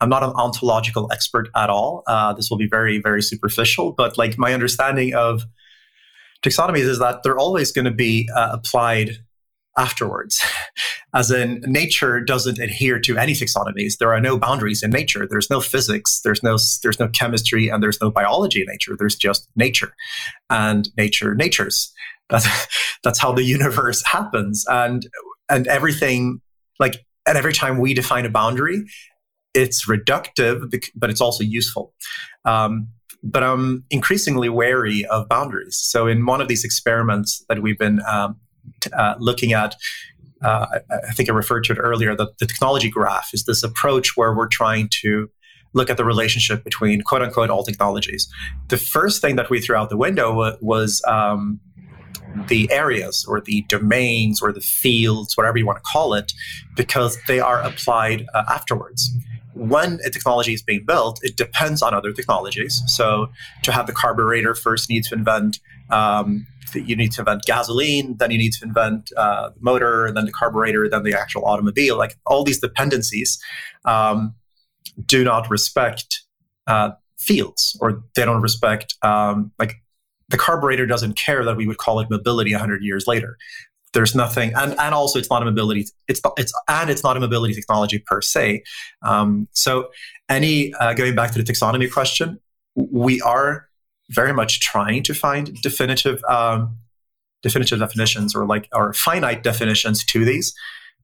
I'm 0.00 0.08
not 0.08 0.22
an 0.22 0.30
ontological 0.30 1.10
expert 1.12 1.48
at 1.56 1.70
all. 1.70 2.04
Uh, 2.06 2.32
this 2.32 2.48
will 2.50 2.56
be 2.56 2.68
very 2.68 3.00
very 3.00 3.22
superficial, 3.22 3.92
but 3.92 4.16
like 4.16 4.38
my 4.38 4.54
understanding 4.54 5.14
of 5.14 5.42
taxonomies 6.42 6.88
is 6.88 6.98
that 7.00 7.22
they're 7.22 7.38
always 7.38 7.72
going 7.72 7.84
to 7.84 7.90
be 7.90 8.28
uh, 8.34 8.50
applied 8.52 9.18
afterwards. 9.78 10.44
As 11.14 11.30
in, 11.30 11.62
nature 11.66 12.20
doesn't 12.20 12.58
adhere 12.58 13.00
to 13.00 13.16
any 13.16 13.32
taxonomies. 13.32 13.96
There 13.98 14.12
are 14.12 14.20
no 14.20 14.36
boundaries 14.36 14.82
in 14.82 14.90
nature. 14.90 15.26
There's 15.26 15.48
no 15.48 15.60
physics. 15.60 16.20
There's 16.22 16.42
no 16.42 16.58
there's 16.82 17.00
no 17.00 17.08
chemistry, 17.08 17.68
and 17.68 17.82
there's 17.82 18.00
no 18.00 18.10
biology 18.10 18.60
in 18.60 18.66
nature. 18.68 18.94
There's 18.98 19.16
just 19.16 19.48
nature, 19.56 19.94
and 20.50 20.88
nature 20.96 21.34
natures. 21.34 21.92
That's 22.30 22.46
that's 23.02 23.18
how 23.18 23.32
the 23.32 23.42
universe 23.42 24.04
happens, 24.04 24.66
and 24.68 25.08
and 25.48 25.66
everything 25.66 26.42
like 26.78 27.06
and 27.26 27.38
every 27.38 27.54
time 27.54 27.78
we 27.78 27.94
define 27.94 28.26
a 28.26 28.28
boundary, 28.28 28.84
it's 29.54 29.88
reductive, 29.88 30.70
but 30.94 31.08
it's 31.08 31.22
also 31.22 31.42
useful. 31.42 31.94
Um, 32.44 32.88
but 33.22 33.42
I'm 33.42 33.84
increasingly 33.90 34.50
wary 34.50 35.06
of 35.06 35.26
boundaries. 35.28 35.76
So 35.76 36.06
in 36.06 36.26
one 36.26 36.42
of 36.42 36.48
these 36.48 36.64
experiments 36.64 37.44
that 37.48 37.62
we've 37.62 37.78
been 37.78 38.00
um, 38.06 38.36
uh, 38.92 39.14
looking 39.18 39.52
at 39.52 39.74
uh, 40.42 40.66
I 40.90 41.12
think 41.12 41.28
I 41.28 41.32
referred 41.32 41.64
to 41.64 41.72
it 41.72 41.78
earlier, 41.78 42.14
the, 42.14 42.32
the 42.38 42.46
technology 42.46 42.88
graph 42.88 43.30
is 43.34 43.44
this 43.44 43.62
approach 43.62 44.16
where 44.16 44.32
we're 44.32 44.46
trying 44.48 44.88
to 45.02 45.28
look 45.72 45.90
at 45.90 45.96
the 45.96 46.04
relationship 46.04 46.64
between 46.64 47.02
quote 47.02 47.22
unquote 47.22 47.50
all 47.50 47.64
technologies. 47.64 48.28
The 48.68 48.76
first 48.76 49.20
thing 49.20 49.36
that 49.36 49.50
we 49.50 49.60
threw 49.60 49.76
out 49.76 49.90
the 49.90 49.96
window 49.96 50.56
was 50.60 51.02
um, 51.06 51.60
the 52.48 52.70
areas 52.70 53.24
or 53.28 53.40
the 53.40 53.62
domains 53.62 54.40
or 54.40 54.52
the 54.52 54.60
fields, 54.60 55.36
whatever 55.36 55.58
you 55.58 55.66
want 55.66 55.78
to 55.78 55.84
call 55.90 56.14
it, 56.14 56.32
because 56.76 57.18
they 57.26 57.40
are 57.40 57.60
applied 57.60 58.26
uh, 58.34 58.44
afterwards. 58.48 59.10
When 59.54 59.98
a 60.04 60.10
technology 60.10 60.54
is 60.54 60.62
being 60.62 60.84
built, 60.86 61.18
it 61.22 61.36
depends 61.36 61.82
on 61.82 61.92
other 61.92 62.12
technologies. 62.12 62.80
So 62.86 63.30
to 63.64 63.72
have 63.72 63.88
the 63.88 63.92
carburetor 63.92 64.54
first 64.54 64.88
needs 64.88 65.08
to 65.08 65.16
invent 65.16 65.58
um, 65.90 66.46
you 66.74 66.96
need 66.96 67.12
to 67.12 67.20
invent 67.20 67.42
gasoline, 67.44 68.16
then 68.18 68.30
you 68.30 68.38
need 68.38 68.52
to 68.52 68.64
invent 68.64 69.10
uh, 69.16 69.50
the 69.50 69.60
motor, 69.60 70.10
then 70.12 70.24
the 70.24 70.32
carburetor, 70.32 70.88
then 70.88 71.02
the 71.02 71.14
actual 71.14 71.44
automobile. 71.44 71.96
Like 71.96 72.16
all 72.26 72.44
these 72.44 72.60
dependencies 72.60 73.38
um, 73.84 74.34
do 75.06 75.24
not 75.24 75.50
respect 75.50 76.22
uh, 76.66 76.90
fields 77.18 77.76
or 77.80 78.02
they 78.14 78.24
don't 78.24 78.42
respect 78.42 78.94
um, 79.02 79.52
like 79.58 79.74
the 80.28 80.38
carburetor 80.38 80.86
doesn't 80.86 81.18
care 81.18 81.44
that 81.44 81.56
we 81.56 81.66
would 81.66 81.78
call 81.78 82.00
it 82.00 82.08
mobility 82.10 82.52
100 82.52 82.82
years 82.82 83.06
later 83.06 83.36
there's 83.92 84.14
nothing 84.14 84.52
and, 84.54 84.78
and 84.78 84.94
also 84.94 85.18
it's 85.18 85.30
not 85.30 85.42
a 85.42 85.44
mobility 85.44 85.86
it's 86.06 86.20
it's 86.36 86.52
and 86.68 86.90
it's 86.90 87.02
not 87.02 87.16
a 87.16 87.20
mobility 87.20 87.54
technology 87.54 87.98
per 87.98 88.20
se 88.20 88.62
um, 89.02 89.48
so 89.52 89.88
any 90.28 90.72
uh, 90.74 90.92
going 90.92 91.14
back 91.14 91.32
to 91.32 91.42
the 91.42 91.52
taxonomy 91.52 91.90
question 91.90 92.38
we 92.76 93.20
are 93.22 93.67
very 94.10 94.32
much 94.32 94.60
trying 94.60 95.02
to 95.02 95.14
find 95.14 95.54
definitive 95.62 96.22
um, 96.28 96.76
definitive 97.42 97.78
definitions 97.78 98.34
or 98.34 98.46
like 98.46 98.68
or 98.72 98.92
finite 98.92 99.42
definitions 99.42 100.04
to 100.04 100.24
these 100.24 100.54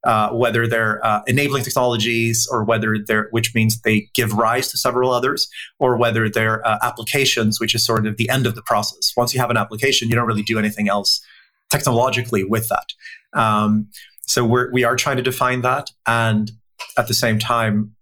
uh, 0.04 0.30
whether 0.30 0.66
they're 0.66 1.04
uh, 1.04 1.22
enabling 1.26 1.64
technologies 1.64 2.46
or 2.50 2.62
whether 2.62 2.96
they're, 3.06 3.28
which 3.30 3.54
means 3.54 3.80
they 3.80 4.08
give 4.14 4.32
rise 4.34 4.70
to 4.70 4.76
several 4.76 5.10
others, 5.10 5.48
or 5.78 5.96
whether 5.96 6.28
they're 6.28 6.66
uh, 6.66 6.78
applications, 6.82 7.58
which 7.58 7.74
is 7.74 7.84
sort 7.84 8.06
of 8.06 8.16
the 8.16 8.28
end 8.28 8.46
of 8.46 8.54
the 8.54 8.62
process. 8.62 9.12
Once 9.16 9.32
you 9.32 9.40
have 9.40 9.50
an 9.50 9.56
application, 9.56 10.08
you 10.08 10.14
don't 10.14 10.26
really 10.26 10.42
do 10.42 10.58
anything 10.58 10.88
else 10.88 11.24
technologically 11.70 12.44
with 12.44 12.68
that. 12.68 12.92
Um, 13.32 13.88
so 14.26 14.44
we're, 14.44 14.70
we 14.72 14.84
are 14.84 14.96
trying 14.96 15.16
to 15.16 15.22
define 15.22 15.62
that. 15.62 15.90
And 16.06 16.52
at 16.98 17.08
the 17.08 17.14
same 17.14 17.38
time, 17.38 17.94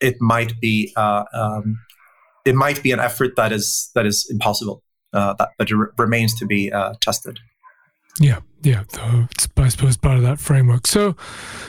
it 0.00 0.16
might 0.20 0.58
be, 0.60 0.92
uh, 0.96 1.24
um, 1.34 1.78
it 2.44 2.54
might 2.54 2.82
be 2.82 2.92
an 2.92 3.00
effort 3.00 3.36
that 3.36 3.52
is, 3.52 3.90
that 3.94 4.06
is 4.06 4.28
impossible, 4.30 4.82
uh, 5.12 5.34
that, 5.58 5.92
remains 5.98 6.34
to 6.38 6.46
be 6.46 6.72
uh, 6.72 6.94
tested. 7.00 7.38
Yeah, 8.20 8.40
yeah. 8.62 8.82
It's 9.30 9.48
I 9.56 9.68
suppose 9.68 9.96
part 9.96 10.18
of 10.18 10.22
that 10.22 10.38
framework. 10.38 10.86
So, 10.86 11.16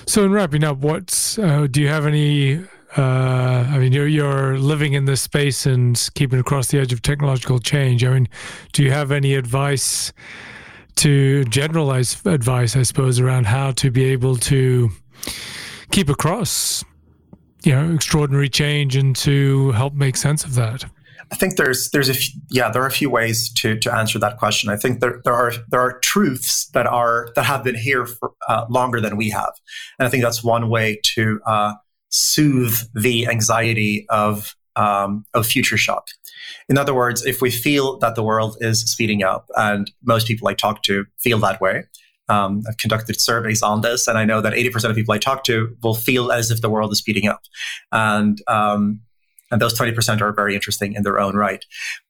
so 0.05 0.25
in 0.25 0.31
wrapping 0.31 0.63
up, 0.63 0.77
what's 0.77 1.39
uh, 1.39 1.67
do 1.69 1.81
you 1.81 1.87
have 1.87 2.05
any? 2.05 2.63
Uh, 2.97 3.65
I 3.69 3.77
mean, 3.79 3.93
you're 3.93 4.07
you're 4.07 4.57
living 4.57 4.93
in 4.93 5.05
this 5.05 5.21
space 5.21 5.65
and 5.65 6.09
keeping 6.15 6.39
across 6.39 6.67
the 6.67 6.79
edge 6.79 6.91
of 6.91 7.01
technological 7.01 7.59
change. 7.59 8.03
I 8.03 8.13
mean, 8.13 8.27
do 8.73 8.83
you 8.83 8.91
have 8.91 9.11
any 9.11 9.35
advice 9.35 10.11
to 10.95 11.43
generalize 11.45 12.23
advice, 12.25 12.75
I 12.75 12.83
suppose, 12.83 13.19
around 13.19 13.45
how 13.45 13.71
to 13.71 13.89
be 13.89 14.05
able 14.05 14.35
to 14.37 14.89
keep 15.91 16.09
across, 16.09 16.83
you 17.63 17.73
know, 17.73 17.93
extraordinary 17.93 18.49
change 18.49 18.95
and 18.95 19.15
to 19.17 19.71
help 19.71 19.93
make 19.93 20.17
sense 20.17 20.43
of 20.43 20.55
that? 20.55 20.85
I 21.31 21.35
think 21.35 21.55
there's 21.55 21.89
there's 21.91 22.09
a 22.09 22.13
few, 22.13 22.39
yeah 22.49 22.69
there 22.69 22.83
are 22.83 22.87
a 22.87 22.91
few 22.91 23.09
ways 23.09 23.51
to 23.53 23.77
to 23.79 23.93
answer 23.93 24.19
that 24.19 24.37
question. 24.37 24.69
I 24.69 24.75
think 24.75 24.99
there 24.99 25.21
there 25.23 25.33
are 25.33 25.53
there 25.69 25.79
are 25.79 25.99
truths 25.99 26.67
that 26.73 26.85
are 26.85 27.29
that 27.35 27.43
have 27.43 27.63
been 27.63 27.75
here 27.75 28.05
for 28.05 28.33
uh, 28.47 28.65
longer 28.69 29.01
than 29.01 29.17
we 29.17 29.29
have, 29.29 29.53
and 29.97 30.05
I 30.05 30.09
think 30.09 30.23
that's 30.23 30.43
one 30.43 30.69
way 30.69 30.99
to 31.15 31.39
uh, 31.45 31.73
soothe 32.09 32.75
the 32.93 33.27
anxiety 33.27 34.05
of 34.09 34.55
um, 34.75 35.25
of 35.33 35.47
future 35.47 35.77
shock. 35.77 36.07
In 36.69 36.77
other 36.77 36.93
words, 36.93 37.25
if 37.25 37.41
we 37.41 37.49
feel 37.49 37.97
that 37.99 38.15
the 38.15 38.23
world 38.23 38.57
is 38.59 38.81
speeding 38.81 39.23
up, 39.23 39.47
and 39.55 39.91
most 40.03 40.27
people 40.27 40.47
I 40.47 40.53
talk 40.53 40.83
to 40.83 41.05
feel 41.19 41.39
that 41.39 41.61
way, 41.61 41.85
um, 42.29 42.63
I've 42.67 42.77
conducted 42.77 43.19
surveys 43.19 43.61
on 43.61 43.81
this, 43.81 44.07
and 44.07 44.17
I 44.17 44.25
know 44.25 44.41
that 44.41 44.53
80% 44.53 44.89
of 44.89 44.95
people 44.95 45.13
I 45.13 45.17
talk 45.17 45.43
to 45.45 45.75
will 45.83 45.95
feel 45.95 46.31
as 46.31 46.51
if 46.51 46.61
the 46.61 46.69
world 46.69 46.91
is 46.91 46.99
speeding 46.99 47.27
up. 47.27 47.41
And 47.91 48.39
um, 48.47 49.01
and 49.53 49.61
those 49.61 49.77
20% 49.77 50.19
are 50.19 50.33
very 50.33 50.55
interesting 50.55 50.93
in 50.93 51.03
their 51.03 51.19
own 51.19 51.35
right. 51.35 51.63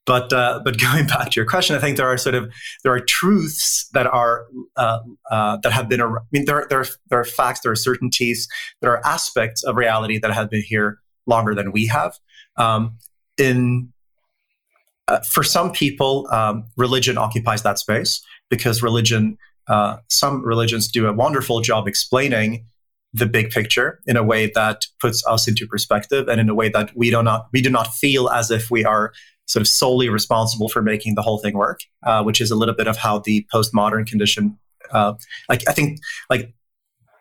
But 0.06 0.32
uh, 0.32 0.62
but 0.64 0.80
going 0.82 1.08
back 1.08 1.30
to 1.32 1.40
your 1.40 1.46
question, 1.46 1.76
I 1.76 1.80
think 1.80 1.98
there 1.98 2.08
are 2.08 2.18
sort 2.18 2.36
of 2.36 2.52
there 2.84 2.94
are 2.94 3.02
truths 3.02 3.90
that 3.94 4.08
are 4.08 4.46
uh, 4.78 5.00
uh, 5.30 5.58
that 5.62 5.72
have 5.72 5.90
been. 5.90 6.02
I 6.02 6.10
mean, 6.32 6.46
there 6.46 6.66
there 6.70 6.80
are, 6.80 6.88
there 7.10 7.20
are 7.20 7.26
facts, 7.26 7.60
there 7.62 7.72
are 7.72 7.76
certainties, 7.76 8.48
there 8.82 8.92
are 8.92 9.06
aspects 9.06 9.64
of 9.64 9.76
reality 9.76 10.18
that 10.20 10.32
have 10.32 10.50
been 10.50 10.64
here 10.64 11.00
longer 11.28 11.54
than 11.54 11.72
we 11.72 11.86
have. 11.88 12.18
Um, 12.58 12.98
in 13.38 13.92
uh, 15.10 15.20
for 15.30 15.44
some 15.44 15.72
people, 15.72 16.28
um, 16.32 16.66
religion 16.78 17.18
occupies 17.18 17.62
that 17.64 17.78
space 17.78 18.24
because 18.50 18.82
religion. 18.82 19.38
Uh, 19.68 19.98
some 20.10 20.44
religions 20.44 20.88
do 20.88 21.08
a 21.08 21.14
wonderful 21.14 21.62
job 21.62 21.88
explaining 21.88 22.66
the 23.14 23.26
big 23.26 23.52
picture 23.52 24.00
in 24.08 24.18
a 24.18 24.24
way 24.24 24.52
that 24.56 24.86
puts 25.00 25.26
us 25.28 25.48
into 25.48 25.68
perspective 25.68 26.28
and 26.28 26.42
in 26.42 26.50
a 26.50 26.56
way 26.56 26.68
that 26.68 26.92
we 26.96 27.12
do 27.12 27.22
not 27.22 27.48
we 27.54 27.62
do 27.62 27.70
not 27.70 27.94
feel 27.94 28.30
as 28.30 28.50
if 28.50 28.72
we 28.72 28.84
are 28.84 29.14
sort 29.46 29.62
of 29.62 29.68
solely 29.68 30.10
responsible 30.10 30.70
for 30.70 30.82
making 30.82 31.16
the 31.16 31.22
whole 31.22 31.38
thing 31.38 31.56
work, 31.56 31.82
uh, 32.06 32.24
which 32.24 32.42
is 32.42 32.50
a 32.50 32.56
little 32.56 32.74
bit 32.74 32.88
of 32.88 32.98
how 32.98 33.20
the 33.20 33.46
postmodern 33.54 34.08
condition. 34.08 34.58
Uh, 34.92 35.14
like 35.50 35.68
I 35.68 35.74
think, 35.74 36.00
like 36.30 36.54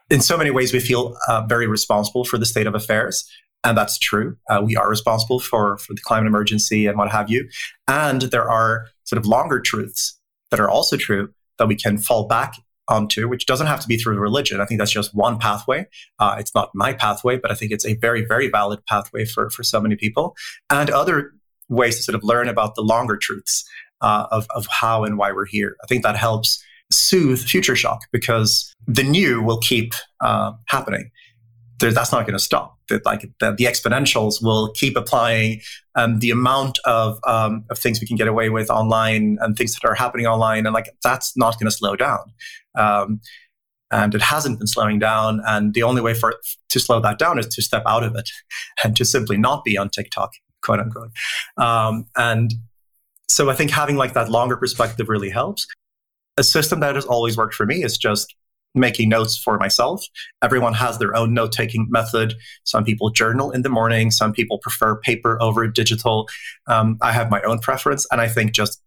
in 0.08 0.20
so 0.20 0.36
many 0.36 0.50
ways, 0.50 0.72
we 0.72 0.80
feel 0.80 1.16
uh, 1.28 1.44
very 1.46 1.66
responsible 1.66 2.24
for 2.24 2.38
the 2.38 2.46
state 2.46 2.66
of 2.66 2.74
affairs, 2.74 3.28
and 3.64 3.76
that's 3.76 3.98
true. 3.98 4.36
Uh, 4.48 4.62
we 4.64 4.76
are 4.76 4.88
responsible 4.88 5.40
for 5.40 5.78
for 5.78 5.94
the 5.94 6.00
climate 6.00 6.26
emergency 6.26 6.86
and 6.86 6.96
what 6.96 7.10
have 7.10 7.30
you. 7.30 7.48
And 7.86 8.22
there 8.22 8.48
are 8.48 8.86
sort 9.04 9.18
of 9.18 9.26
longer 9.26 9.60
truths 9.60 10.18
that 10.50 10.60
are 10.60 10.70
also 10.70 10.96
true 10.96 11.30
that 11.58 11.68
we 11.68 11.76
can 11.76 11.98
fall 11.98 12.26
back 12.26 12.54
onto, 12.88 13.28
which 13.28 13.46
doesn't 13.46 13.66
have 13.66 13.80
to 13.80 13.88
be 13.88 13.96
through 13.96 14.18
religion. 14.18 14.60
I 14.60 14.66
think 14.66 14.78
that's 14.78 14.90
just 14.90 15.14
one 15.14 15.38
pathway. 15.38 15.86
Uh, 16.18 16.36
it's 16.38 16.54
not 16.54 16.70
my 16.74 16.92
pathway, 16.92 17.36
but 17.36 17.50
I 17.50 17.54
think 17.54 17.72
it's 17.72 17.86
a 17.86 17.94
very, 17.94 18.24
very 18.24 18.48
valid 18.48 18.84
pathway 18.86 19.24
for, 19.24 19.50
for 19.50 19.62
so 19.62 19.80
many 19.80 19.96
people. 19.96 20.34
And 20.68 20.90
other 20.90 21.32
ways 21.68 21.96
to 21.96 22.02
sort 22.02 22.16
of 22.16 22.24
learn 22.24 22.48
about 22.48 22.74
the 22.74 22.82
longer 22.82 23.16
truths 23.16 23.64
uh, 24.00 24.26
of, 24.30 24.46
of 24.54 24.66
how 24.66 25.04
and 25.04 25.16
why 25.16 25.32
we're 25.32 25.46
here. 25.46 25.76
I 25.82 25.86
think 25.86 26.02
that 26.02 26.16
helps 26.16 26.62
soothe 26.90 27.40
future 27.40 27.76
shock 27.76 28.02
because 28.12 28.74
the 28.86 29.02
new 29.02 29.42
will 29.42 29.58
keep 29.58 29.94
uh, 30.20 30.52
happening 30.66 31.10
that's 31.90 32.12
not 32.12 32.26
going 32.26 32.38
to 32.38 32.42
stop. 32.42 32.78
That 32.88 33.04
like 33.04 33.22
the, 33.40 33.52
the, 33.52 33.64
exponentials 33.64 34.42
will 34.42 34.70
keep 34.72 34.96
applying. 34.96 35.60
Um, 35.94 36.20
the 36.20 36.30
amount 36.30 36.78
of 36.84 37.18
um, 37.26 37.64
of 37.70 37.78
things 37.78 38.00
we 38.00 38.06
can 38.06 38.16
get 38.16 38.28
away 38.28 38.48
with 38.48 38.70
online 38.70 39.38
and 39.40 39.56
things 39.56 39.74
that 39.74 39.86
are 39.86 39.94
happening 39.94 40.26
online, 40.26 40.66
and 40.66 40.74
like 40.74 40.90
that's 41.02 41.36
not 41.36 41.58
going 41.58 41.70
to 41.70 41.76
slow 41.76 41.96
down. 41.96 42.20
Um, 42.78 43.20
and 43.92 44.14
it 44.14 44.22
hasn't 44.22 44.58
been 44.58 44.66
slowing 44.66 44.98
down. 44.98 45.42
And 45.46 45.74
the 45.74 45.82
only 45.82 46.00
way 46.00 46.14
for 46.14 46.30
it 46.30 46.36
to 46.70 46.80
slow 46.80 46.98
that 47.00 47.18
down 47.18 47.38
is 47.38 47.46
to 47.48 47.62
step 47.62 47.82
out 47.86 48.02
of 48.02 48.16
it 48.16 48.30
and 48.84 48.96
to 48.96 49.04
simply 49.04 49.36
not 49.36 49.64
be 49.64 49.76
on 49.76 49.90
TikTok, 49.90 50.32
quote 50.62 50.80
unquote. 50.80 51.10
Um, 51.58 52.06
and 52.16 52.54
so 53.28 53.50
I 53.50 53.54
think 53.54 53.70
having 53.70 53.96
like 53.96 54.14
that 54.14 54.30
longer 54.30 54.56
perspective 54.56 55.08
really 55.08 55.30
helps. 55.30 55.66
A 56.38 56.42
system 56.42 56.80
that 56.80 56.94
has 56.94 57.04
always 57.04 57.36
worked 57.36 57.54
for 57.54 57.66
me 57.66 57.84
is 57.84 57.98
just 57.98 58.34
making 58.74 59.08
notes 59.08 59.36
for 59.36 59.58
myself. 59.58 60.04
Everyone 60.42 60.74
has 60.74 60.98
their 60.98 61.14
own 61.16 61.34
note 61.34 61.52
taking 61.52 61.86
method. 61.90 62.34
Some 62.64 62.84
people 62.84 63.10
journal 63.10 63.50
in 63.50 63.62
the 63.62 63.68
morning, 63.68 64.10
some 64.10 64.32
people 64.32 64.58
prefer 64.58 64.96
paper 64.96 65.40
over 65.42 65.66
digital. 65.66 66.28
Um, 66.66 66.98
I 67.02 67.12
have 67.12 67.30
my 67.30 67.42
own 67.42 67.58
preference. 67.58 68.06
And 68.10 68.20
I 68.20 68.28
think 68.28 68.52
just 68.52 68.82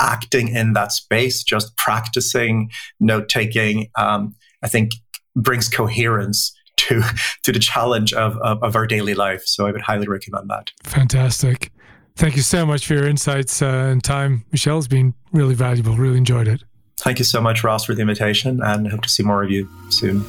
acting 0.00 0.48
in 0.48 0.72
that 0.74 0.92
space, 0.92 1.42
just 1.42 1.76
practicing 1.76 2.70
note 3.00 3.28
taking, 3.28 3.88
um, 3.96 4.34
I 4.62 4.68
think 4.68 4.92
brings 5.36 5.68
coherence 5.68 6.52
to 6.76 7.02
to 7.42 7.52
the 7.52 7.58
challenge 7.58 8.12
of, 8.12 8.36
of, 8.38 8.62
of, 8.62 8.76
our 8.76 8.86
daily 8.86 9.14
life. 9.14 9.42
So 9.46 9.66
I 9.66 9.72
would 9.72 9.80
highly 9.80 10.08
recommend 10.08 10.50
that. 10.50 10.70
Fantastic. 10.82 11.70
Thank 12.16 12.36
you 12.36 12.42
so 12.42 12.64
much 12.64 12.86
for 12.86 12.94
your 12.94 13.08
insights 13.08 13.60
uh, 13.60 13.66
and 13.66 14.02
time. 14.02 14.44
Michell, 14.52 14.78
it's 14.78 14.86
been 14.86 15.14
really 15.32 15.54
valuable. 15.54 15.96
Really 15.96 16.18
enjoyed 16.18 16.46
it. 16.46 16.62
Thank 16.96 17.18
you 17.18 17.24
so 17.24 17.40
much, 17.40 17.64
Ross, 17.64 17.84
for 17.84 17.94
the 17.94 18.00
invitation, 18.00 18.62
and 18.62 18.88
hope 18.88 19.02
to 19.02 19.08
see 19.08 19.22
more 19.22 19.42
of 19.42 19.50
you 19.50 19.68
soon. 19.90 20.22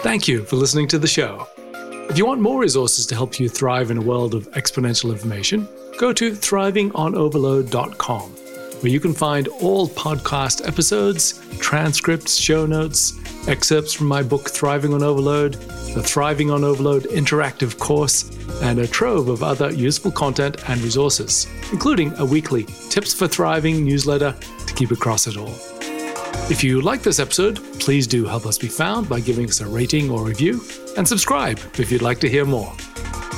Thank 0.00 0.28
you 0.28 0.44
for 0.44 0.56
listening 0.56 0.88
to 0.88 0.98
the 0.98 1.06
show. 1.06 1.46
If 2.10 2.18
you 2.18 2.26
want 2.26 2.40
more 2.40 2.60
resources 2.60 3.06
to 3.06 3.14
help 3.14 3.38
you 3.38 3.48
thrive 3.48 3.90
in 3.90 3.96
a 3.96 4.02
world 4.02 4.34
of 4.34 4.50
exponential 4.52 5.10
information, 5.10 5.68
go 5.98 6.12
to 6.12 6.32
thrivingonoverload.com, 6.32 8.34
where 8.80 8.90
you 8.90 9.00
can 9.00 9.12
find 9.12 9.48
all 9.48 9.88
podcast 9.88 10.66
episodes, 10.66 11.40
transcripts, 11.58 12.36
show 12.36 12.66
notes, 12.66 13.18
excerpts 13.46 13.92
from 13.92 14.06
my 14.06 14.22
book 14.22 14.50
Thriving 14.50 14.94
on 14.94 15.02
Overload, 15.02 15.54
the 15.94 16.02
Thriving 16.02 16.50
on 16.50 16.64
Overload 16.64 17.04
interactive 17.04 17.78
course, 17.78 18.30
and 18.62 18.78
a 18.78 18.86
trove 18.86 19.28
of 19.28 19.42
other 19.42 19.70
useful 19.72 20.10
content 20.10 20.68
and 20.68 20.80
resources, 20.80 21.46
including 21.72 22.12
a 22.18 22.24
weekly 22.24 22.64
Tips 22.88 23.12
for 23.12 23.28
Thriving 23.28 23.84
newsletter 23.84 24.34
to 24.66 24.74
keep 24.74 24.90
across 24.90 25.26
it 25.26 25.36
all. 25.36 25.54
If 26.50 26.64
you 26.64 26.80
like 26.80 27.02
this 27.02 27.20
episode, 27.20 27.56
please 27.78 28.06
do 28.06 28.24
help 28.24 28.46
us 28.46 28.58
be 28.58 28.68
found 28.68 29.08
by 29.08 29.20
giving 29.20 29.46
us 29.48 29.60
a 29.60 29.66
rating 29.66 30.10
or 30.10 30.24
review, 30.24 30.62
and 30.96 31.06
subscribe 31.06 31.60
if 31.78 31.92
you'd 31.92 32.02
like 32.02 32.18
to 32.20 32.28
hear 32.28 32.44
more. 32.44 32.72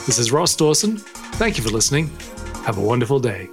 This 0.07 0.18
is 0.18 0.32
Ross 0.32 0.57
Dawson. 0.57 0.97
Thank 0.97 1.59
you 1.59 1.64
for 1.64 1.70
listening. 1.70 2.11
Have 2.64 2.78
a 2.78 2.82
wonderful 2.82 3.20
day. 3.20 3.49